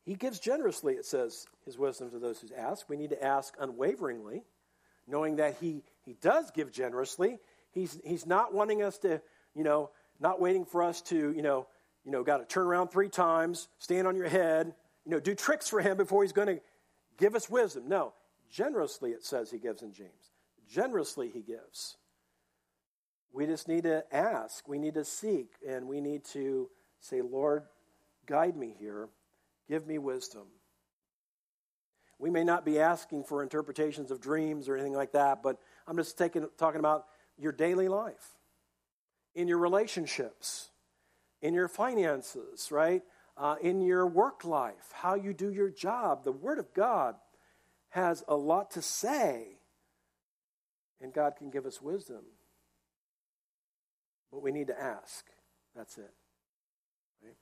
He 0.06 0.14
gives 0.14 0.40
generously, 0.40 0.94
it 0.94 1.06
says, 1.06 1.48
His 1.66 1.78
wisdom 1.78 2.12
to 2.12 2.20
those 2.20 2.40
who 2.40 2.50
ask. 2.56 2.88
We 2.88 2.98
need 2.98 3.10
to 3.10 3.24
ask 3.24 3.56
unwaveringly, 3.60 4.44
knowing 5.08 5.38
that 5.38 5.58
He, 5.60 5.82
he 6.06 6.14
does 6.14 6.52
give 6.52 6.72
generously. 6.72 7.40
He's, 7.72 8.00
he's 8.06 8.28
not 8.28 8.54
wanting 8.54 8.84
us 8.84 9.00
to, 9.00 9.20
you 9.56 9.64
know, 9.64 9.90
not 10.20 10.40
waiting 10.40 10.66
for 10.66 10.84
us 10.84 11.02
to, 11.04 11.32
you 11.34 11.42
know, 11.42 11.68
you 12.06 12.12
know, 12.12 12.24
got 12.24 12.38
to 12.38 12.46
turn 12.46 12.68
around 12.68 12.90
three 12.90 13.10
times, 13.10 13.70
stand 13.80 14.08
on 14.08 14.16
your 14.16 14.28
head, 14.28 14.74
you 15.06 15.12
know, 15.12 15.20
do 15.20 15.36
tricks 15.36 15.70
for 15.70 15.82
him 15.82 15.98
before 15.98 16.24
he's 16.24 16.34
going 16.34 16.48
to 16.48 16.62
give 17.18 17.36
us 17.36 17.50
wisdom. 17.50 17.88
No, 17.88 18.14
generously 18.52 19.12
it 19.12 19.24
says 19.24 19.50
he 19.52 19.58
gives 19.58 19.82
in 19.82 19.94
James. 19.94 20.32
Generously 20.70 21.30
he 21.30 21.42
gives. 21.42 21.98
We 23.32 23.46
just 23.46 23.68
need 23.68 23.84
to 23.84 24.04
ask, 24.14 24.68
we 24.68 24.78
need 24.78 24.94
to 24.94 25.06
seek, 25.06 25.54
and 25.68 25.88
we 25.88 26.02
need 26.02 26.24
to 26.34 26.70
say, 27.00 27.22
Lord, 27.22 27.64
guide 28.28 28.56
me 28.56 28.76
here, 28.80 29.10
give 29.68 29.88
me 29.88 29.98
wisdom. 29.98 30.44
We 32.20 32.30
may 32.30 32.44
not 32.44 32.64
be 32.64 32.80
asking 32.80 33.24
for 33.24 33.42
interpretations 33.42 34.12
of 34.12 34.22
dreams 34.22 34.70
or 34.70 34.76
anything 34.76 34.94
like 34.94 35.14
that, 35.14 35.42
but 35.42 35.58
I'm 35.88 35.98
just 35.98 36.18
taking, 36.18 36.48
talking 36.58 36.80
about 36.80 37.06
your 37.38 37.52
daily 37.52 37.88
life 37.88 38.38
in 39.36 39.48
your 39.48 39.58
relationships, 39.58 40.70
in 41.42 41.54
your 41.54 41.68
finances, 41.68 42.72
right? 42.72 43.02
Uh, 43.36 43.56
in 43.62 43.82
your 43.82 44.06
work 44.06 44.46
life, 44.46 44.92
how 44.94 45.16
you 45.16 45.34
do 45.34 45.52
your 45.52 45.70
job. 45.70 46.24
The 46.24 46.32
Word 46.32 46.60
of 46.60 46.74
God 46.74 47.16
has 47.90 48.24
a 48.28 48.36
lot 48.36 48.72
to 48.72 48.82
say, 48.82 49.58
and 51.02 51.14
God 51.14 51.34
can 51.38 51.50
give 51.50 51.66
us 51.66 51.82
wisdom. 51.82 52.22
But 54.32 54.42
we 54.42 54.52
need 54.52 54.68
to 54.68 54.80
ask. 54.80 55.26
That's 55.76 55.98
it. 55.98 56.12
Right? 57.24 57.36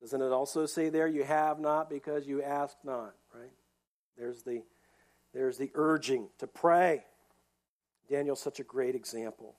Doesn't 0.00 0.20
it 0.20 0.32
also 0.32 0.66
say 0.66 0.88
there, 0.88 1.06
you 1.06 1.24
have 1.24 1.60
not 1.60 1.90
because 1.90 2.26
you 2.26 2.42
ask 2.42 2.76
not, 2.84 3.14
right? 3.32 3.52
There's 4.16 4.42
the, 4.42 4.62
there's 5.32 5.58
the 5.58 5.70
urging 5.74 6.28
to 6.38 6.46
pray. 6.46 7.04
Daniel's 8.08 8.40
such 8.40 8.60
a 8.60 8.64
great 8.64 8.94
example. 8.94 9.56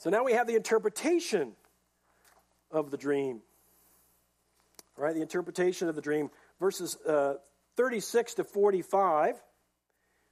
So 0.00 0.08
now 0.08 0.24
we 0.24 0.32
have 0.32 0.46
the 0.46 0.56
interpretation 0.56 1.52
of 2.70 2.90
the 2.90 2.96
dream. 2.96 3.42
All 4.96 5.04
right, 5.04 5.14
the 5.14 5.20
interpretation 5.20 5.90
of 5.90 5.94
the 5.94 6.00
dream. 6.00 6.30
Verses 6.58 6.96
uh, 7.06 7.34
36 7.76 8.34
to 8.34 8.44
45. 8.44 9.34
Let 9.34 9.42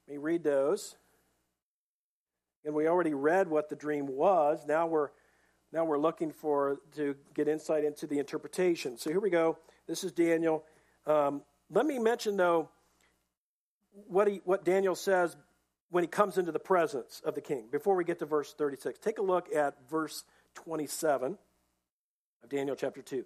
me 0.09 0.17
read 0.17 0.43
those. 0.43 0.97
And 2.65 2.75
we 2.75 2.89
already 2.89 3.13
read 3.13 3.49
what 3.49 3.69
the 3.69 3.77
dream 3.77 4.07
was. 4.07 4.65
Now 4.67 4.87
we're 4.87 5.11
now 5.71 5.85
we're 5.85 5.99
looking 5.99 6.33
for 6.33 6.79
to 6.97 7.15
get 7.35 7.47
insight 7.47 7.85
into 7.85 8.07
the 8.07 8.19
interpretation. 8.19 8.97
So 8.97 9.11
here 9.11 9.21
we 9.21 9.29
go. 9.29 9.59
This 9.87 10.03
is 10.03 10.13
Daniel. 10.13 10.65
Um, 11.07 11.43
let 11.71 11.85
me 11.85 11.99
mention 11.99 12.39
though 12.39 12.71
what 14.07 14.29
he 14.29 14.41
what 14.45 14.65
Daniel 14.65 14.95
says 14.95 15.37
when 15.91 16.05
he 16.05 16.09
comes 16.09 16.39
into 16.39 16.53
the 16.53 16.59
presence 16.59 17.23
of 17.25 17.35
the 17.35 17.41
king. 17.41 17.69
Before 17.71 17.97
we 17.97 18.05
get 18.05 18.19
to 18.19 18.27
verse 18.27 18.53
36, 18.53 18.99
take 18.99 19.19
a 19.19 19.23
look 19.23 19.55
at 19.55 19.75
verse 19.89 20.25
27 20.55 21.39
of 22.43 22.49
Daniel 22.49 22.77
chapter 22.77 23.03
2. 23.03 23.25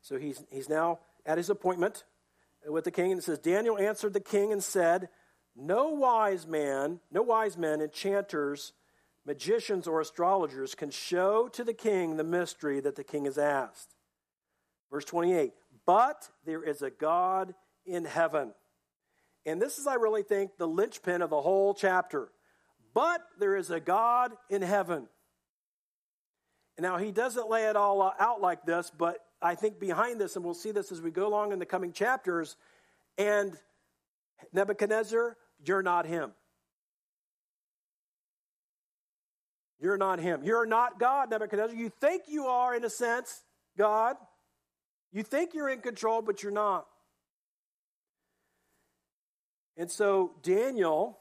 So 0.00 0.18
he's, 0.18 0.44
he's 0.50 0.68
now 0.68 1.00
at 1.26 1.38
his 1.38 1.50
appointment 1.50 2.04
with 2.66 2.84
the 2.84 2.90
king, 2.90 3.12
and 3.12 3.20
it 3.20 3.24
says, 3.24 3.38
Daniel 3.38 3.78
answered 3.78 4.12
the 4.12 4.20
king 4.20 4.52
and 4.52 4.62
said, 4.62 5.08
No 5.56 5.88
wise 5.88 6.46
man, 6.46 7.00
no 7.10 7.22
wise 7.22 7.56
men, 7.56 7.80
enchanters, 7.80 8.72
magicians, 9.26 9.86
or 9.86 10.00
astrologers 10.00 10.74
can 10.74 10.90
show 10.90 11.48
to 11.48 11.64
the 11.64 11.74
king 11.74 12.16
the 12.16 12.24
mystery 12.24 12.80
that 12.80 12.96
the 12.96 13.04
king 13.04 13.24
has 13.24 13.38
asked. 13.38 13.94
Verse 14.90 15.04
28 15.04 15.52
But 15.86 16.28
there 16.44 16.62
is 16.62 16.82
a 16.82 16.90
God 16.90 17.54
in 17.84 18.04
heaven. 18.04 18.52
And 19.46 19.60
this 19.60 19.78
is, 19.78 19.86
I 19.86 19.94
really 19.94 20.22
think, 20.22 20.56
the 20.58 20.66
linchpin 20.66 21.22
of 21.22 21.30
the 21.30 21.40
whole 21.40 21.74
chapter. 21.74 22.30
But 22.94 23.20
there 23.38 23.56
is 23.56 23.70
a 23.70 23.80
God 23.80 24.32
in 24.48 24.62
heaven. 24.62 25.08
Now, 26.78 26.96
he 26.96 27.12
doesn't 27.12 27.48
lay 27.48 27.66
it 27.66 27.76
all 27.76 28.12
out 28.18 28.40
like 28.40 28.64
this, 28.64 28.90
but 28.96 29.18
I 29.40 29.54
think 29.54 29.78
behind 29.78 30.20
this, 30.20 30.36
and 30.36 30.44
we'll 30.44 30.54
see 30.54 30.70
this 30.70 30.90
as 30.90 31.00
we 31.00 31.10
go 31.10 31.26
along 31.26 31.52
in 31.52 31.58
the 31.58 31.66
coming 31.66 31.92
chapters, 31.92 32.56
and 33.18 33.52
Nebuchadnezzar, 34.52 35.36
you're 35.64 35.82
not 35.82 36.06
him. 36.06 36.32
You're 39.80 39.98
not 39.98 40.18
him. 40.18 40.42
You're 40.42 40.66
not 40.66 40.98
God, 40.98 41.30
Nebuchadnezzar. 41.30 41.76
You 41.76 41.90
think 42.00 42.22
you 42.26 42.46
are, 42.46 42.74
in 42.74 42.84
a 42.84 42.90
sense, 42.90 43.42
God. 43.76 44.16
You 45.12 45.22
think 45.22 45.52
you're 45.54 45.68
in 45.68 45.80
control, 45.80 46.22
but 46.22 46.42
you're 46.42 46.52
not. 46.52 46.86
And 49.76 49.90
so 49.90 50.32
Daniel, 50.42 51.18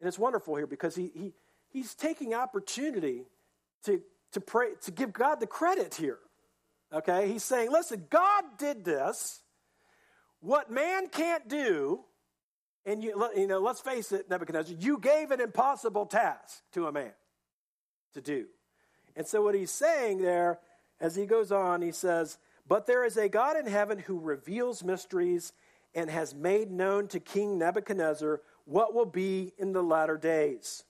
and 0.00 0.08
it's 0.08 0.18
wonderful 0.18 0.56
here 0.56 0.66
because 0.66 0.94
he, 0.94 1.10
he 1.14 1.32
he's 1.72 1.94
taking 1.94 2.34
opportunity 2.34 3.24
to, 3.84 4.00
to 4.32 4.40
pray 4.40 4.70
to 4.82 4.90
give 4.90 5.12
God 5.12 5.40
the 5.40 5.46
credit 5.46 5.94
here. 5.94 6.18
Okay? 6.92 7.28
He's 7.28 7.44
saying, 7.44 7.70
listen, 7.70 8.06
God 8.10 8.44
did 8.58 8.84
this. 8.84 9.40
What 10.40 10.70
man 10.70 11.08
can't 11.08 11.48
do, 11.48 12.00
and 12.84 13.02
you, 13.02 13.30
you 13.36 13.46
know, 13.46 13.60
let's 13.60 13.80
face 13.80 14.12
it, 14.12 14.28
Nebuchadnezzar, 14.28 14.76
you 14.78 14.98
gave 14.98 15.30
an 15.30 15.40
impossible 15.40 16.06
task 16.06 16.62
to 16.72 16.86
a 16.86 16.92
man 16.92 17.12
to 18.14 18.20
do. 18.20 18.46
And 19.14 19.26
so 19.26 19.42
what 19.42 19.54
he's 19.54 19.70
saying 19.70 20.20
there, 20.20 20.58
as 21.00 21.14
he 21.14 21.26
goes 21.26 21.52
on, 21.52 21.80
he 21.80 21.92
says, 21.92 22.38
But 22.66 22.86
there 22.86 23.04
is 23.04 23.16
a 23.16 23.28
God 23.28 23.56
in 23.56 23.66
heaven 23.66 23.98
who 23.98 24.18
reveals 24.18 24.82
mysteries 24.82 25.52
and 25.94 26.10
has 26.10 26.34
made 26.34 26.70
known 26.70 27.08
to 27.08 27.20
King 27.20 27.58
Nebuchadnezzar 27.58 28.40
what 28.64 28.94
will 28.94 29.06
be 29.06 29.52
in 29.58 29.72
the 29.72 29.82
latter 29.82 30.16
days. 30.16 30.84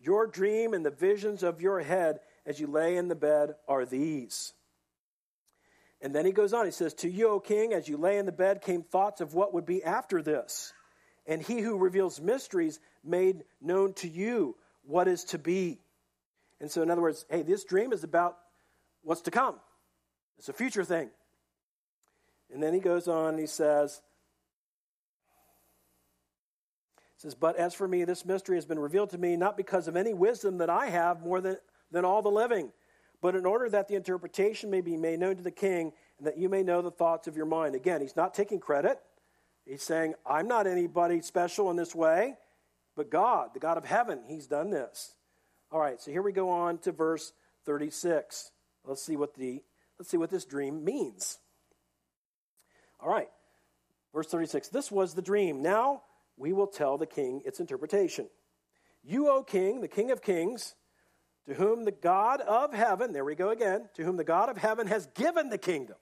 Your 0.00 0.26
dream 0.26 0.74
and 0.74 0.84
the 0.84 0.90
visions 0.90 1.42
of 1.42 1.60
your 1.60 1.80
head 1.80 2.20
as 2.46 2.60
you 2.60 2.66
lay 2.66 2.96
in 2.96 3.08
the 3.08 3.14
bed 3.14 3.54
are 3.66 3.84
these. 3.84 4.52
And 6.00 6.14
then 6.14 6.24
he 6.24 6.32
goes 6.32 6.52
on, 6.52 6.64
he 6.64 6.70
says, 6.70 6.94
To 6.94 7.10
you, 7.10 7.28
O 7.30 7.40
king, 7.40 7.72
as 7.72 7.88
you 7.88 7.96
lay 7.96 8.18
in 8.18 8.26
the 8.26 8.32
bed, 8.32 8.62
came 8.62 8.82
thoughts 8.82 9.20
of 9.20 9.34
what 9.34 9.52
would 9.54 9.66
be 9.66 9.82
after 9.82 10.22
this. 10.22 10.72
And 11.26 11.42
he 11.42 11.60
who 11.60 11.76
reveals 11.76 12.20
mysteries 12.20 12.78
made 13.04 13.44
known 13.60 13.92
to 13.94 14.08
you 14.08 14.56
what 14.84 15.08
is 15.08 15.24
to 15.24 15.38
be. 15.38 15.80
And 16.60 16.70
so, 16.70 16.82
in 16.82 16.90
other 16.90 17.02
words, 17.02 17.26
hey, 17.28 17.42
this 17.42 17.64
dream 17.64 17.92
is 17.92 18.04
about 18.04 18.36
what's 19.02 19.22
to 19.22 19.30
come, 19.30 19.56
it's 20.38 20.48
a 20.48 20.52
future 20.52 20.84
thing. 20.84 21.10
And 22.52 22.62
then 22.62 22.72
he 22.72 22.80
goes 22.80 23.08
on 23.08 23.36
he 23.36 23.46
says, 23.46 24.00
says, 27.18 27.34
But 27.34 27.56
as 27.56 27.74
for 27.74 27.86
me, 27.86 28.04
this 28.04 28.24
mystery 28.24 28.56
has 28.56 28.64
been 28.64 28.78
revealed 28.78 29.10
to 29.10 29.18
me 29.18 29.36
not 29.36 29.56
because 29.56 29.88
of 29.88 29.96
any 29.96 30.14
wisdom 30.14 30.58
that 30.58 30.70
I 30.70 30.86
have 30.86 31.20
more 31.22 31.40
than, 31.40 31.58
than 31.90 32.04
all 32.04 32.22
the 32.22 32.30
living, 32.30 32.72
but 33.20 33.34
in 33.34 33.44
order 33.44 33.68
that 33.68 33.88
the 33.88 33.94
interpretation 33.94 34.70
may 34.70 34.80
be 34.80 34.96
made 34.96 35.20
known 35.20 35.36
to 35.36 35.42
the 35.42 35.50
king 35.50 35.92
and 36.18 36.26
that 36.26 36.38
you 36.38 36.48
may 36.48 36.62
know 36.62 36.80
the 36.80 36.90
thoughts 36.90 37.28
of 37.28 37.36
your 37.36 37.46
mind. 37.46 37.74
Again, 37.74 38.00
he's 38.00 38.16
not 38.16 38.34
taking 38.34 38.60
credit. 38.60 38.98
He's 39.66 39.82
saying, 39.82 40.14
I'm 40.24 40.48
not 40.48 40.66
anybody 40.66 41.20
special 41.20 41.70
in 41.70 41.76
this 41.76 41.94
way, 41.94 42.36
but 42.96 43.10
God, 43.10 43.50
the 43.52 43.60
God 43.60 43.76
of 43.76 43.84
heaven, 43.84 44.20
he's 44.26 44.46
done 44.46 44.70
this. 44.70 45.14
All 45.70 45.80
right, 45.80 46.00
so 46.00 46.10
here 46.10 46.22
we 46.22 46.32
go 46.32 46.48
on 46.48 46.78
to 46.78 46.92
verse 46.92 47.32
36. 47.66 48.50
Let's 48.84 49.02
see 49.02 49.16
what 49.16 49.34
the 49.34 49.62
let's 49.98 50.10
see 50.10 50.16
what 50.16 50.30
this 50.30 50.46
dream 50.46 50.84
means. 50.84 51.38
All 53.00 53.10
right. 53.10 53.28
Verse 54.14 54.26
36. 54.28 54.68
This 54.68 54.90
was 54.90 55.14
the 55.14 55.22
dream. 55.22 55.62
Now 55.62 56.02
we 56.38 56.52
will 56.52 56.66
tell 56.66 56.96
the 56.96 57.06
king 57.06 57.42
its 57.44 57.60
interpretation. 57.60 58.28
You, 59.02 59.28
O 59.28 59.42
king, 59.42 59.80
the 59.80 59.88
king 59.88 60.10
of 60.10 60.22
kings, 60.22 60.74
to 61.46 61.54
whom 61.54 61.84
the 61.84 61.92
God 61.92 62.40
of 62.40 62.72
heaven, 62.72 63.12
there 63.12 63.24
we 63.24 63.34
go 63.34 63.50
again, 63.50 63.88
to 63.94 64.04
whom 64.04 64.16
the 64.16 64.24
God 64.24 64.48
of 64.48 64.56
heaven 64.56 64.86
has 64.86 65.06
given 65.14 65.48
the 65.48 65.58
kingdom. 65.58 65.96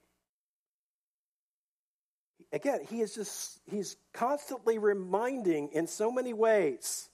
Again, 2.51 2.79
he 2.89 3.01
is 3.01 3.13
just, 3.13 3.59
he's 3.65 3.97
constantly 4.13 4.77
reminding 4.77 5.69
in 5.73 5.87
so 5.87 6.11
many 6.11 6.33
ways 6.33 7.09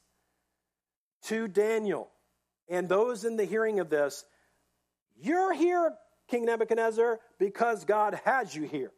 to 1.24 1.48
Daniel 1.48 2.10
and 2.70 2.88
those 2.88 3.26
in 3.26 3.36
the 3.36 3.46
hearing 3.46 3.80
of 3.80 3.90
this, 3.90 4.26
you're 5.16 5.54
here, 5.54 5.94
King 6.28 6.46
Nebuchadnezzar, 6.46 7.20
because 7.40 7.86
God 7.86 8.20
has 8.26 8.56
you 8.56 8.64
here. 8.64 8.92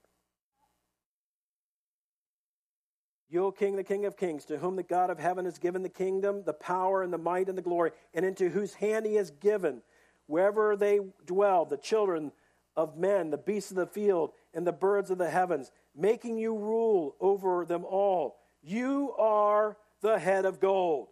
You, 3.36 3.48
O 3.48 3.52
King, 3.52 3.76
the 3.76 3.84
King 3.84 4.06
of 4.06 4.16
kings, 4.16 4.46
to 4.46 4.58
whom 4.58 4.78
the 4.78 4.84
God 4.84 5.10
of 5.10 5.20
heaven 5.20 5.44
has 5.44 5.58
given 5.58 5.84
the 5.84 5.90
kingdom, 5.90 6.44
the 6.46 6.54
power, 6.54 7.04
and 7.04 7.12
the 7.12 7.18
might, 7.18 7.50
and 7.50 7.58
the 7.58 7.62
glory, 7.62 7.92
and 8.14 8.26
into 8.26 8.48
whose 8.48 8.76
hand 8.76 9.06
he 9.06 9.16
has 9.16 9.30
given, 9.30 9.82
wherever 10.26 10.78
they 10.78 11.02
dwell, 11.26 11.66
the 11.66 11.76
children 11.76 12.32
of 12.78 12.98
men, 12.98 13.32
the 13.32 13.38
beasts 13.38 13.72
of 13.72 13.76
the 13.76 13.88
field, 13.88 14.32
and 14.54 14.66
the 14.66 14.72
birds 14.72 15.12
of 15.12 15.18
the 15.18 15.30
heavens, 15.30 15.70
making 15.94 16.38
you 16.38 16.56
rule 16.56 17.18
over 17.20 17.66
them 17.66 17.84
all. 17.84 18.38
You 18.64 19.12
are 19.18 19.76
the 20.00 20.18
head 20.18 20.46
of 20.46 20.62
gold. 20.62 21.10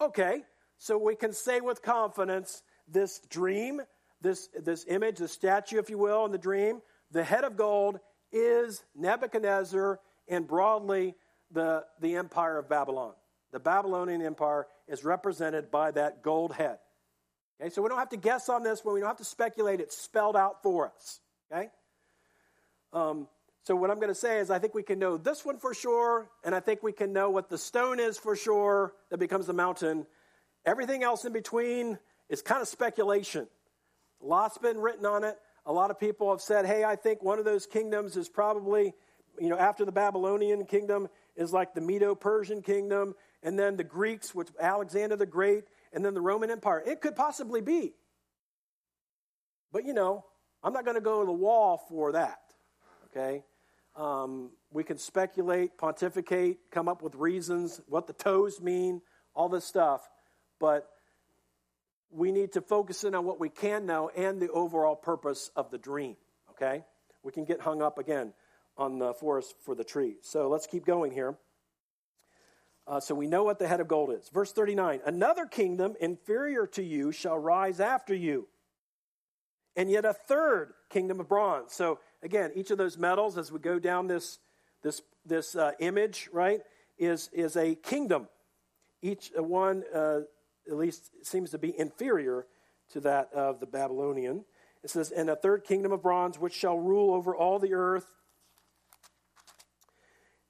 Okay, 0.00 0.44
so 0.78 0.96
we 0.96 1.14
can 1.14 1.34
say 1.34 1.60
with 1.60 1.82
confidence 1.82 2.62
this 2.88 3.20
dream, 3.28 3.82
this, 4.22 4.48
this 4.64 4.86
image, 4.88 5.18
the 5.18 5.28
statue, 5.28 5.78
if 5.78 5.90
you 5.90 5.98
will, 5.98 6.24
in 6.24 6.32
the 6.32 6.38
dream, 6.38 6.80
the 7.10 7.22
head 7.22 7.44
of 7.44 7.54
gold 7.54 8.00
is 8.32 8.82
Nebuchadnezzar 8.94 10.00
and 10.26 10.48
broadly 10.48 11.14
the, 11.50 11.84
the 12.00 12.16
empire 12.16 12.58
of 12.58 12.68
Babylon. 12.68 13.12
The 13.52 13.60
Babylonian 13.60 14.22
empire 14.22 14.66
is 14.88 15.04
represented 15.04 15.70
by 15.70 15.90
that 15.92 16.22
gold 16.22 16.52
head. 16.52 16.78
Okay, 17.60 17.70
so 17.70 17.80
we 17.80 17.88
don't 17.88 17.98
have 17.98 18.10
to 18.10 18.16
guess 18.16 18.48
on 18.48 18.62
this 18.62 18.84
one. 18.84 18.94
We 18.94 19.00
don't 19.00 19.08
have 19.08 19.16
to 19.18 19.24
speculate. 19.24 19.80
It's 19.80 19.96
spelled 19.96 20.36
out 20.36 20.62
for 20.62 20.88
us. 20.88 21.20
Okay? 21.50 21.70
Um, 22.92 23.28
so 23.64 23.74
what 23.74 23.90
I'm 23.90 23.96
going 23.96 24.08
to 24.08 24.14
say 24.14 24.38
is 24.38 24.50
I 24.50 24.58
think 24.58 24.74
we 24.74 24.82
can 24.82 24.98
know 24.98 25.16
this 25.16 25.44
one 25.44 25.58
for 25.58 25.74
sure, 25.74 26.28
and 26.44 26.54
I 26.54 26.60
think 26.60 26.82
we 26.82 26.92
can 26.92 27.12
know 27.12 27.30
what 27.30 27.48
the 27.48 27.58
stone 27.58 27.98
is 27.98 28.18
for 28.18 28.36
sure 28.36 28.92
that 29.10 29.18
becomes 29.18 29.46
the 29.46 29.52
mountain. 29.52 30.06
Everything 30.64 31.02
else 31.02 31.24
in 31.24 31.32
between 31.32 31.98
is 32.28 32.42
kind 32.42 32.60
of 32.60 32.68
speculation. 32.68 33.48
Lot's 34.20 34.58
been 34.58 34.78
written 34.78 35.06
on 35.06 35.24
it. 35.24 35.36
A 35.64 35.72
lot 35.72 35.90
of 35.90 35.98
people 35.98 36.30
have 36.30 36.40
said, 36.40 36.64
hey, 36.64 36.84
I 36.84 36.96
think 36.96 37.22
one 37.22 37.38
of 37.38 37.44
those 37.44 37.66
kingdoms 37.66 38.16
is 38.16 38.28
probably, 38.28 38.94
you 39.40 39.48
know, 39.48 39.58
after 39.58 39.84
the 39.84 39.92
Babylonian 39.92 40.64
kingdom 40.66 41.08
is 41.36 41.52
like 41.52 41.74
the 41.74 41.80
Medo 41.80 42.14
Persian 42.14 42.62
kingdom, 42.62 43.14
and 43.42 43.58
then 43.58 43.76
the 43.76 43.84
Greeks, 43.84 44.34
which 44.34 44.48
Alexander 44.60 45.16
the 45.16 45.26
Great, 45.26 45.64
and 45.92 46.04
then 46.04 46.14
the 46.14 46.20
Roman 46.20 46.50
Empire. 46.50 46.82
It 46.84 47.00
could 47.00 47.16
possibly 47.16 47.60
be. 47.60 47.94
But, 49.72 49.84
you 49.84 49.94
know, 49.94 50.24
I'm 50.62 50.72
not 50.72 50.84
going 50.84 50.96
to 50.96 51.02
go 51.02 51.20
to 51.20 51.26
the 51.26 51.32
wall 51.32 51.84
for 51.88 52.12
that, 52.12 52.40
okay? 53.06 53.44
Um, 53.94 54.50
we 54.70 54.84
can 54.84 54.98
speculate, 54.98 55.78
pontificate, 55.78 56.58
come 56.70 56.88
up 56.88 57.02
with 57.02 57.14
reasons, 57.14 57.80
what 57.86 58.06
the 58.06 58.12
toes 58.12 58.60
mean, 58.60 59.02
all 59.34 59.48
this 59.48 59.64
stuff 59.64 60.08
but 60.58 60.88
we 62.10 62.32
need 62.32 62.52
to 62.52 62.60
focus 62.60 63.04
in 63.04 63.14
on 63.14 63.24
what 63.24 63.40
we 63.40 63.48
can 63.48 63.86
know 63.86 64.10
and 64.16 64.40
the 64.40 64.50
overall 64.50 64.96
purpose 64.96 65.50
of 65.56 65.70
the 65.70 65.78
dream, 65.78 66.16
okay? 66.50 66.84
We 67.22 67.32
can 67.32 67.44
get 67.44 67.60
hung 67.60 67.82
up 67.82 67.98
again 67.98 68.32
on 68.76 68.98
the 68.98 69.14
forest 69.14 69.54
for 69.64 69.74
the 69.74 69.84
tree. 69.84 70.16
So 70.22 70.48
let's 70.48 70.66
keep 70.66 70.84
going 70.84 71.12
here. 71.12 71.36
Uh, 72.86 73.00
so 73.00 73.14
we 73.14 73.26
know 73.26 73.42
what 73.42 73.58
the 73.58 73.66
head 73.66 73.80
of 73.80 73.88
gold 73.88 74.12
is. 74.12 74.28
Verse 74.28 74.52
39 74.52 75.00
Another 75.04 75.46
kingdom 75.46 75.94
inferior 76.00 76.66
to 76.68 76.82
you 76.82 77.10
shall 77.10 77.38
rise 77.38 77.80
after 77.80 78.14
you, 78.14 78.46
and 79.74 79.90
yet 79.90 80.04
a 80.04 80.12
third 80.12 80.72
kingdom 80.88 81.18
of 81.18 81.28
bronze. 81.28 81.72
So 81.72 81.98
again, 82.22 82.52
each 82.54 82.70
of 82.70 82.78
those 82.78 82.96
metals, 82.96 83.38
as 83.38 83.50
we 83.50 83.58
go 83.58 83.78
down 83.78 84.06
this, 84.06 84.38
this, 84.82 85.02
this 85.24 85.56
uh, 85.56 85.72
image, 85.80 86.28
right, 86.32 86.60
is, 86.98 87.28
is 87.32 87.56
a 87.56 87.74
kingdom. 87.74 88.28
Each 89.02 89.32
one 89.36 89.82
uh, 89.94 90.20
at 90.68 90.76
least 90.76 91.10
seems 91.22 91.50
to 91.50 91.58
be 91.58 91.78
inferior 91.78 92.46
to 92.90 93.00
that 93.00 93.32
of 93.32 93.60
the 93.60 93.66
Babylonian. 93.66 94.44
It 94.82 94.90
says, 94.90 95.10
And 95.10 95.28
a 95.28 95.36
third 95.36 95.64
kingdom 95.64 95.92
of 95.92 96.02
bronze, 96.02 96.38
which 96.38 96.54
shall 96.54 96.78
rule 96.78 97.14
over 97.14 97.34
all 97.34 97.58
the 97.58 97.74
earth. 97.74 98.06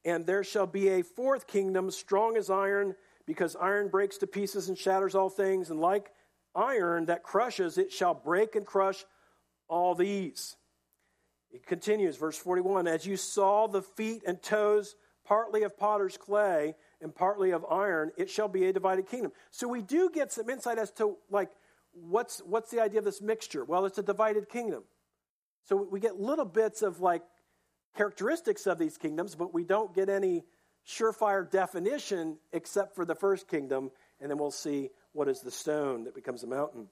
And 0.06 0.24
there 0.24 0.44
shall 0.44 0.66
be 0.66 0.88
a 0.88 1.02
fourth 1.02 1.46
kingdom, 1.46 1.90
strong 1.90 2.38
as 2.38 2.48
iron, 2.48 2.94
because 3.26 3.56
iron 3.56 3.88
breaks 3.88 4.16
to 4.18 4.26
pieces 4.26 4.68
and 4.68 4.78
shatters 4.78 5.14
all 5.14 5.28
things. 5.28 5.68
And 5.68 5.80
like 5.80 6.12
iron 6.54 7.06
that 7.06 7.22
crushes, 7.22 7.76
it 7.76 7.92
shall 7.92 8.14
break 8.14 8.54
and 8.54 8.64
crush 8.64 9.04
all 9.68 9.94
these. 9.94 10.56
It 11.50 11.66
continues, 11.66 12.16
verse 12.16 12.38
41 12.38 12.86
As 12.86 13.04
you 13.04 13.18
saw 13.18 13.66
the 13.66 13.82
feet 13.82 14.22
and 14.26 14.40
toes 14.40 14.94
partly 15.26 15.64
of 15.64 15.76
potter's 15.76 16.16
clay, 16.16 16.76
and 17.00 17.14
partly 17.14 17.50
of 17.50 17.64
iron, 17.70 18.12
it 18.16 18.30
shall 18.30 18.48
be 18.48 18.64
a 18.66 18.72
divided 18.72 19.06
kingdom. 19.06 19.32
So 19.50 19.68
we 19.68 19.82
do 19.82 20.08
get 20.10 20.32
some 20.32 20.48
insight 20.48 20.78
as 20.78 20.90
to 20.92 21.16
like 21.30 21.50
what's 21.92 22.38
what's 22.40 22.70
the 22.70 22.80
idea 22.80 23.00
of 23.00 23.04
this 23.04 23.20
mixture? 23.20 23.64
Well, 23.64 23.86
it's 23.86 23.98
a 23.98 24.02
divided 24.02 24.48
kingdom. 24.48 24.84
So 25.64 25.76
we 25.90 26.00
get 26.00 26.20
little 26.20 26.44
bits 26.44 26.82
of 26.82 27.00
like 27.00 27.22
characteristics 27.96 28.66
of 28.66 28.78
these 28.78 28.96
kingdoms, 28.98 29.34
but 29.34 29.54
we 29.54 29.64
don't 29.64 29.94
get 29.94 30.08
any 30.08 30.44
surefire 30.86 31.48
definition 31.50 32.38
except 32.52 32.94
for 32.94 33.04
the 33.04 33.14
first 33.14 33.48
kingdom, 33.48 33.90
and 34.20 34.30
then 34.30 34.38
we'll 34.38 34.50
see 34.50 34.90
what 35.12 35.28
is 35.28 35.40
the 35.40 35.50
stone 35.50 36.04
that 36.04 36.14
becomes 36.14 36.42
a 36.42 36.46
mountain. 36.46 36.88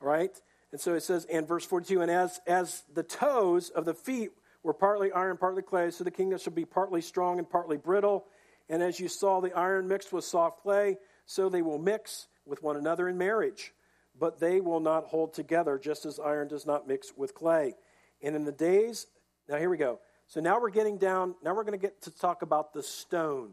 All 0.00 0.08
right? 0.08 0.34
And 0.72 0.80
so 0.80 0.94
it 0.94 1.02
says 1.02 1.24
in 1.26 1.46
verse 1.46 1.64
42, 1.64 2.02
and 2.02 2.10
as, 2.10 2.40
as 2.46 2.82
the 2.92 3.02
toes 3.02 3.70
of 3.70 3.84
the 3.84 3.94
feet 3.94 4.30
were 4.62 4.74
partly 4.74 5.12
iron, 5.12 5.36
partly 5.36 5.62
clay, 5.62 5.90
so 5.90 6.04
the 6.04 6.10
kingdom 6.10 6.38
shall 6.38 6.52
be 6.52 6.64
partly 6.64 7.00
strong 7.00 7.38
and 7.38 7.48
partly 7.48 7.76
brittle. 7.76 8.26
And 8.68 8.82
as 8.82 8.98
you 8.98 9.08
saw 9.08 9.40
the 9.40 9.56
iron 9.56 9.86
mixed 9.86 10.12
with 10.12 10.24
soft 10.24 10.62
clay, 10.62 10.98
so 11.24 11.48
they 11.48 11.62
will 11.62 11.78
mix 11.78 12.26
with 12.44 12.62
one 12.62 12.76
another 12.76 13.08
in 13.08 13.16
marriage. 13.16 13.72
But 14.18 14.40
they 14.40 14.60
will 14.60 14.80
not 14.80 15.04
hold 15.04 15.34
together, 15.34 15.78
just 15.78 16.06
as 16.06 16.18
iron 16.18 16.48
does 16.48 16.66
not 16.66 16.88
mix 16.88 17.12
with 17.16 17.34
clay. 17.34 17.74
And 18.22 18.34
in 18.34 18.44
the 18.44 18.52
days, 18.52 19.06
now 19.48 19.56
here 19.56 19.70
we 19.70 19.76
go. 19.76 20.00
So 20.26 20.40
now 20.40 20.60
we're 20.60 20.70
getting 20.70 20.98
down, 20.98 21.34
now 21.42 21.54
we're 21.54 21.64
going 21.64 21.78
to 21.78 21.82
get 21.82 22.02
to 22.02 22.10
talk 22.10 22.42
about 22.42 22.72
the 22.72 22.82
stone. 22.82 23.52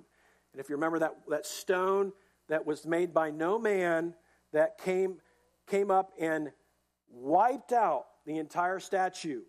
And 0.51 0.59
if 0.59 0.69
you 0.69 0.75
remember 0.75 0.99
that, 0.99 1.15
that 1.29 1.45
stone 1.45 2.13
that 2.49 2.65
was 2.65 2.85
made 2.85 3.13
by 3.13 3.29
no 3.29 3.59
man 3.59 4.15
that 4.51 4.77
came, 4.79 5.17
came 5.67 5.91
up 5.91 6.11
and 6.19 6.51
wiped 7.11 7.71
out 7.71 8.05
the 8.25 8.37
entire 8.37 8.79
statue. 8.79 9.41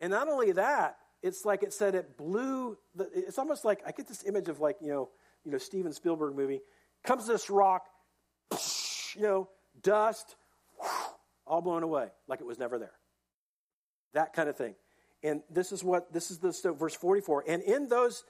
And 0.00 0.10
not 0.10 0.28
only 0.28 0.52
that, 0.52 0.96
it's 1.22 1.44
like 1.44 1.62
it 1.62 1.72
said 1.72 1.94
it 1.94 2.16
blew, 2.16 2.76
the, 2.94 3.08
it's 3.14 3.38
almost 3.38 3.64
like, 3.64 3.80
I 3.86 3.92
get 3.92 4.08
this 4.08 4.24
image 4.26 4.48
of 4.48 4.60
like, 4.60 4.76
you 4.80 4.88
know, 4.88 5.08
you 5.44 5.52
know, 5.52 5.58
Steven 5.58 5.92
Spielberg 5.92 6.36
movie. 6.36 6.60
Comes 7.04 7.26
this 7.26 7.48
rock, 7.50 7.86
you 9.14 9.22
know, 9.22 9.48
dust, 9.82 10.36
all 11.46 11.60
blown 11.60 11.82
away 11.82 12.08
like 12.28 12.40
it 12.40 12.46
was 12.46 12.58
never 12.58 12.78
there. 12.78 12.92
That 14.14 14.32
kind 14.32 14.48
of 14.48 14.56
thing. 14.56 14.74
And 15.22 15.42
this 15.50 15.72
is 15.72 15.84
what 15.84 16.12
this 16.12 16.30
is 16.30 16.38
the 16.38 16.72
verse 16.72 16.94
44. 16.94 17.44
And 17.46 17.62
in 17.62 17.88
those 17.88 18.24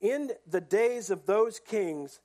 in 0.00 0.30
the 0.46 0.60
days 0.60 1.10
of 1.10 1.26
those 1.26 1.58
kings, 1.58 2.20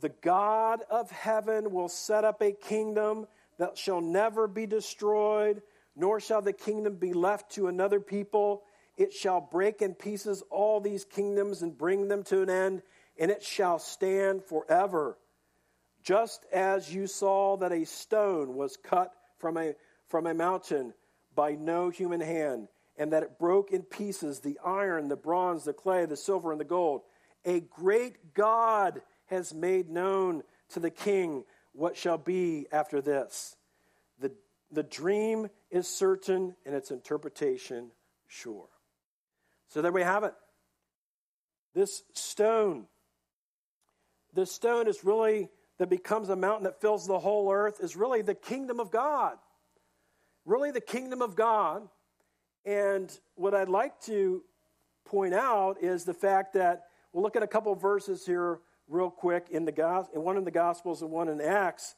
the 0.00 0.10
God 0.10 0.82
of 0.90 1.10
heaven 1.10 1.72
will 1.72 1.88
set 1.88 2.24
up 2.24 2.42
a 2.42 2.52
kingdom 2.52 3.26
that 3.58 3.76
shall 3.76 4.00
never 4.00 4.46
be 4.46 4.66
destroyed, 4.66 5.62
nor 5.96 6.20
shall 6.20 6.42
the 6.42 6.52
kingdom 6.52 6.96
be 6.96 7.12
left 7.12 7.52
to 7.52 7.68
another 7.68 8.00
people. 8.00 8.62
It 8.96 9.12
shall 9.12 9.40
break 9.40 9.82
in 9.82 9.94
pieces 9.94 10.42
all 10.50 10.80
these 10.80 11.04
kingdoms 11.04 11.62
and 11.62 11.76
bring 11.76 12.08
them 12.08 12.22
to 12.24 12.42
an 12.42 12.50
end, 12.50 12.82
and 13.18 13.30
it 13.30 13.42
shall 13.42 13.78
stand 13.78 14.44
forever. 14.44 15.18
Just 16.02 16.44
as 16.52 16.92
you 16.92 17.06
saw 17.06 17.56
that 17.58 17.72
a 17.72 17.84
stone 17.84 18.54
was 18.54 18.76
cut 18.76 19.12
from 19.38 19.56
a, 19.56 19.74
from 20.08 20.26
a 20.26 20.34
mountain 20.34 20.94
by 21.34 21.52
no 21.52 21.90
human 21.90 22.20
hand, 22.20 22.68
and 23.00 23.14
that 23.14 23.22
it 23.22 23.38
broke 23.38 23.72
in 23.72 23.82
pieces 23.82 24.40
the 24.40 24.58
iron, 24.62 25.08
the 25.08 25.16
bronze, 25.16 25.64
the 25.64 25.72
clay, 25.72 26.04
the 26.04 26.18
silver, 26.18 26.52
and 26.52 26.60
the 26.60 26.66
gold. 26.66 27.00
A 27.46 27.60
great 27.60 28.34
God 28.34 29.00
has 29.26 29.54
made 29.54 29.88
known 29.88 30.42
to 30.68 30.80
the 30.80 30.90
king 30.90 31.44
what 31.72 31.96
shall 31.96 32.18
be 32.18 32.66
after 32.70 33.00
this. 33.00 33.56
The, 34.20 34.32
the 34.70 34.82
dream 34.82 35.48
is 35.70 35.88
certain 35.88 36.54
and 36.66 36.74
its 36.74 36.90
interpretation 36.90 37.90
sure. 38.28 38.68
So 39.68 39.80
there 39.80 39.92
we 39.92 40.02
have 40.02 40.24
it. 40.24 40.34
This 41.72 42.02
stone, 42.12 42.84
this 44.34 44.52
stone 44.52 44.86
is 44.86 45.04
really 45.04 45.48
that 45.78 45.88
becomes 45.88 46.28
a 46.28 46.36
mountain 46.36 46.64
that 46.64 46.82
fills 46.82 47.06
the 47.06 47.18
whole 47.18 47.50
earth 47.50 47.78
is 47.80 47.96
really 47.96 48.20
the 48.20 48.34
kingdom 48.34 48.78
of 48.78 48.90
God. 48.90 49.38
Really, 50.44 50.70
the 50.70 50.80
kingdom 50.82 51.22
of 51.22 51.34
God. 51.34 51.88
And 52.64 53.10
what 53.34 53.54
I'd 53.54 53.68
like 53.68 54.00
to 54.02 54.42
point 55.04 55.34
out 55.34 55.82
is 55.82 56.04
the 56.04 56.14
fact 56.14 56.54
that 56.54 56.84
we'll 57.12 57.22
look 57.22 57.36
at 57.36 57.42
a 57.42 57.46
couple 57.46 57.74
verses 57.74 58.26
here 58.26 58.60
real 58.88 59.10
quick 59.10 59.46
in 59.50 59.64
the 59.64 60.06
one 60.12 60.36
in 60.36 60.44
the 60.44 60.50
Gospels 60.50 61.02
and 61.02 61.10
one 61.10 61.28
in 61.28 61.40
Acts 61.40 61.94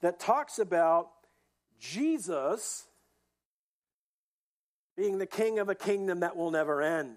that 0.00 0.18
talks 0.18 0.58
about 0.58 1.08
Jesus 1.78 2.86
being 4.96 5.18
the 5.18 5.26
king 5.26 5.58
of 5.58 5.68
a 5.68 5.74
kingdom 5.74 6.20
that 6.20 6.36
will 6.36 6.50
never 6.50 6.82
end. 6.82 7.16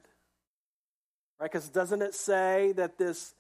Right? 1.40 1.52
Because 1.52 1.70
doesn't 1.70 2.02
it 2.02 2.14
say 2.14 2.74
that 2.74 2.98
this 2.98 3.34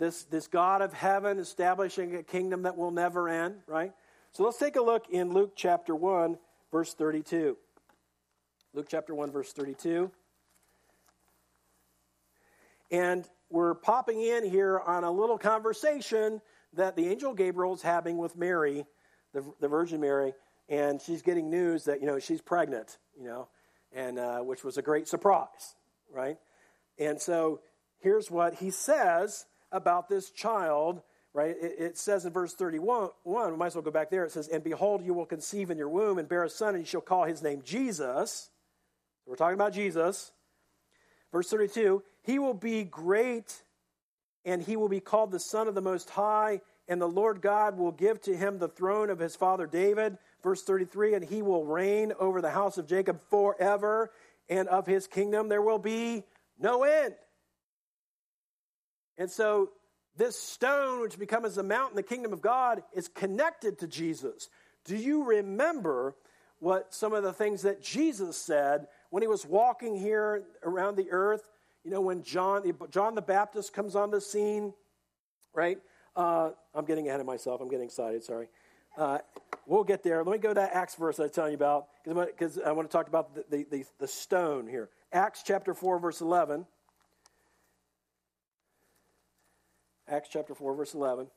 this, 0.00 0.24
this 0.24 0.48
God 0.48 0.80
of 0.82 0.92
heaven 0.94 1.38
establishing 1.38 2.16
a 2.16 2.22
kingdom 2.22 2.62
that 2.62 2.76
will 2.76 2.90
never 2.90 3.28
end, 3.28 3.56
right? 3.66 3.92
So 4.32 4.44
let's 4.44 4.56
take 4.56 4.76
a 4.76 4.82
look 4.82 5.04
in 5.10 5.32
Luke 5.32 5.52
chapter 5.54 5.94
1, 5.94 6.38
verse 6.72 6.94
32. 6.94 7.56
Luke 8.72 8.86
chapter 8.88 9.12
1, 9.12 9.32
verse 9.32 9.52
32. 9.52 10.12
And 12.92 13.28
we're 13.50 13.74
popping 13.74 14.22
in 14.22 14.48
here 14.48 14.78
on 14.78 15.02
a 15.02 15.10
little 15.10 15.38
conversation 15.38 16.40
that 16.74 16.94
the 16.94 17.08
angel 17.08 17.34
Gabriel's 17.34 17.82
having 17.82 18.16
with 18.16 18.36
Mary, 18.36 18.86
the, 19.32 19.44
the 19.60 19.66
Virgin 19.66 20.00
Mary, 20.00 20.34
and 20.68 21.02
she's 21.02 21.22
getting 21.22 21.50
news 21.50 21.86
that, 21.86 22.00
you 22.00 22.06
know, 22.06 22.20
she's 22.20 22.40
pregnant, 22.40 22.98
you 23.18 23.26
know, 23.26 23.48
and 23.92 24.20
uh, 24.20 24.38
which 24.38 24.62
was 24.62 24.78
a 24.78 24.82
great 24.82 25.08
surprise, 25.08 25.74
right? 26.08 26.38
And 26.96 27.20
so 27.20 27.62
here's 27.98 28.30
what 28.30 28.54
he 28.54 28.70
says 28.70 29.46
about 29.72 30.08
this 30.08 30.30
child, 30.30 31.02
right? 31.32 31.56
It, 31.60 31.74
it, 31.78 31.98
says 31.98 32.24
in 32.24 32.32
verse 32.32 32.54
31, 32.54 33.08
we 33.24 33.34
might 33.56 33.66
as 33.66 33.74
well 33.74 33.82
go 33.82 33.90
back 33.90 34.10
there. 34.10 34.24
It 34.24 34.30
says, 34.30 34.46
And 34.46 34.62
behold, 34.62 35.04
you 35.04 35.12
will 35.12 35.26
conceive 35.26 35.72
in 35.72 35.78
your 35.78 35.88
womb 35.88 36.18
and 36.18 36.28
bear 36.28 36.44
a 36.44 36.48
son, 36.48 36.76
and 36.76 36.84
you 36.84 36.86
shall 36.86 37.00
call 37.00 37.24
his 37.24 37.42
name 37.42 37.62
Jesus. 37.64 38.48
We're 39.26 39.36
talking 39.36 39.54
about 39.54 39.72
Jesus. 39.72 40.32
Verse 41.32 41.48
32 41.48 42.02
He 42.22 42.38
will 42.38 42.54
be 42.54 42.84
great, 42.84 43.62
and 44.44 44.62
he 44.62 44.76
will 44.76 44.88
be 44.88 45.00
called 45.00 45.30
the 45.30 45.40
Son 45.40 45.68
of 45.68 45.74
the 45.74 45.80
Most 45.80 46.10
High, 46.10 46.60
and 46.88 47.00
the 47.00 47.08
Lord 47.08 47.40
God 47.40 47.78
will 47.78 47.92
give 47.92 48.20
to 48.22 48.36
him 48.36 48.58
the 48.58 48.68
throne 48.68 49.10
of 49.10 49.18
his 49.18 49.36
father 49.36 49.66
David. 49.66 50.18
Verse 50.42 50.62
33 50.62 51.14
And 51.14 51.24
he 51.24 51.42
will 51.42 51.64
reign 51.64 52.12
over 52.18 52.40
the 52.40 52.50
house 52.50 52.78
of 52.78 52.86
Jacob 52.86 53.20
forever, 53.30 54.10
and 54.48 54.68
of 54.68 54.86
his 54.86 55.06
kingdom 55.06 55.48
there 55.48 55.62
will 55.62 55.78
be 55.78 56.24
no 56.58 56.82
end. 56.82 57.14
And 59.16 59.30
so 59.30 59.70
this 60.16 60.38
stone, 60.38 61.00
which 61.00 61.18
becomes 61.18 61.56
a 61.58 61.62
mountain, 61.62 61.96
the 61.96 62.02
kingdom 62.02 62.32
of 62.32 62.42
God, 62.42 62.82
is 62.92 63.08
connected 63.08 63.78
to 63.78 63.86
Jesus. 63.86 64.48
Do 64.84 64.96
you 64.96 65.24
remember 65.24 66.16
what 66.58 66.92
some 66.94 67.12
of 67.12 67.22
the 67.22 67.32
things 67.32 67.62
that 67.62 67.82
Jesus 67.82 68.36
said 68.36 68.86
when 69.10 69.22
he 69.22 69.28
was 69.28 69.44
walking 69.44 69.96
here 69.96 70.44
around 70.64 70.96
the 70.96 71.10
earth? 71.10 71.50
You 71.84 71.90
know, 71.90 72.00
when 72.00 72.22
John, 72.22 72.62
John 72.90 73.14
the 73.14 73.22
Baptist 73.22 73.72
comes 73.72 73.94
on 73.94 74.10
the 74.10 74.20
scene, 74.20 74.72
right? 75.54 75.78
Uh, 76.16 76.50
I'm 76.74 76.84
getting 76.84 77.08
ahead 77.08 77.20
of 77.20 77.26
myself. 77.26 77.60
I'm 77.60 77.68
getting 77.68 77.86
excited. 77.86 78.24
Sorry. 78.24 78.48
Uh, 78.96 79.18
we'll 79.66 79.84
get 79.84 80.02
there. 80.02 80.22
Let 80.22 80.32
me 80.32 80.38
go 80.38 80.48
to 80.48 80.54
that 80.54 80.72
Acts 80.74 80.94
verse 80.94 81.18
I 81.20 81.24
was 81.24 81.32
telling 81.32 81.52
you 81.52 81.56
about 81.56 81.86
because 82.04 82.58
I 82.58 82.72
want 82.72 82.90
to 82.90 82.92
talk 82.92 83.08
about 83.08 83.34
the, 83.34 83.44
the, 83.50 83.66
the, 83.70 83.84
the 83.98 84.08
stone 84.08 84.66
here. 84.66 84.90
Acts 85.12 85.42
chapter 85.44 85.74
4, 85.74 85.98
verse 85.98 86.20
11. 86.20 86.66
Acts 90.08 90.28
chapter 90.32 90.54
4, 90.54 90.74
verse 90.74 90.94
11. 90.94 91.28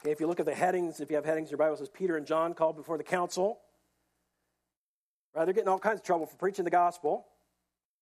Okay, 0.00 0.12
if 0.12 0.20
you 0.20 0.26
look 0.26 0.40
at 0.40 0.46
the 0.46 0.54
headings, 0.54 1.00
if 1.00 1.10
you 1.10 1.16
have 1.16 1.24
headings, 1.24 1.50
your 1.50 1.58
Bible 1.58 1.76
says 1.76 1.88
Peter 1.88 2.16
and 2.16 2.26
John 2.26 2.54
called 2.54 2.76
before 2.76 2.96
the 2.96 3.04
council. 3.04 3.58
Right, 5.34 5.44
they're 5.44 5.54
getting 5.54 5.68
all 5.68 5.78
kinds 5.78 6.00
of 6.00 6.04
trouble 6.04 6.26
for 6.26 6.36
preaching 6.36 6.64
the 6.64 6.70
gospel. 6.70 7.26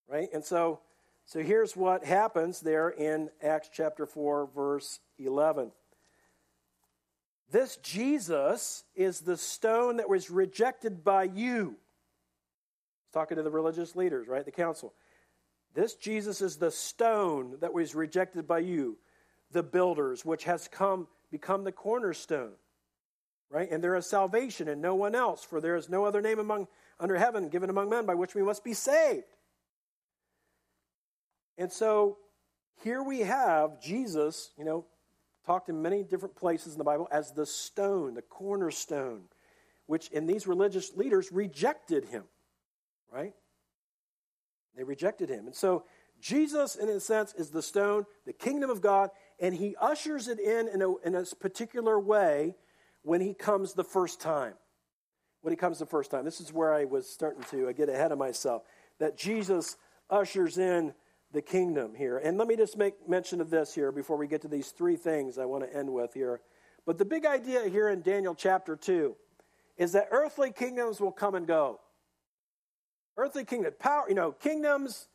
Right? 0.09 0.28
And 0.32 0.44
so 0.44 0.80
so 1.28 1.40
here's 1.40 1.76
what 1.76 2.07
happens 2.07 2.61
there 2.61 2.88
in 2.88 3.28
Acts 3.42 3.68
chapter 3.70 4.07
4, 4.07 4.49
verse 4.55 4.99
11. 5.18 5.72
This 7.51 7.76
Jesus 7.76 8.84
is 8.94 9.20
the 9.20 9.36
stone 9.36 9.99
that 9.99 10.09
was 10.09 10.30
rejected 10.30 11.05
by 11.05 11.24
you. 11.24 11.76
He's 13.05 13.12
talking 13.12 13.36
to 13.36 13.42
the 13.42 13.51
religious 13.51 13.94
leaders, 13.94 14.26
right? 14.26 14.42
The 14.42 14.51
council. 14.51 14.94
This 15.74 15.96
Jesus 15.96 16.40
is 16.40 16.57
the 16.57 16.70
stone 16.70 17.59
that 17.61 17.74
was 17.74 17.94
rejected 17.94 18.49
by 18.49 18.61
you, 18.61 18.96
the 19.53 19.62
builders, 19.62 20.24
which 20.24 20.44
has 20.44 20.66
come 20.66 21.09
become 21.31 21.64
the 21.64 21.72
cornerstone. 21.72 22.53
Right? 23.51 23.70
And 23.70 23.83
there 23.83 23.97
is 23.97 24.07
salvation 24.07 24.68
in 24.68 24.81
no 24.81 24.95
one 24.95 25.14
else, 25.14 25.43
for 25.43 25.61
there 25.61 25.76
is 25.76 25.89
no 25.89 26.05
other 26.05 26.20
name 26.20 26.39
among 26.39 26.68
under 27.01 27.16
heaven 27.16 27.49
given 27.49 27.70
among 27.70 27.89
men 27.89 28.05
by 28.05 28.14
which 28.14 28.35
we 28.35 28.43
must 28.43 28.62
be 28.62 28.74
saved. 28.74 29.24
And 31.57 31.72
so 31.72 32.18
here 32.83 33.03
we 33.03 33.20
have 33.20 33.81
Jesus, 33.81 34.51
you 34.59 34.64
know, 34.64 34.85
talked 35.47 35.68
in 35.68 35.81
many 35.81 36.03
different 36.03 36.37
places 36.37 36.74
in 36.74 36.79
the 36.79 36.85
Bible 36.85 37.09
as 37.11 37.33
the 37.33 37.47
stone, 37.47 38.14
the 38.14 38.22
cornerstone, 38.22 39.22
which 39.87 40.09
in 40.11 40.26
these 40.26 40.47
religious 40.47 40.95
leaders 40.95 41.33
rejected 41.33 42.05
him, 42.05 42.24
right? 43.11 43.33
They 44.76 44.85
rejected 44.85 45.31
him. 45.31 45.47
And 45.47 45.57
so 45.57 45.85
Jesus, 46.20 46.76
in 46.76 46.89
a 46.89 47.01
sense, 47.01 47.33
is 47.35 47.51
the 47.51 47.62
stone, 47.62 48.05
the 48.26 48.33
kingdom 48.33 48.70
of 48.70 48.81
God, 48.81 49.11
and 49.41 49.55
he 49.55 49.76
ushers 49.80 50.28
it 50.28 50.39
in 50.39 50.68
in 50.68 50.82
a, 50.82 50.97
in 50.99 51.14
a 51.14 51.24
particular 51.39 51.99
way 51.99 52.55
when 53.03 53.20
he 53.20 53.34
comes 53.34 53.74
the 53.74 53.84
first 53.84 54.20
time. 54.20 54.55
When 55.43 55.53
he 55.53 55.57
comes 55.57 55.78
the 55.78 55.86
first 55.86 56.11
time. 56.11 56.24
This 56.24 56.41
is 56.41 56.53
where 56.53 56.74
I 56.74 56.84
was 56.84 57.09
starting 57.09 57.45
to 57.51 57.68
uh, 57.68 57.72
get 57.72 57.89
ahead 57.89 58.12
of 58.12 58.18
myself. 58.18 58.62
That 58.99 59.16
Jesus 59.16 59.76
ushers 60.11 60.59
in 60.59 60.93
the 61.32 61.43
kingdom 61.43 61.95
here. 61.95 62.18
And 62.18 62.39
let 62.39 62.49
me 62.49 62.57
just 62.57 62.76
make 62.76 63.09
mention 63.09 63.41
of 63.41 63.51
this 63.51 63.74
here 63.74 63.93
before 63.93 64.16
we 64.16 64.26
get 64.26 64.43
to 64.43 64.49
these 64.49 64.70
three 64.70 64.97
things 64.97 65.39
I 65.39 65.45
want 65.45 65.64
to 65.64 65.76
end 65.76 65.93
with 65.93 66.14
here. 66.14 66.41
But 66.86 66.99
the 66.99 67.05
big 67.05 67.26
idea 67.26 67.68
here 67.68 67.89
in 67.91 68.01
Daniel 68.01 68.34
chapter 68.34 68.74
2 68.74 69.14
is 69.76 69.93
that 69.93 70.09
earthly 70.11 70.51
kingdoms 70.51 71.01
will 71.01 71.12
come 71.12 71.34
and 71.34 71.47
go. 71.47 71.80
Earthly 73.16 73.45
kingdom, 73.45 73.74
power, 73.78 74.05
you 74.09 74.14
know, 74.14 74.32
kingdoms, 74.32 75.09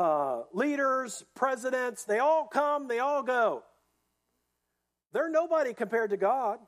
uh, 0.00 0.44
leaders, 0.54 1.26
presidents, 1.34 2.04
they 2.04 2.20
all 2.20 2.46
come, 2.46 2.88
they 2.88 3.00
all 3.00 3.22
go. 3.22 3.62
They're 5.12 5.28
nobody 5.28 5.74
compared 5.74 6.08
to 6.10 6.16
God. 6.16 6.58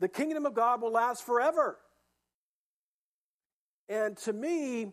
The 0.00 0.08
kingdom 0.08 0.44
of 0.44 0.52
God 0.52 0.82
will 0.82 0.90
last 0.90 1.24
forever. 1.24 1.78
And 3.88 4.16
to 4.18 4.32
me, 4.32 4.92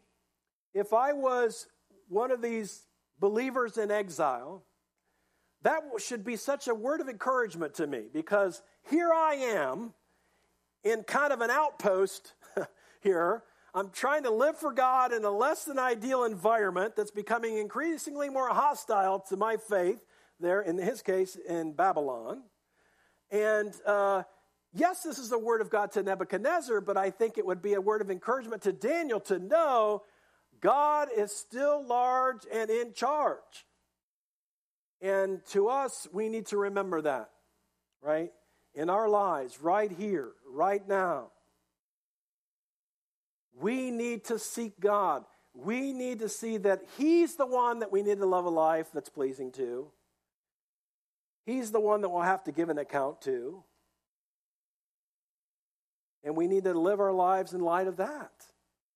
if 0.76 0.94
I 0.94 1.14
was 1.14 1.66
one 2.08 2.30
of 2.30 2.40
these 2.40 2.84
believers 3.20 3.80
in 3.80 3.90
exile, 3.90 4.64
that 5.64 5.82
should 5.98 6.24
be 6.24 6.36
such 6.36 6.68
a 6.68 6.76
word 6.76 7.02
of 7.02 7.10
encouragement 7.10 7.74
to 7.76 7.88
me 7.88 8.04
because 8.14 8.62
here 8.92 9.12
I 9.12 9.34
am 9.34 9.96
in 10.84 11.02
kind 11.02 11.34
of 11.34 11.42
an 11.42 11.50
outpost 11.50 12.34
here. 13.02 13.42
I'm 13.76 13.90
trying 13.90 14.24
to 14.24 14.30
live 14.30 14.58
for 14.58 14.72
God 14.72 15.12
in 15.12 15.26
a 15.26 15.32
less 15.32 15.66
than 15.66 15.80
ideal 15.80 16.26
environment 16.26 16.96
that's 16.96 17.10
becoming 17.10 17.58
increasingly 17.58 18.30
more 18.30 18.50
hostile 18.50 19.20
to 19.30 19.38
my 19.38 19.58
faith, 19.58 20.00
there, 20.40 20.62
in 20.62 20.78
his 20.78 21.02
case, 21.02 21.36
in 21.36 21.74
Babylon. 21.74 22.44
And 23.32 23.74
uh, 23.88 24.24
yes, 24.74 25.02
this 25.02 25.18
is 25.18 25.32
a 25.32 25.40
word 25.40 25.60
of 25.60 25.72
God 25.72 25.92
to 25.94 26.04
Nebuchadnezzar, 26.04 26.82
but 26.82 26.98
I 26.98 27.10
think 27.10 27.40
it 27.40 27.46
would 27.48 27.64
be 27.64 27.74
a 27.74 27.82
word 27.82 28.02
of 28.02 28.12
encouragement 28.12 28.62
to 28.64 28.72
Daniel 28.72 29.20
to 29.22 29.40
know 29.40 30.04
God 30.62 31.10
is 31.16 31.36
still 31.36 31.84
large 31.84 32.46
and 32.54 32.70
in 32.70 32.94
charge. 32.94 33.66
And 35.02 35.44
to 35.48 35.68
us, 35.68 36.08
we 36.14 36.30
need 36.30 36.46
to 36.48 36.58
remember 36.58 37.02
that, 37.02 37.32
right? 38.02 38.32
In 38.76 38.90
our 38.90 39.10
lives, 39.10 39.60
right 39.62 39.92
here, 39.92 40.32
right 40.48 40.88
now. 40.88 41.33
We 43.64 43.92
need 43.92 44.26
to 44.26 44.38
seek 44.38 44.78
God. 44.82 45.24
We 45.54 45.94
need 45.94 46.20
to 46.20 46.28
see 46.28 46.58
that 46.58 46.82
He's 46.98 47.36
the 47.36 47.46
one 47.46 47.80
that 47.80 47.94
we 47.94 48.02
need 48.02 48.18
to 48.18 48.26
love 48.26 48.44
a 48.44 48.50
life 48.50 48.90
that's 48.94 49.08
pleasing 49.08 49.54
to. 49.54 49.88
He's 51.46 51.72
the 51.72 51.80
one 51.80 52.02
that 52.02 52.10
we'll 52.10 52.24
have 52.24 52.44
to 52.44 52.52
give 52.52 52.68
an 52.68 52.78
account 52.78 53.22
to. 53.22 53.64
And 56.26 56.36
we 56.36 56.48
need 56.48 56.66
to 56.66 56.74
live 56.74 57.00
our 57.00 57.14
lives 57.14 57.54
in 57.54 57.62
light 57.62 57.88
of 57.88 57.96
that. 57.98 58.32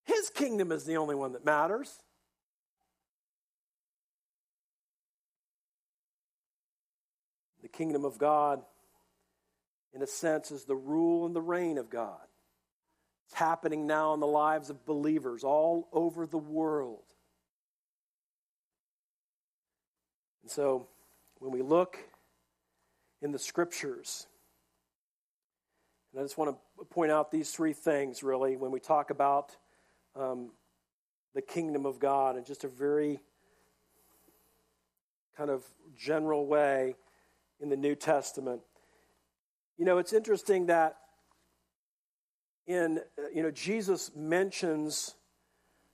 His 0.03 0.30
kingdom 0.30 0.74
is 0.74 0.84
the 0.84 0.97
only 0.97 1.15
one 1.15 1.32
that 1.32 1.45
matters. 1.45 1.99
The 7.61 7.70
kingdom 7.70 8.03
of 8.03 8.18
God, 8.18 8.63
in 9.93 10.01
a 10.01 10.07
sense, 10.07 10.51
is 10.51 10.65
the 10.65 10.76
rule 10.76 11.26
and 11.26 11.34
the 11.34 11.41
reign 11.41 11.78
of 11.78 11.89
God. 11.89 12.27
It's 13.28 13.38
happening 13.38 13.86
now 13.86 14.14
in 14.14 14.22
the 14.22 14.28
lives 14.28 14.70
of 14.70 14.86
believers 14.86 15.44
all 15.44 15.90
over 15.92 16.26
the 16.26 16.38
world. 16.38 17.04
And 20.44 20.52
so, 20.52 20.88
when 21.40 21.52
we 21.52 21.62
look 21.62 21.98
in 23.22 23.34
the 23.34 23.40
scriptures, 23.40 24.28
and 26.14 26.22
I 26.22 26.24
just 26.24 26.38
want 26.38 26.56
to 26.78 26.86
point 26.86 27.12
out 27.12 27.32
these 27.32 27.52
three 27.52 27.74
things 27.74 28.24
really 28.24 28.56
when 28.56 28.72
we 28.72 28.80
talk 28.80 29.10
about 29.10 29.58
um, 30.16 30.52
the 31.36 31.42
kingdom 31.42 31.86
of 31.86 32.00
God 32.00 32.38
in 32.38 32.46
just 32.46 32.64
a 32.64 32.70
very 32.70 33.20
kind 35.36 35.50
of 35.50 35.66
general 35.98 36.48
way 36.48 36.96
in 37.60 37.68
the 37.68 37.76
New 37.78 37.94
Testament. 37.94 38.62
You 39.78 39.84
know, 39.84 39.98
it's 39.98 40.14
interesting 40.14 40.68
that 40.68 40.96
in, 42.68 42.99
uh, 43.18 43.30
you 43.34 43.41
know, 43.41 43.51
Jesus 43.51 44.11
mentions, 44.15 45.15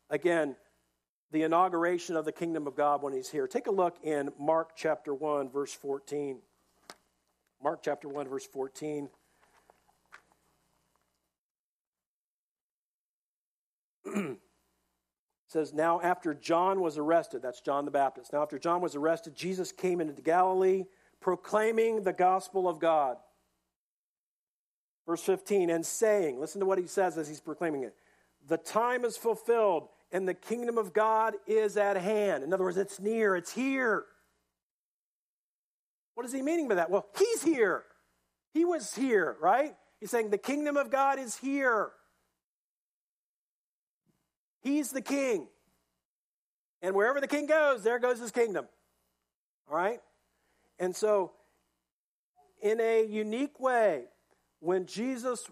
again, 0.10 0.56
the 1.32 1.44
inauguration 1.44 2.16
of 2.16 2.26
the 2.26 2.32
kingdom 2.32 2.68
of 2.68 2.76
God 2.76 3.02
when 3.02 3.14
he's 3.14 3.30
here. 3.30 3.48
Take 3.48 3.68
a 3.68 3.72
look 3.72 3.96
in 4.04 4.32
Mark 4.40 4.72
chapter 4.76 5.14
1, 5.14 5.50
verse 5.50 5.74
14. 5.74 6.40
Mark 7.64 7.82
chapter 7.82 8.10
1, 8.10 8.28
verse 8.28 8.46
14. 8.46 9.10
says, 15.48 15.74
Now 15.74 16.02
after 16.02 16.34
John 16.34 16.82
was 16.82 16.98
arrested, 16.98 17.42
that's 17.42 17.62
John 17.62 17.86
the 17.86 17.92
Baptist. 17.92 18.34
Now 18.34 18.42
after 18.42 18.60
John 18.60 18.82
was 18.82 18.96
arrested, 18.96 19.36
Jesus 19.36 19.72
came 19.72 20.02
into 20.02 20.22
Galilee 20.22 20.86
proclaiming 21.22 22.04
the 22.04 22.12
gospel 22.12 22.68
of 22.68 22.80
God. 22.80 23.18
Verse 25.06 25.22
15, 25.22 25.70
and 25.70 25.86
saying, 25.86 26.40
listen 26.40 26.60
to 26.60 26.66
what 26.66 26.78
he 26.78 26.88
says 26.88 27.18
as 27.18 27.28
he's 27.28 27.42
proclaiming 27.42 27.84
it. 27.84 27.94
The 28.48 28.58
time 28.58 29.06
is 29.06 29.18
fulfilled 29.18 29.90
and 30.12 30.28
the 30.28 30.34
kingdom 30.34 30.78
of 30.78 30.94
God 30.94 31.34
is 31.48 31.76
at 31.76 31.98
hand. 31.98 32.44
In 32.44 32.54
other 32.54 32.64
words, 32.64 32.78
it's 32.78 33.00
near, 33.00 33.36
it's 33.36 33.52
here. 33.52 34.06
What 36.14 36.26
is 36.26 36.32
he 36.32 36.42
meaning 36.42 36.68
by 36.68 36.76
that? 36.76 36.90
Well, 36.90 37.08
he's 37.18 37.42
here. 37.42 37.84
He 38.54 38.64
was 38.64 38.94
here, 38.94 39.36
right? 39.42 39.76
He's 40.00 40.12
saying 40.12 40.30
the 40.30 40.38
kingdom 40.38 40.78
of 40.78 40.92
God 40.92 41.18
is 41.18 41.38
here. 41.38 41.90
He's 44.62 44.92
the 44.92 45.02
king. 45.02 45.48
And 46.82 46.96
wherever 46.96 47.20
the 47.20 47.28
king 47.28 47.48
goes, 47.48 47.84
there 47.84 47.98
goes 47.98 48.20
his 48.20 48.32
kingdom. 48.32 48.68
All 49.70 49.76
right? 49.76 50.00
And 50.78 50.96
so, 50.96 51.32
in 52.62 52.80
a 52.80 53.06
unique 53.06 53.60
way, 53.60 54.04
when 54.64 54.86
Jesus 54.86 55.50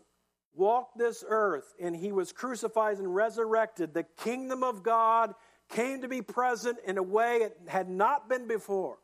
walked 0.55 0.97
this 0.97 1.23
earth 1.27 1.73
and 1.79 1.95
he 1.95 2.11
was 2.11 2.31
crucified 2.31 2.97
and 2.97 3.13
resurrected, 3.13 3.93
the 3.93 4.05
kingdom 4.23 4.63
of 4.63 4.83
God 4.83 5.35
came 5.69 6.01
to 6.01 6.07
be 6.07 6.21
present 6.21 6.77
in 6.85 6.97
a 6.97 7.03
way 7.03 7.37
it 7.37 7.57
had 7.67 7.89
not 7.89 8.29
been 8.29 8.47
before. 8.47 8.97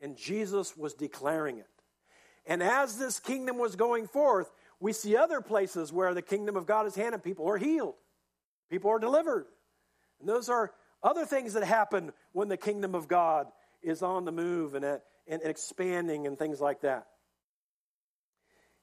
And 0.00 0.16
Jesus 0.16 0.76
was 0.76 0.94
declaring 0.94 1.58
it. 1.58 1.66
And 2.44 2.62
as 2.62 2.98
this 2.98 3.20
kingdom 3.20 3.58
was 3.58 3.76
going 3.76 4.08
forth, 4.08 4.50
we 4.80 4.92
see 4.92 5.16
other 5.16 5.40
places 5.40 5.92
where 5.92 6.12
the 6.14 6.22
kingdom 6.22 6.56
of 6.56 6.66
God 6.66 6.86
is 6.86 6.94
handed, 6.94 7.22
people 7.22 7.48
are 7.48 7.58
healed. 7.58 7.94
People 8.70 8.90
are 8.90 8.98
delivered. 8.98 9.46
And 10.20 10.28
those 10.28 10.48
are 10.48 10.72
other 11.02 11.24
things 11.24 11.54
that 11.54 11.64
happen 11.64 12.12
when 12.32 12.48
the 12.48 12.56
kingdom 12.56 12.94
of 12.94 13.06
God 13.06 13.46
is 13.80 14.02
on 14.02 14.24
the 14.24 14.32
move 14.32 14.74
and, 14.74 14.84
and 14.84 15.42
expanding 15.44 16.26
and 16.26 16.36
things 16.38 16.60
like 16.60 16.80
that. 16.80 17.06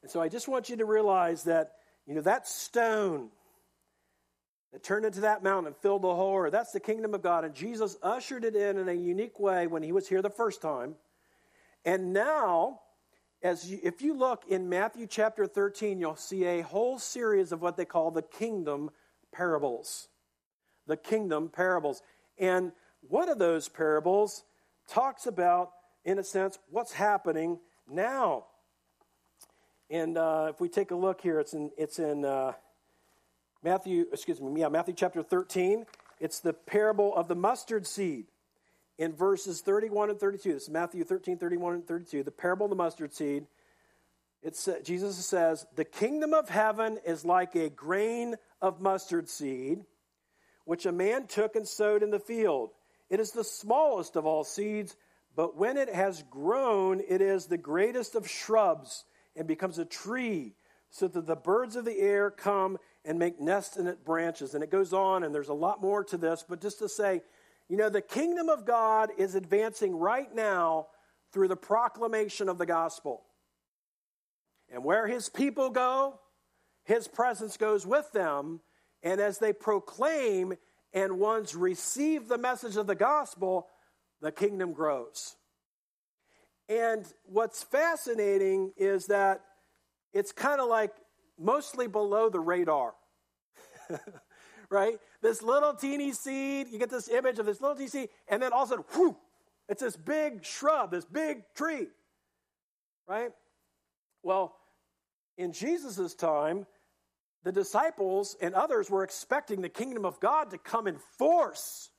And 0.05 0.11
so 0.11 0.21
I 0.21 0.29
just 0.29 0.47
want 0.47 0.69
you 0.69 0.75
to 0.75 0.85
realize 0.85 1.45
that, 1.45 1.71
you 2.05 2.13
know, 2.13 2.21
that 2.21 2.47
stone 2.47 3.29
that 4.71 4.83
turned 4.83 5.03
into 5.03 5.21
that 5.21 5.41
mountain 5.41 5.65
and 5.65 5.75
filled 5.77 6.03
the 6.03 6.13
whole 6.13 6.37
earth, 6.37 6.51
that's 6.51 6.71
the 6.71 6.79
kingdom 6.79 7.15
of 7.15 7.23
God. 7.23 7.43
And 7.43 7.55
Jesus 7.55 7.97
ushered 8.03 8.45
it 8.45 8.55
in 8.55 8.77
in 8.77 8.87
a 8.87 8.93
unique 8.93 9.39
way 9.39 9.65
when 9.65 9.81
he 9.81 9.91
was 9.91 10.07
here 10.07 10.21
the 10.21 10.29
first 10.29 10.61
time. 10.61 10.93
And 11.85 12.13
now, 12.13 12.81
as 13.41 13.67
you, 13.67 13.79
if 13.81 14.03
you 14.03 14.15
look 14.15 14.43
in 14.47 14.69
Matthew 14.69 15.07
chapter 15.07 15.47
13, 15.47 15.99
you'll 15.99 16.15
see 16.15 16.45
a 16.45 16.61
whole 16.61 16.99
series 16.99 17.51
of 17.51 17.63
what 17.63 17.75
they 17.75 17.85
call 17.85 18.11
the 18.11 18.21
kingdom 18.21 18.91
parables. 19.33 20.07
The 20.85 20.97
kingdom 20.97 21.49
parables. 21.49 22.03
And 22.37 22.73
one 23.01 23.27
of 23.27 23.39
those 23.39 23.69
parables 23.69 24.43
talks 24.87 25.25
about, 25.25 25.71
in 26.03 26.19
a 26.19 26.23
sense, 26.23 26.59
what's 26.69 26.91
happening 26.91 27.57
now. 27.89 28.43
And 29.89 30.17
uh, 30.17 30.47
if 30.49 30.59
we 30.59 30.67
take 30.67 30.91
a 30.91 30.95
look 30.95 31.21
here, 31.21 31.39
it's 31.39 31.53
in, 31.53 31.69
it's 31.77 31.99
in 31.99 32.25
uh, 32.25 32.53
Matthew, 33.63 34.05
excuse 34.11 34.41
me, 34.41 34.61
yeah, 34.61 34.69
Matthew 34.69 34.95
chapter 34.95 35.21
13. 35.21 35.85
It's 36.19 36.39
the 36.39 36.53
parable 36.53 37.15
of 37.15 37.27
the 37.27 37.35
mustard 37.35 37.85
seed 37.85 38.25
in 38.97 39.13
verses 39.13 39.61
31 39.61 40.09
and 40.09 40.19
32. 40.19 40.53
This 40.53 40.63
is 40.63 40.69
Matthew 40.69 41.03
13, 41.03 41.37
31 41.37 41.73
and 41.75 41.87
32. 41.87 42.23
The 42.23 42.31
parable 42.31 42.65
of 42.65 42.71
the 42.71 42.75
mustard 42.75 43.13
seed. 43.13 43.45
It's, 44.41 44.67
uh, 44.67 44.79
Jesus 44.83 45.23
says, 45.23 45.67
The 45.75 45.85
kingdom 45.85 46.33
of 46.33 46.49
heaven 46.49 46.97
is 47.05 47.23
like 47.23 47.55
a 47.55 47.69
grain 47.69 48.35
of 48.61 48.81
mustard 48.81 49.29
seed, 49.29 49.83
which 50.63 50.87
a 50.87 50.91
man 50.91 51.27
took 51.27 51.55
and 51.55 51.67
sowed 51.67 52.01
in 52.01 52.09
the 52.09 52.19
field. 52.19 52.71
It 53.11 53.19
is 53.19 53.31
the 53.31 53.43
smallest 53.43 54.15
of 54.15 54.25
all 54.25 54.43
seeds, 54.43 54.95
But 55.35 55.57
when 55.57 55.77
it 55.77 55.93
has 55.93 56.23
grown, 56.23 57.01
it 57.07 57.21
is 57.21 57.45
the 57.45 57.57
greatest 57.57 58.15
of 58.15 58.27
shrubs 58.27 59.03
and 59.35 59.47
becomes 59.47 59.79
a 59.79 59.85
tree, 59.85 60.55
so 60.89 61.07
that 61.07 61.27
the 61.27 61.35
birds 61.35 61.75
of 61.75 61.85
the 61.85 61.99
air 61.99 62.31
come 62.31 62.77
and 63.03 63.19
make 63.19 63.39
nests 63.39 63.77
in 63.77 63.87
its 63.87 63.99
branches. 63.99 64.53
And 64.53 64.63
it 64.63 64.71
goes 64.71 64.93
on, 64.93 65.23
and 65.23 65.35
there's 65.35 65.49
a 65.49 65.53
lot 65.53 65.81
more 65.81 66.03
to 66.05 66.17
this, 66.17 66.45
but 66.47 66.61
just 66.61 66.79
to 66.79 66.87
say, 66.87 67.21
you 67.67 67.77
know, 67.77 67.89
the 67.89 68.01
kingdom 68.01 68.47
of 68.47 68.65
God 68.65 69.09
is 69.17 69.35
advancing 69.35 69.95
right 69.97 70.33
now 70.33 70.87
through 71.33 71.47
the 71.47 71.55
proclamation 71.55 72.47
of 72.47 72.57
the 72.57 72.65
gospel. 72.65 73.23
And 74.71 74.83
where 74.83 75.07
his 75.07 75.29
people 75.29 75.69
go, 75.69 76.19
his 76.83 77.07
presence 77.07 77.57
goes 77.57 77.85
with 77.85 78.11
them. 78.11 78.61
And 79.03 79.19
as 79.19 79.37
they 79.39 79.53
proclaim 79.53 80.53
and 80.93 81.19
ones 81.19 81.55
receive 81.55 82.27
the 82.27 82.37
message 82.37 82.77
of 82.77 82.87
the 82.87 82.95
gospel, 82.95 83.67
the 84.21 84.31
kingdom 84.31 84.73
grows. 84.73 85.35
And 86.67 87.05
what's 87.25 87.63
fascinating 87.63 88.71
is 88.77 89.07
that 89.07 89.41
it's 90.13 90.31
kind 90.31 90.59
of 90.59 90.67
like 90.67 90.93
mostly 91.37 91.87
below 91.87 92.29
the 92.29 92.39
radar. 92.39 92.93
right? 94.69 94.99
This 95.21 95.41
little 95.43 95.73
teeny 95.73 96.11
seed, 96.11 96.67
you 96.71 96.79
get 96.79 96.89
this 96.89 97.07
image 97.07 97.39
of 97.39 97.45
this 97.45 97.61
little 97.61 97.75
teeny 97.75 97.89
seed, 97.89 98.09
and 98.27 98.41
then 98.41 98.51
all 98.51 98.63
of 98.63 98.69
a 98.69 98.75
sudden, 98.75 98.85
whoo, 98.95 99.17
it's 99.69 99.81
this 99.81 99.95
big 99.95 100.43
shrub, 100.45 100.91
this 100.91 101.05
big 101.05 101.43
tree. 101.55 101.87
Right? 103.07 103.31
Well, 104.23 104.55
in 105.37 105.51
Jesus' 105.51 106.15
time, 106.15 106.65
the 107.43 107.51
disciples 107.51 108.35
and 108.41 108.55
others 108.55 108.89
were 108.89 109.03
expecting 109.03 109.61
the 109.61 109.69
kingdom 109.69 110.03
of 110.03 110.19
God 110.19 110.49
to 110.51 110.57
come 110.57 110.87
in 110.87 110.97
force, 111.17 111.91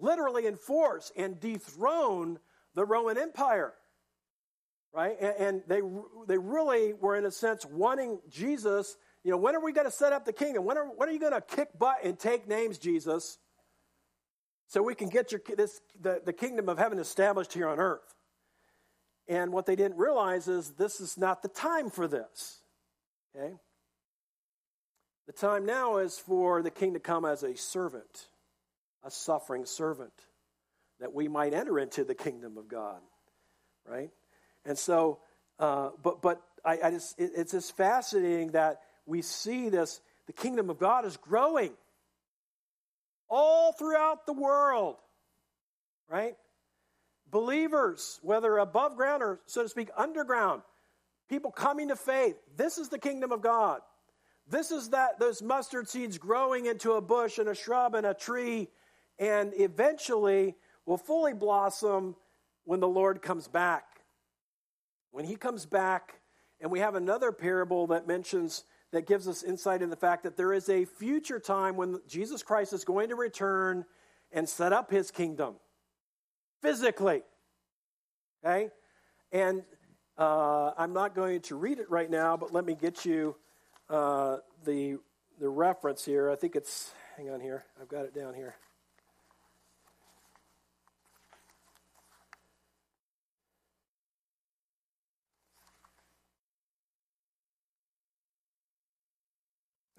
literally 0.00 0.46
in 0.46 0.56
force, 0.56 1.12
and 1.14 1.38
dethrone 1.38 2.38
the 2.74 2.84
Roman 2.84 3.18
Empire. 3.18 3.72
Right? 4.92 5.16
And, 5.20 5.34
and 5.38 5.62
they, 5.66 5.80
they 6.28 6.38
really 6.38 6.92
were, 6.92 7.16
in 7.16 7.24
a 7.24 7.30
sense, 7.30 7.66
wanting 7.66 8.20
Jesus. 8.30 8.96
You 9.24 9.32
know, 9.32 9.36
when 9.36 9.56
are 9.56 9.64
we 9.64 9.72
going 9.72 9.86
to 9.86 9.92
set 9.92 10.12
up 10.12 10.24
the 10.24 10.32
kingdom? 10.32 10.64
When 10.64 10.78
are, 10.78 10.84
when 10.84 11.08
are 11.08 11.12
you 11.12 11.18
going 11.18 11.32
to 11.32 11.40
kick 11.40 11.76
butt 11.78 11.98
and 12.04 12.18
take 12.18 12.46
names, 12.46 12.78
Jesus, 12.78 13.38
so 14.68 14.82
we 14.82 14.94
can 14.94 15.08
get 15.08 15.32
your, 15.32 15.40
this, 15.56 15.80
the, 16.00 16.22
the 16.24 16.32
kingdom 16.32 16.68
of 16.68 16.78
heaven 16.78 16.98
established 16.98 17.52
here 17.52 17.68
on 17.68 17.80
earth? 17.80 18.14
And 19.26 19.52
what 19.52 19.66
they 19.66 19.74
didn't 19.74 19.96
realize 19.96 20.48
is 20.48 20.70
this 20.70 21.00
is 21.00 21.16
not 21.16 21.42
the 21.42 21.48
time 21.48 21.90
for 21.90 22.06
this. 22.06 22.60
Okay? 23.34 23.54
The 25.26 25.32
time 25.32 25.64
now 25.64 25.96
is 25.96 26.18
for 26.18 26.62
the 26.62 26.70
king 26.70 26.92
to 26.94 27.00
come 27.00 27.24
as 27.24 27.42
a 27.42 27.56
servant, 27.56 28.28
a 29.02 29.10
suffering 29.10 29.64
servant, 29.64 30.12
that 31.04 31.12
we 31.12 31.28
might 31.28 31.52
enter 31.52 31.78
into 31.78 32.02
the 32.02 32.14
kingdom 32.14 32.56
of 32.56 32.66
God, 32.66 32.96
right? 33.86 34.08
And 34.64 34.78
so, 34.78 35.18
uh, 35.58 35.90
but 36.02 36.22
but 36.22 36.40
I, 36.64 36.78
I 36.82 36.90
just 36.92 37.20
it, 37.20 37.32
it's 37.36 37.52
just 37.52 37.76
fascinating 37.76 38.52
that 38.52 38.80
we 39.04 39.20
see 39.20 39.68
this. 39.68 40.00
The 40.28 40.32
kingdom 40.32 40.70
of 40.70 40.78
God 40.78 41.04
is 41.04 41.18
growing 41.18 41.72
all 43.28 43.72
throughout 43.74 44.24
the 44.24 44.32
world, 44.32 44.96
right? 46.08 46.36
Believers, 47.30 48.18
whether 48.22 48.56
above 48.56 48.96
ground 48.96 49.22
or 49.22 49.40
so 49.44 49.62
to 49.62 49.68
speak 49.68 49.90
underground, 49.98 50.62
people 51.28 51.50
coming 51.50 51.88
to 51.88 51.96
faith. 51.96 52.36
This 52.56 52.78
is 52.78 52.88
the 52.88 52.98
kingdom 52.98 53.30
of 53.30 53.42
God. 53.42 53.80
This 54.48 54.70
is 54.70 54.88
that 54.88 55.18
those 55.18 55.42
mustard 55.42 55.86
seeds 55.86 56.16
growing 56.16 56.64
into 56.64 56.92
a 56.92 57.02
bush 57.02 57.36
and 57.36 57.50
a 57.50 57.54
shrub 57.54 57.94
and 57.94 58.06
a 58.06 58.14
tree, 58.14 58.68
and 59.18 59.52
eventually 59.56 60.56
will 60.86 60.98
fully 60.98 61.32
blossom 61.32 62.16
when 62.64 62.80
the 62.80 62.88
Lord 62.88 63.22
comes 63.22 63.48
back. 63.48 63.84
When 65.10 65.24
he 65.24 65.36
comes 65.36 65.66
back, 65.66 66.20
and 66.60 66.70
we 66.70 66.80
have 66.80 66.94
another 66.94 67.32
parable 67.32 67.88
that 67.88 68.06
mentions 68.06 68.64
that 68.92 69.06
gives 69.06 69.26
us 69.26 69.42
insight 69.42 69.82
in 69.82 69.90
the 69.90 69.96
fact 69.96 70.22
that 70.22 70.36
there 70.36 70.52
is 70.52 70.68
a 70.68 70.84
future 70.84 71.40
time 71.40 71.76
when 71.76 72.00
Jesus 72.06 72.42
Christ 72.42 72.72
is 72.72 72.84
going 72.84 73.08
to 73.08 73.16
return 73.16 73.84
and 74.32 74.48
set 74.48 74.72
up 74.72 74.90
his 74.90 75.10
kingdom 75.10 75.56
physically. 76.62 77.22
Okay? 78.44 78.70
And 79.32 79.62
uh, 80.16 80.70
I'm 80.78 80.92
not 80.92 81.14
going 81.14 81.40
to 81.42 81.56
read 81.56 81.80
it 81.80 81.90
right 81.90 82.10
now, 82.10 82.36
but 82.36 82.52
let 82.52 82.64
me 82.64 82.76
get 82.80 83.04
you 83.04 83.36
uh, 83.90 84.38
the, 84.64 84.98
the 85.40 85.48
reference 85.48 86.04
here. 86.04 86.30
I 86.30 86.36
think 86.36 86.54
it's, 86.54 86.92
hang 87.16 87.30
on 87.30 87.40
here, 87.40 87.64
I've 87.80 87.88
got 87.88 88.04
it 88.04 88.14
down 88.14 88.34
here. 88.34 88.54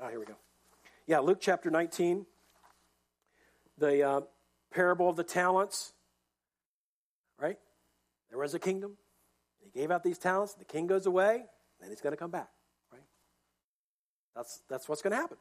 Oh, 0.05 0.07
here 0.07 0.19
we 0.19 0.25
go. 0.25 0.35
Yeah, 1.07 1.19
Luke 1.19 1.39
chapter 1.41 1.71
19, 1.71 2.27
the 3.79 4.03
uh, 4.03 4.21
parable 4.71 5.09
of 5.09 5.15
the 5.15 5.23
talents, 5.23 5.93
right? 7.39 7.57
There 8.29 8.37
was 8.37 8.53
a 8.53 8.59
kingdom. 8.59 8.97
He 9.63 9.71
gave 9.71 9.89
out 9.89 10.03
these 10.03 10.19
talents. 10.19 10.53
The 10.53 10.65
king 10.65 10.85
goes 10.85 11.07
away, 11.07 11.45
and 11.81 11.89
he's 11.89 12.01
going 12.01 12.13
to 12.13 12.17
come 12.17 12.29
back. 12.29 12.49
Right? 12.91 13.01
That's, 14.35 14.61
that's 14.69 14.87
what's 14.87 15.01
going 15.01 15.11
to 15.11 15.17
happen. 15.17 15.37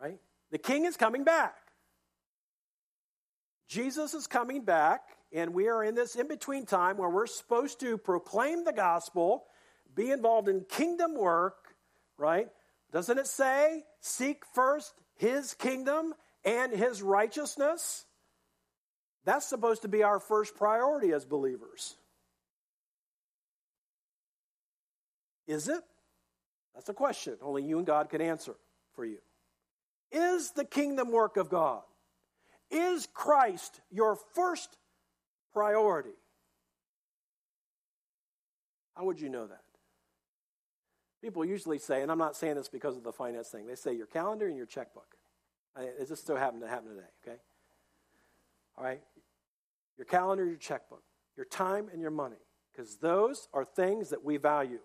Right? 0.00 0.20
The 0.52 0.58
king 0.58 0.84
is 0.84 0.96
coming 0.96 1.24
back. 1.24 1.56
Jesus 3.66 4.14
is 4.14 4.28
coming 4.28 4.64
back, 4.64 5.00
and 5.32 5.52
we 5.52 5.66
are 5.66 5.82
in 5.82 5.96
this 5.96 6.14
in 6.14 6.28
between 6.28 6.64
time 6.64 6.96
where 6.96 7.10
we're 7.10 7.26
supposed 7.26 7.80
to 7.80 7.98
proclaim 7.98 8.62
the 8.62 8.72
gospel, 8.72 9.46
be 9.96 10.12
involved 10.12 10.48
in 10.48 10.60
kingdom 10.68 11.16
work, 11.16 11.74
right? 12.16 12.46
Doesn't 12.92 13.18
it 13.18 13.26
say, 13.26 13.84
seek 14.00 14.44
first 14.54 14.92
his 15.16 15.54
kingdom 15.54 16.14
and 16.44 16.72
his 16.72 17.02
righteousness? 17.02 18.04
That's 19.24 19.46
supposed 19.46 19.82
to 19.82 19.88
be 19.88 20.02
our 20.02 20.18
first 20.18 20.56
priority 20.56 21.12
as 21.12 21.24
believers. 21.24 21.94
Is 25.46 25.68
it? 25.68 25.82
That's 26.74 26.88
a 26.88 26.94
question 26.94 27.36
only 27.42 27.62
you 27.64 27.78
and 27.78 27.86
God 27.86 28.08
can 28.08 28.20
answer 28.20 28.54
for 28.94 29.04
you. 29.04 29.18
Is 30.12 30.52
the 30.52 30.64
kingdom 30.64 31.12
work 31.12 31.36
of 31.36 31.50
God? 31.50 31.82
Is 32.70 33.08
Christ 33.12 33.80
your 33.90 34.16
first 34.34 34.76
priority? 35.52 36.14
How 38.96 39.04
would 39.04 39.20
you 39.20 39.28
know 39.28 39.46
that? 39.46 39.62
People 41.22 41.44
usually 41.44 41.78
say, 41.78 42.02
and 42.02 42.10
I'm 42.10 42.18
not 42.18 42.34
saying 42.34 42.54
this 42.54 42.68
because 42.68 42.96
of 42.96 43.04
the 43.04 43.12
finance 43.12 43.48
thing, 43.48 43.66
they 43.66 43.74
say 43.74 43.92
your 43.94 44.06
calendar 44.06 44.46
and 44.46 44.56
your 44.56 44.66
checkbook. 44.66 45.16
It 45.78 46.08
just 46.08 46.26
so 46.26 46.36
happened 46.36 46.62
to 46.62 46.68
happen 46.68 46.88
today, 46.88 47.06
okay? 47.24 47.38
All 48.76 48.84
right? 48.84 49.00
Your 49.98 50.06
calendar, 50.06 50.44
your 50.44 50.56
checkbook, 50.56 51.02
your 51.36 51.46
time, 51.46 51.88
and 51.92 52.00
your 52.00 52.10
money, 52.10 52.40
because 52.72 52.96
those 52.96 53.48
are 53.52 53.64
things 53.64 54.08
that 54.10 54.24
we 54.24 54.36
value 54.38 54.80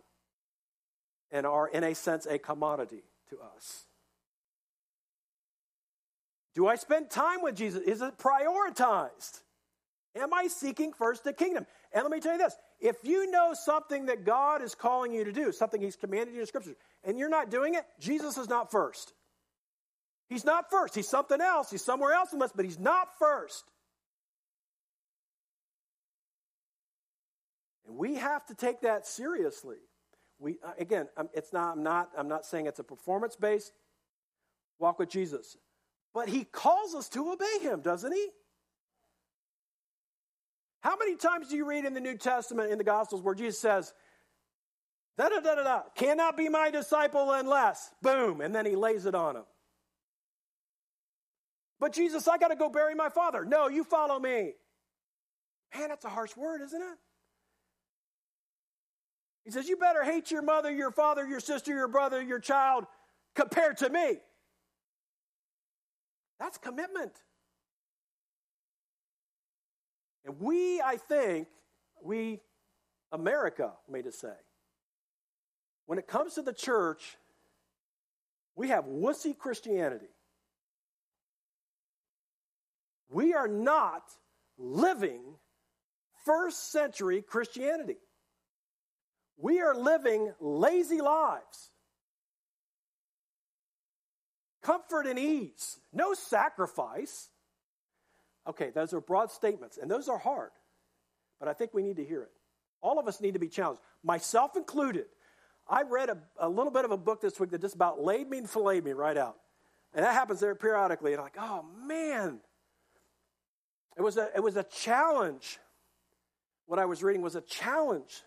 and 1.32 1.46
are, 1.46 1.68
in 1.68 1.84
a 1.84 1.96
sense, 1.96 2.26
a 2.26 2.38
commodity 2.38 3.04
to 3.30 3.38
us. 3.56 3.86
Do 6.54 6.68
I 6.68 6.76
spend 6.76 7.10
time 7.10 7.42
with 7.42 7.56
Jesus? 7.56 7.82
Is 7.82 8.02
it 8.02 8.18
prioritized? 8.18 9.42
Am 10.16 10.34
I 10.34 10.48
seeking 10.48 10.94
first 10.94 11.24
the 11.24 11.34
kingdom? 11.34 11.66
And 11.96 12.04
let 12.04 12.12
me 12.12 12.20
tell 12.20 12.34
you 12.34 12.38
this 12.38 12.56
if 12.82 12.98
you 13.04 13.32
know 13.32 13.54
something 13.54 14.08
that 14.08 14.26
God 14.26 14.62
is 14.62 14.76
calling 14.76 15.14
you 15.14 15.24
to 15.24 15.32
do, 15.32 15.54
something 15.54 15.82
He's 15.82 15.96
commanded 15.96 16.36
you 16.36 16.42
in 16.42 16.46
Scripture, 16.46 16.76
and 17.06 17.18
you're 17.18 17.30
not 17.30 17.50
doing 17.50 17.74
it, 17.74 17.86
Jesus 18.00 18.38
is 18.38 18.50
not 18.50 18.70
first. 18.70 19.14
He's 20.28 20.44
not 20.44 20.70
first. 20.70 20.94
He's 20.94 21.08
something 21.08 21.40
else. 21.40 21.72
He's 21.72 21.84
somewhere 21.84 22.14
else 22.14 22.34
in 22.34 22.40
this, 22.40 22.52
but 22.54 22.66
He's 22.66 22.78
not 22.78 23.08
first. 23.18 23.64
And 27.88 27.98
we 27.98 28.16
have 28.16 28.46
to 28.48 28.56
take 28.56 28.82
that 28.82 29.08
seriously. 29.08 29.78
We, 30.38 30.58
uh, 30.66 30.72
again, 30.78 31.08
it's 31.34 31.54
not, 31.54 31.78
I'm, 31.78 31.84
not, 31.84 32.10
I'm 32.18 32.28
not 32.28 32.46
saying 32.46 32.66
it's 32.66 32.80
a 32.80 32.84
performance 32.84 33.38
based 33.38 33.72
walk 34.80 35.00
with 35.00 35.10
Jesus, 35.10 35.56
but 36.14 36.28
he 36.28 36.44
calls 36.44 36.94
us 36.94 37.08
to 37.10 37.32
obey 37.32 37.60
him, 37.62 37.80
doesn't 37.80 38.12
he? 38.12 38.28
How 40.86 40.96
many 40.98 41.16
times 41.16 41.50
do 41.50 41.56
you 41.56 41.66
read 41.66 41.84
in 41.84 41.96
the 41.96 42.00
New 42.00 42.16
Testament, 42.16 42.72
in 42.72 42.78
the 42.78 42.84
Gospels, 42.84 43.24
where 43.24 43.34
Jesus 43.34 43.60
says, 43.60 43.92
da 45.18 45.30
da 45.30 45.40
da 45.40 45.56
da 45.56 45.64
da, 45.64 45.82
cannot 45.96 46.38
be 46.38 46.48
my 46.48 46.70
disciple 46.70 47.32
unless, 47.32 47.90
boom, 48.04 48.40
and 48.40 48.54
then 48.54 48.68
he 48.68 48.76
lays 48.76 49.08
it 49.08 49.16
on 49.16 49.36
him. 49.36 49.46
But 51.80 51.92
Jesus, 51.92 52.28
I 52.28 52.38
got 52.38 52.50
to 52.50 52.56
go 52.56 52.70
bury 52.70 52.94
my 52.94 53.10
father. 53.10 53.44
No, 53.44 53.68
you 53.68 53.84
follow 53.84 54.20
me. 54.20 54.54
Man, 55.76 55.90
that's 55.90 56.06
a 56.06 56.10
harsh 56.10 56.38
word, 56.38 56.62
isn't 56.62 56.80
it? 56.80 56.98
He 59.44 59.50
says, 59.50 59.68
You 59.68 59.78
better 59.78 60.04
hate 60.04 60.30
your 60.30 60.44
mother, 60.44 60.70
your 60.70 60.92
father, 60.92 61.26
your 61.26 61.40
sister, 61.40 61.74
your 61.74 61.88
brother, 61.88 62.22
your 62.22 62.40
child 62.40 62.86
compared 63.34 63.78
to 63.78 63.90
me. 63.90 64.20
That's 66.40 66.60
commitment. 66.60 67.14
And 70.26 70.40
we, 70.40 70.82
I 70.82 70.98
think, 70.98 71.48
we, 72.02 72.42
America, 73.12 73.74
may 73.90 74.02
to 74.02 74.12
say, 74.12 74.34
when 75.86 76.00
it 76.00 76.08
comes 76.08 76.34
to 76.34 76.42
the 76.42 76.54
church, 76.54 77.18
we 78.56 78.70
have 78.70 78.86
wussy 78.86 79.38
Christianity. 79.38 80.10
We 83.10 83.34
are 83.34 83.48
not 83.48 84.04
living 84.58 85.22
first 86.26 86.72
century 86.72 87.22
Christianity. 87.22 87.98
We 89.38 89.62
are 89.62 89.76
living 89.76 90.34
lazy 90.40 91.02
lives. 91.02 91.72
Comfort 94.64 95.06
and 95.06 95.20
ease, 95.20 95.78
no 95.94 96.16
sacrifice. 96.16 97.30
Okay, 98.48 98.70
those 98.70 98.94
are 98.94 99.02
broad 99.02 99.32
statements, 99.32 99.78
and 99.82 99.90
those 99.90 100.08
are 100.08 100.18
hard, 100.18 100.52
but 101.40 101.48
I 101.48 101.54
think 101.54 101.74
we 101.74 101.82
need 101.82 101.98
to 101.98 102.06
hear 102.06 102.22
it. 102.22 102.32
All 102.82 103.00
of 103.00 103.08
us 103.08 103.20
need 103.20 103.34
to 103.34 103.40
be 103.40 103.48
challenged, 103.48 103.82
myself 104.04 104.56
included. 104.56 105.06
I 105.68 105.82
read 105.82 106.10
a, 106.10 106.18
a 106.38 106.48
little 106.48 106.72
bit 106.72 106.86
of 106.86 106.92
a 106.92 106.98
book 106.98 107.22
this 107.22 107.40
week 107.40 107.50
that 107.52 107.62
just 107.62 107.76
about 107.76 108.00
laid 108.00 108.30
me 108.30 108.38
and 108.38 108.50
filleted 108.50 108.86
me 108.86 108.94
right 108.94 109.18
out. 109.18 109.38
And 109.96 110.06
that 110.06 110.14
happens 110.14 110.40
there 110.40 110.54
periodically. 110.54 111.14
And 111.14 111.20
I'm 111.20 111.26
like, 111.26 111.38
oh 111.40 111.66
man. 111.88 112.40
It 113.98 114.02
was 114.02 114.18
a, 114.18 114.30
it 114.36 114.44
was 114.44 114.58
a 114.58 114.64
challenge. 114.64 115.58
What 116.68 116.80
I 116.80 116.86
was 116.86 117.02
reading 117.02 117.22
was 117.22 117.36
a 117.36 117.42
challenge. 117.42 118.22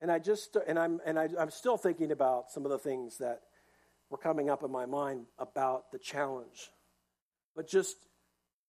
And 0.00 0.10
I 0.10 0.18
just 0.18 0.56
and 0.66 0.78
I'm 0.78 1.00
and 1.04 1.18
I, 1.18 1.28
I'm 1.38 1.50
still 1.50 1.76
thinking 1.76 2.10
about 2.10 2.50
some 2.50 2.64
of 2.64 2.70
the 2.70 2.78
things 2.78 3.18
that 3.18 3.42
were 4.08 4.16
coming 4.16 4.48
up 4.48 4.62
in 4.62 4.72
my 4.72 4.86
mind 4.86 5.26
about 5.38 5.92
the 5.92 5.98
challenge. 5.98 6.70
But 7.60 7.68
just 7.68 7.94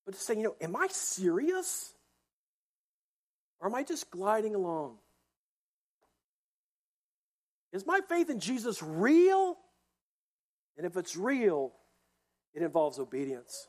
but 0.05 0.15
to 0.15 0.19
say, 0.19 0.35
you 0.35 0.43
know, 0.43 0.55
am 0.59 0.75
I 0.75 0.87
serious? 0.89 1.93
Or 3.61 3.69
am 3.69 3.73
I 3.73 3.83
just 3.83 4.11
gliding 4.11 4.53
along? 4.53 4.97
Is 7.71 7.85
my 7.85 8.01
faith 8.09 8.29
in 8.29 8.41
Jesus 8.41 8.83
real? 8.83 9.55
And 10.75 10.85
if 10.85 10.97
it's 10.97 11.15
real, 11.15 11.71
it 12.53 12.63
involves 12.63 12.99
obedience. 12.99 13.65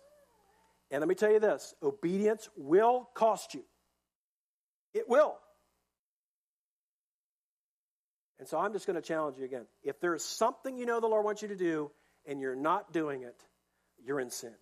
And 0.91 0.99
let 0.99 1.09
me 1.09 1.15
tell 1.15 1.31
you 1.31 1.39
this 1.39 1.73
obedience 1.81 2.49
will 2.57 3.09
cost 3.15 3.55
you. 3.55 3.63
It 4.93 5.09
will. 5.09 5.37
And 8.41 8.49
so 8.49 8.59
I'm 8.59 8.73
just 8.73 8.89
going 8.89 9.01
to 9.01 9.07
challenge 9.07 9.39
you 9.39 9.45
again. 9.45 9.67
If 9.85 10.01
there's 10.01 10.25
something 10.25 10.77
you 10.77 10.85
know 10.85 10.99
the 10.99 11.07
Lord 11.07 11.25
wants 11.25 11.43
you 11.43 11.49
to 11.49 11.57
do 11.57 11.93
and 12.27 12.41
you're 12.41 12.57
not 12.57 12.93
doing 12.93 13.23
it, 13.23 13.41
you're 14.05 14.19
in 14.19 14.31
sin. 14.31 14.55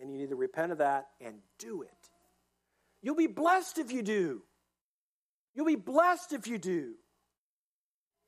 And 0.00 0.12
you 0.12 0.18
need 0.18 0.30
to 0.30 0.36
repent 0.36 0.72
of 0.72 0.78
that 0.78 1.08
and 1.20 1.36
do 1.58 1.82
it. 1.82 1.90
You'll 3.02 3.16
be 3.16 3.26
blessed 3.26 3.78
if 3.78 3.92
you 3.92 4.02
do. 4.02 4.42
You'll 5.54 5.66
be 5.66 5.76
blessed 5.76 6.32
if 6.32 6.46
you 6.46 6.58
do 6.58 6.94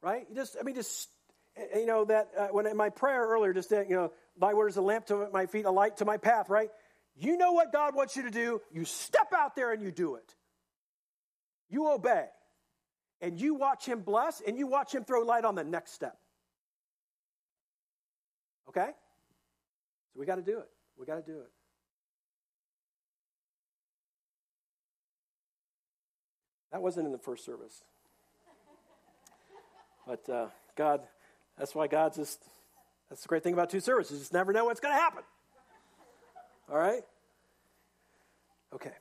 right? 0.03 0.27
You 0.29 0.35
just, 0.35 0.57
I 0.59 0.63
mean, 0.63 0.75
just, 0.75 1.09
you 1.75 1.87
know, 1.87 2.05
that 2.07 2.29
uh, 2.37 2.49
when 2.49 2.67
in 2.67 2.77
my 2.77 2.91
prayer 2.91 3.27
earlier, 3.27 3.53
just, 3.53 3.71
that, 3.71 3.89
you 3.89 3.97
know, 3.97 4.13
thy 4.39 4.55
word 4.55 4.69
is 4.69 4.77
a 4.77 4.83
lamp 4.83 5.07
to 5.07 5.29
my 5.33 5.47
feet, 5.47 5.67
a 5.67 5.71
light 5.71 5.99
to 5.99 6.05
my 6.05 6.17
path, 6.17 6.49
right? 6.49 6.71
You 7.17 7.37
know 7.37 7.53
what 7.53 7.73
God 7.73 7.95
wants 7.95 8.17
you 8.17 8.23
to 8.25 8.31
do. 8.31 8.61
You 8.73 8.85
step 8.85 9.33
out 9.37 9.57
there 9.57 9.73
and 9.73 9.83
you 9.83 9.91
do 9.91 10.15
it. 10.15 10.35
You 11.69 11.89
obey. 11.91 12.27
And 13.21 13.39
you 13.39 13.55
watch 13.55 13.85
him 13.85 14.01
bless 14.01 14.41
and 14.41 14.57
you 14.57 14.67
watch 14.67 14.95
him 14.95 15.05
throw 15.05 15.21
light 15.23 15.45
on 15.45 15.55
the 15.55 15.65
next 15.65 15.93
step. 15.93 16.17
Okay? 18.69 18.91
So 20.15 20.21
we 20.21 20.25
got 20.25 20.37
to 20.37 20.43
do 20.43 20.59
it. 20.59 20.69
We 20.97 21.05
got 21.05 21.17
to 21.17 21.33
do 21.33 21.41
it. 21.41 21.51
That 26.73 26.83
wasn't 26.83 27.07
in 27.07 27.13
the 27.13 27.19
first 27.19 27.45
service. 27.45 27.85
But 30.07 30.29
uh, 30.29 30.47
God, 30.77 31.03
that's 31.59 31.75
why 31.75 31.87
God's 31.87 32.17
just, 32.17 32.43
that's 33.09 33.23
the 33.23 33.29
great 33.29 33.43
thing 33.43 33.53
about 33.53 33.71
two 33.71 33.81
services. 33.81 34.13
You 34.13 34.19
just 34.19 34.33
never 34.33 34.53
know 34.53 34.65
what's 34.65 34.81
going 34.81 34.95
to 34.95 35.01
happen. 35.01 35.23
All 36.71 36.79
right? 36.79 37.03
Okay. 38.75 38.93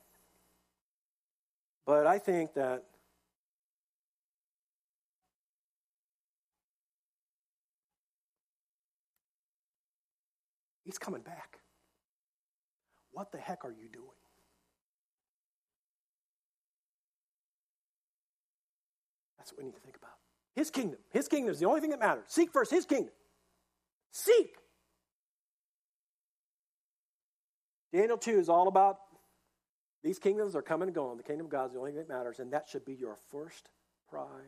But 1.86 2.06
I 2.06 2.20
think 2.20 2.54
that 2.54 2.84
He's 10.90 10.98
coming 10.98 11.22
back. 11.22 11.60
What 13.12 13.32
the 13.32 13.38
heck 13.38 13.64
are 13.64 13.72
you 13.72 13.88
doing? 13.94 14.08
That's 19.38 19.49
what 19.49 19.49
we 19.60 19.66
need 19.66 19.76
to 19.76 19.82
think 19.82 19.98
about. 19.98 20.12
His 20.56 20.72
kingdom. 20.72 21.00
His 21.12 21.28
kingdom 21.28 21.52
is 21.52 21.60
the 21.60 21.66
only 21.68 21.82
thing 21.82 21.92
that 21.92 22.00
matters. 22.00 22.26
Seek 22.28 22.52
first 22.52 22.72
His 22.72 22.86
kingdom. 22.86 23.14
Seek. 24.12 24.56
Daniel 27.94 28.18
2 28.18 28.40
is 28.40 28.50
all 28.50 28.68
about 28.68 28.98
these 30.04 30.20
kingdoms 30.20 30.56
are 30.56 30.62
coming 30.62 30.88
and 30.88 30.96
going. 30.96 31.18
The 31.18 31.24
kingdom 31.24 31.48
of 31.48 31.52
God 31.52 31.68
is 31.68 31.74
the 31.74 31.80
only 31.80 31.92
thing 31.92 32.00
that 32.00 32.10
matters, 32.10 32.40
and 32.40 32.54
that 32.54 32.70
should 32.70 32.86
be 32.86 32.94
your 32.94 33.18
first 33.32 33.70
priority. 34.10 34.40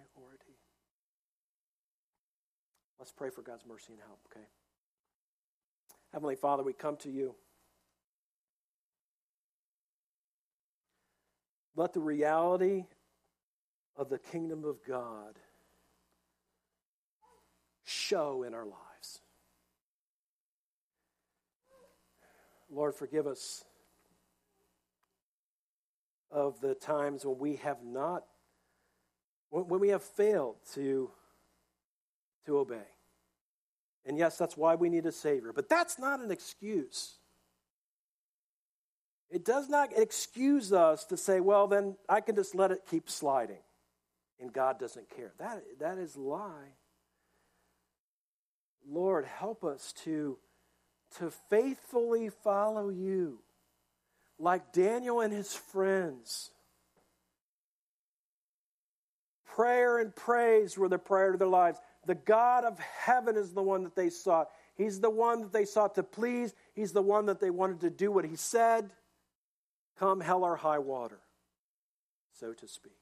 Let's 3.00 3.12
pray 3.12 3.30
for 3.30 3.42
God's 3.42 3.66
mercy 3.66 3.94
and 3.94 4.02
help, 4.06 4.20
okay? 4.32 4.46
Heavenly 6.14 6.36
Father, 6.36 6.64
we 6.64 6.74
come 6.74 6.98
to 6.98 7.10
you. 7.10 7.36
Let 11.76 11.94
the 11.94 12.00
reality 12.00 12.86
of 13.98 14.10
the 14.10 14.20
kingdom 14.20 14.64
of 14.64 14.78
God 14.88 15.38
show 17.84 18.44
in 18.44 18.54
our 18.54 18.66
lives. 18.66 19.22
Lord, 22.70 22.96
forgive 22.96 23.28
us 23.28 23.66
of 26.32 26.62
the 26.62 26.74
times 26.74 27.26
when 27.26 27.38
we 27.38 27.58
have 27.58 27.84
not, 27.84 28.24
when 29.50 29.82
we 29.82 29.90
have 29.90 30.04
failed 30.04 30.56
to, 30.74 31.12
to 32.46 32.58
obey. 32.58 32.88
And 34.06 34.18
yes, 34.18 34.38
that's 34.38 34.56
why 34.56 34.76
we 34.76 34.90
need 34.90 35.06
a 35.06 35.12
Savior. 35.12 35.52
But 35.54 35.68
that's 35.68 36.00
not 36.00 36.22
an 36.22 36.32
excuse. 36.32 37.16
It 39.30 39.46
does 39.46 39.70
not 39.70 39.90
excuse 39.96 40.74
us 40.74 41.06
to 41.06 41.18
say, 41.18 41.40
well, 41.40 41.68
then 41.68 41.98
I 42.10 42.22
can 42.22 42.36
just 42.36 42.56
let 42.56 42.72
it 42.72 42.82
keep 42.90 43.10
sliding 43.10 43.60
and 44.42 44.52
God 44.52 44.80
doesn't 44.80 45.10
care. 45.16 45.32
That, 45.40 45.64
that 45.80 45.98
is 45.98 46.18
lie. 46.18 46.74
Lord, 48.90 49.26
help 49.26 49.64
us 49.64 49.94
to, 50.04 50.38
to 51.20 51.32
faithfully 51.50 52.30
follow 52.44 52.90
you 52.90 53.40
like 54.40 54.74
Daniel 54.74 55.22
and 55.22 55.32
his 55.32 55.54
friends. 55.54 56.50
Prayer 59.46 60.00
and 60.00 60.16
praise 60.16 60.78
were 60.78 60.90
the 60.90 60.98
prayer 60.98 61.34
of 61.34 61.40
their 61.40 61.48
lives. 61.48 61.80
The 62.08 62.16
God 62.16 62.64
of 62.64 62.80
heaven 62.80 63.38
is 63.38 63.54
the 63.54 63.62
one 63.62 63.84
that 63.84 63.96
they 63.96 64.10
sought. 64.10 64.50
He's 64.76 65.00
the 65.00 65.10
one 65.10 65.42
that 65.42 65.54
they 65.54 65.66
sought 65.66 65.96
to 65.96 66.04
please. 66.04 66.54
He's 66.74 66.94
the 66.94 67.02
one 67.02 67.28
that 67.28 67.40
they 67.40 67.52
wanted 67.52 67.82
to 67.82 67.92
do 67.92 68.12
what 68.12 68.26
he 68.26 68.36
said. 68.36 68.90
Come 70.00 70.22
hell 70.22 70.44
or 70.44 70.56
high 70.56 70.80
water, 70.80 71.20
so 72.40 72.54
to 72.54 72.68
speak. 72.68 73.01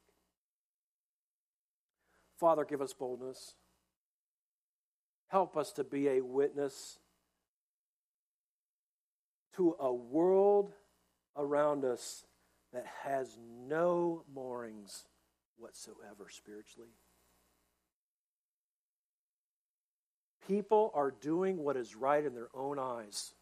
Father, 2.39 2.63
give 2.63 2.81
us 2.81 2.93
boldness. 2.93 3.53
Help 5.27 5.57
us 5.57 5.73
to 5.73 5.83
be 5.83 6.07
a 6.07 6.21
witness 6.21 6.97
to 9.57 9.75
a 9.79 9.91
world 9.93 10.71
around 11.35 11.83
us 11.83 12.23
that 12.71 12.85
has 13.03 13.37
no 13.67 14.23
moorings 14.33 15.05
whatsoever 15.57 16.27
spiritually. 16.29 16.91
People 20.47 20.91
are 20.95 21.11
doing 21.11 21.57
what 21.57 21.75
is 21.75 21.95
right 21.95 22.23
in 22.23 22.33
their 22.33 22.49
own 22.55 22.79
eyes, 22.79 23.33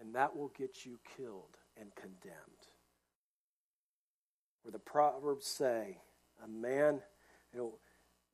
and 0.00 0.14
that 0.14 0.34
will 0.34 0.52
get 0.56 0.86
you 0.86 0.98
killed 1.16 1.58
and 1.78 1.94
condemned. 1.94 2.38
Where 4.62 4.72
the 4.72 4.78
Proverbs 4.78 5.46
say, 5.46 5.98
a 6.42 6.48
man, 6.48 7.00
you 7.52 7.58
know, 7.58 7.74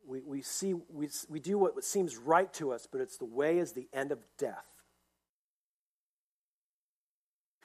we, 0.07 0.21
we 0.23 0.43
see 0.43 0.75
we, 0.93 1.09
we 1.29 1.41
do 1.41 1.59
what 1.59 1.83
seems 1.85 2.17
right 2.17 2.53
to 2.55 2.73
us, 2.73 2.87
but 2.91 3.01
it's 3.01 3.17
the 3.17 3.25
way 3.25 3.59
is 3.59 3.73
the 3.73 3.89
end 3.93 4.12
of 4.12 4.19
death. 4.39 4.67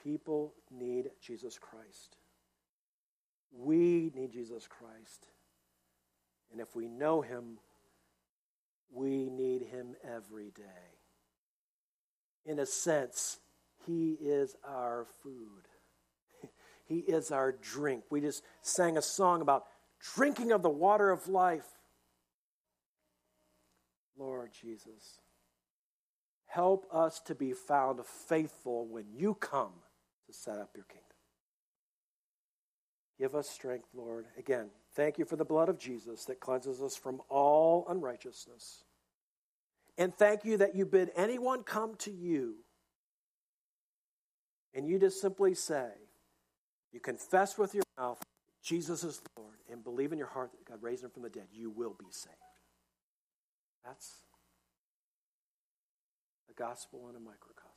People 0.02 0.54
need 0.70 1.10
Jesus 1.20 1.58
Christ. 1.58 2.16
We 3.52 4.10
need 4.14 4.32
Jesus 4.32 4.66
Christ. 4.66 5.26
And 6.50 6.60
if 6.60 6.74
we 6.74 6.88
know 6.88 7.20
him, 7.20 7.58
we 8.92 9.28
need 9.28 9.62
him 9.62 9.94
every 10.02 10.50
day. 10.56 11.00
In 12.46 12.58
a 12.58 12.66
sense, 12.66 13.38
He 13.86 14.16
is 14.20 14.56
our 14.64 15.06
food. 15.22 15.68
He 16.86 16.98
is 16.98 17.30
our 17.30 17.52
drink. 17.52 18.02
We 18.10 18.20
just 18.20 18.42
sang 18.62 18.96
a 18.96 19.02
song 19.02 19.42
about 19.42 19.66
drinking 20.14 20.52
of 20.52 20.62
the 20.62 20.70
water 20.70 21.10
of 21.10 21.28
life. 21.28 21.66
Lord 24.18 24.50
Jesus, 24.52 25.20
help 26.46 26.86
us 26.92 27.20
to 27.20 27.34
be 27.34 27.52
found 27.52 28.04
faithful 28.04 28.86
when 28.86 29.06
you 29.14 29.34
come 29.34 29.72
to 30.26 30.32
set 30.32 30.58
up 30.58 30.70
your 30.74 30.84
kingdom. 30.84 31.04
Give 33.18 33.34
us 33.34 33.48
strength, 33.48 33.88
Lord. 33.94 34.26
Again, 34.38 34.70
thank 34.94 35.18
you 35.18 35.24
for 35.24 35.36
the 35.36 35.44
blood 35.44 35.68
of 35.68 35.78
Jesus 35.78 36.24
that 36.24 36.40
cleanses 36.40 36.82
us 36.82 36.96
from 36.96 37.20
all 37.28 37.86
unrighteousness. 37.88 38.84
And 39.98 40.14
thank 40.14 40.44
you 40.44 40.56
that 40.58 40.74
you 40.74 40.86
bid 40.86 41.10
anyone 41.14 41.62
come 41.62 41.94
to 41.96 42.10
you 42.10 42.56
and 44.74 44.86
you 44.86 44.98
just 44.98 45.20
simply 45.20 45.54
say, 45.54 45.88
you 46.92 47.00
confess 47.00 47.58
with 47.58 47.74
your 47.74 47.84
mouth 47.98 48.20
Jesus 48.62 49.04
is 49.04 49.20
Lord 49.36 49.56
and 49.70 49.82
believe 49.82 50.12
in 50.12 50.18
your 50.18 50.28
heart 50.28 50.52
that 50.52 50.64
God 50.64 50.82
raised 50.82 51.02
him 51.02 51.10
from 51.10 51.22
the 51.22 51.30
dead, 51.30 51.48
you 51.52 51.70
will 51.70 51.96
be 51.98 52.06
saved. 52.10 52.36
That's 53.84 54.24
the 56.48 56.54
gospel 56.54 57.08
in 57.08 57.16
a 57.16 57.20
microcosm. 57.20 57.70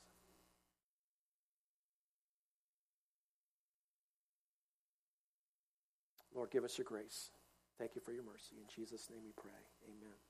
Lord, 6.34 6.50
give 6.50 6.64
us 6.64 6.76
your 6.76 6.84
grace. 6.84 7.30
Thank 7.78 7.94
you 7.94 8.00
for 8.04 8.12
your 8.12 8.24
mercy. 8.24 8.56
In 8.58 8.66
Jesus' 8.74 9.08
name 9.10 9.20
we 9.24 9.32
pray. 9.36 9.52
Amen. 9.86 10.18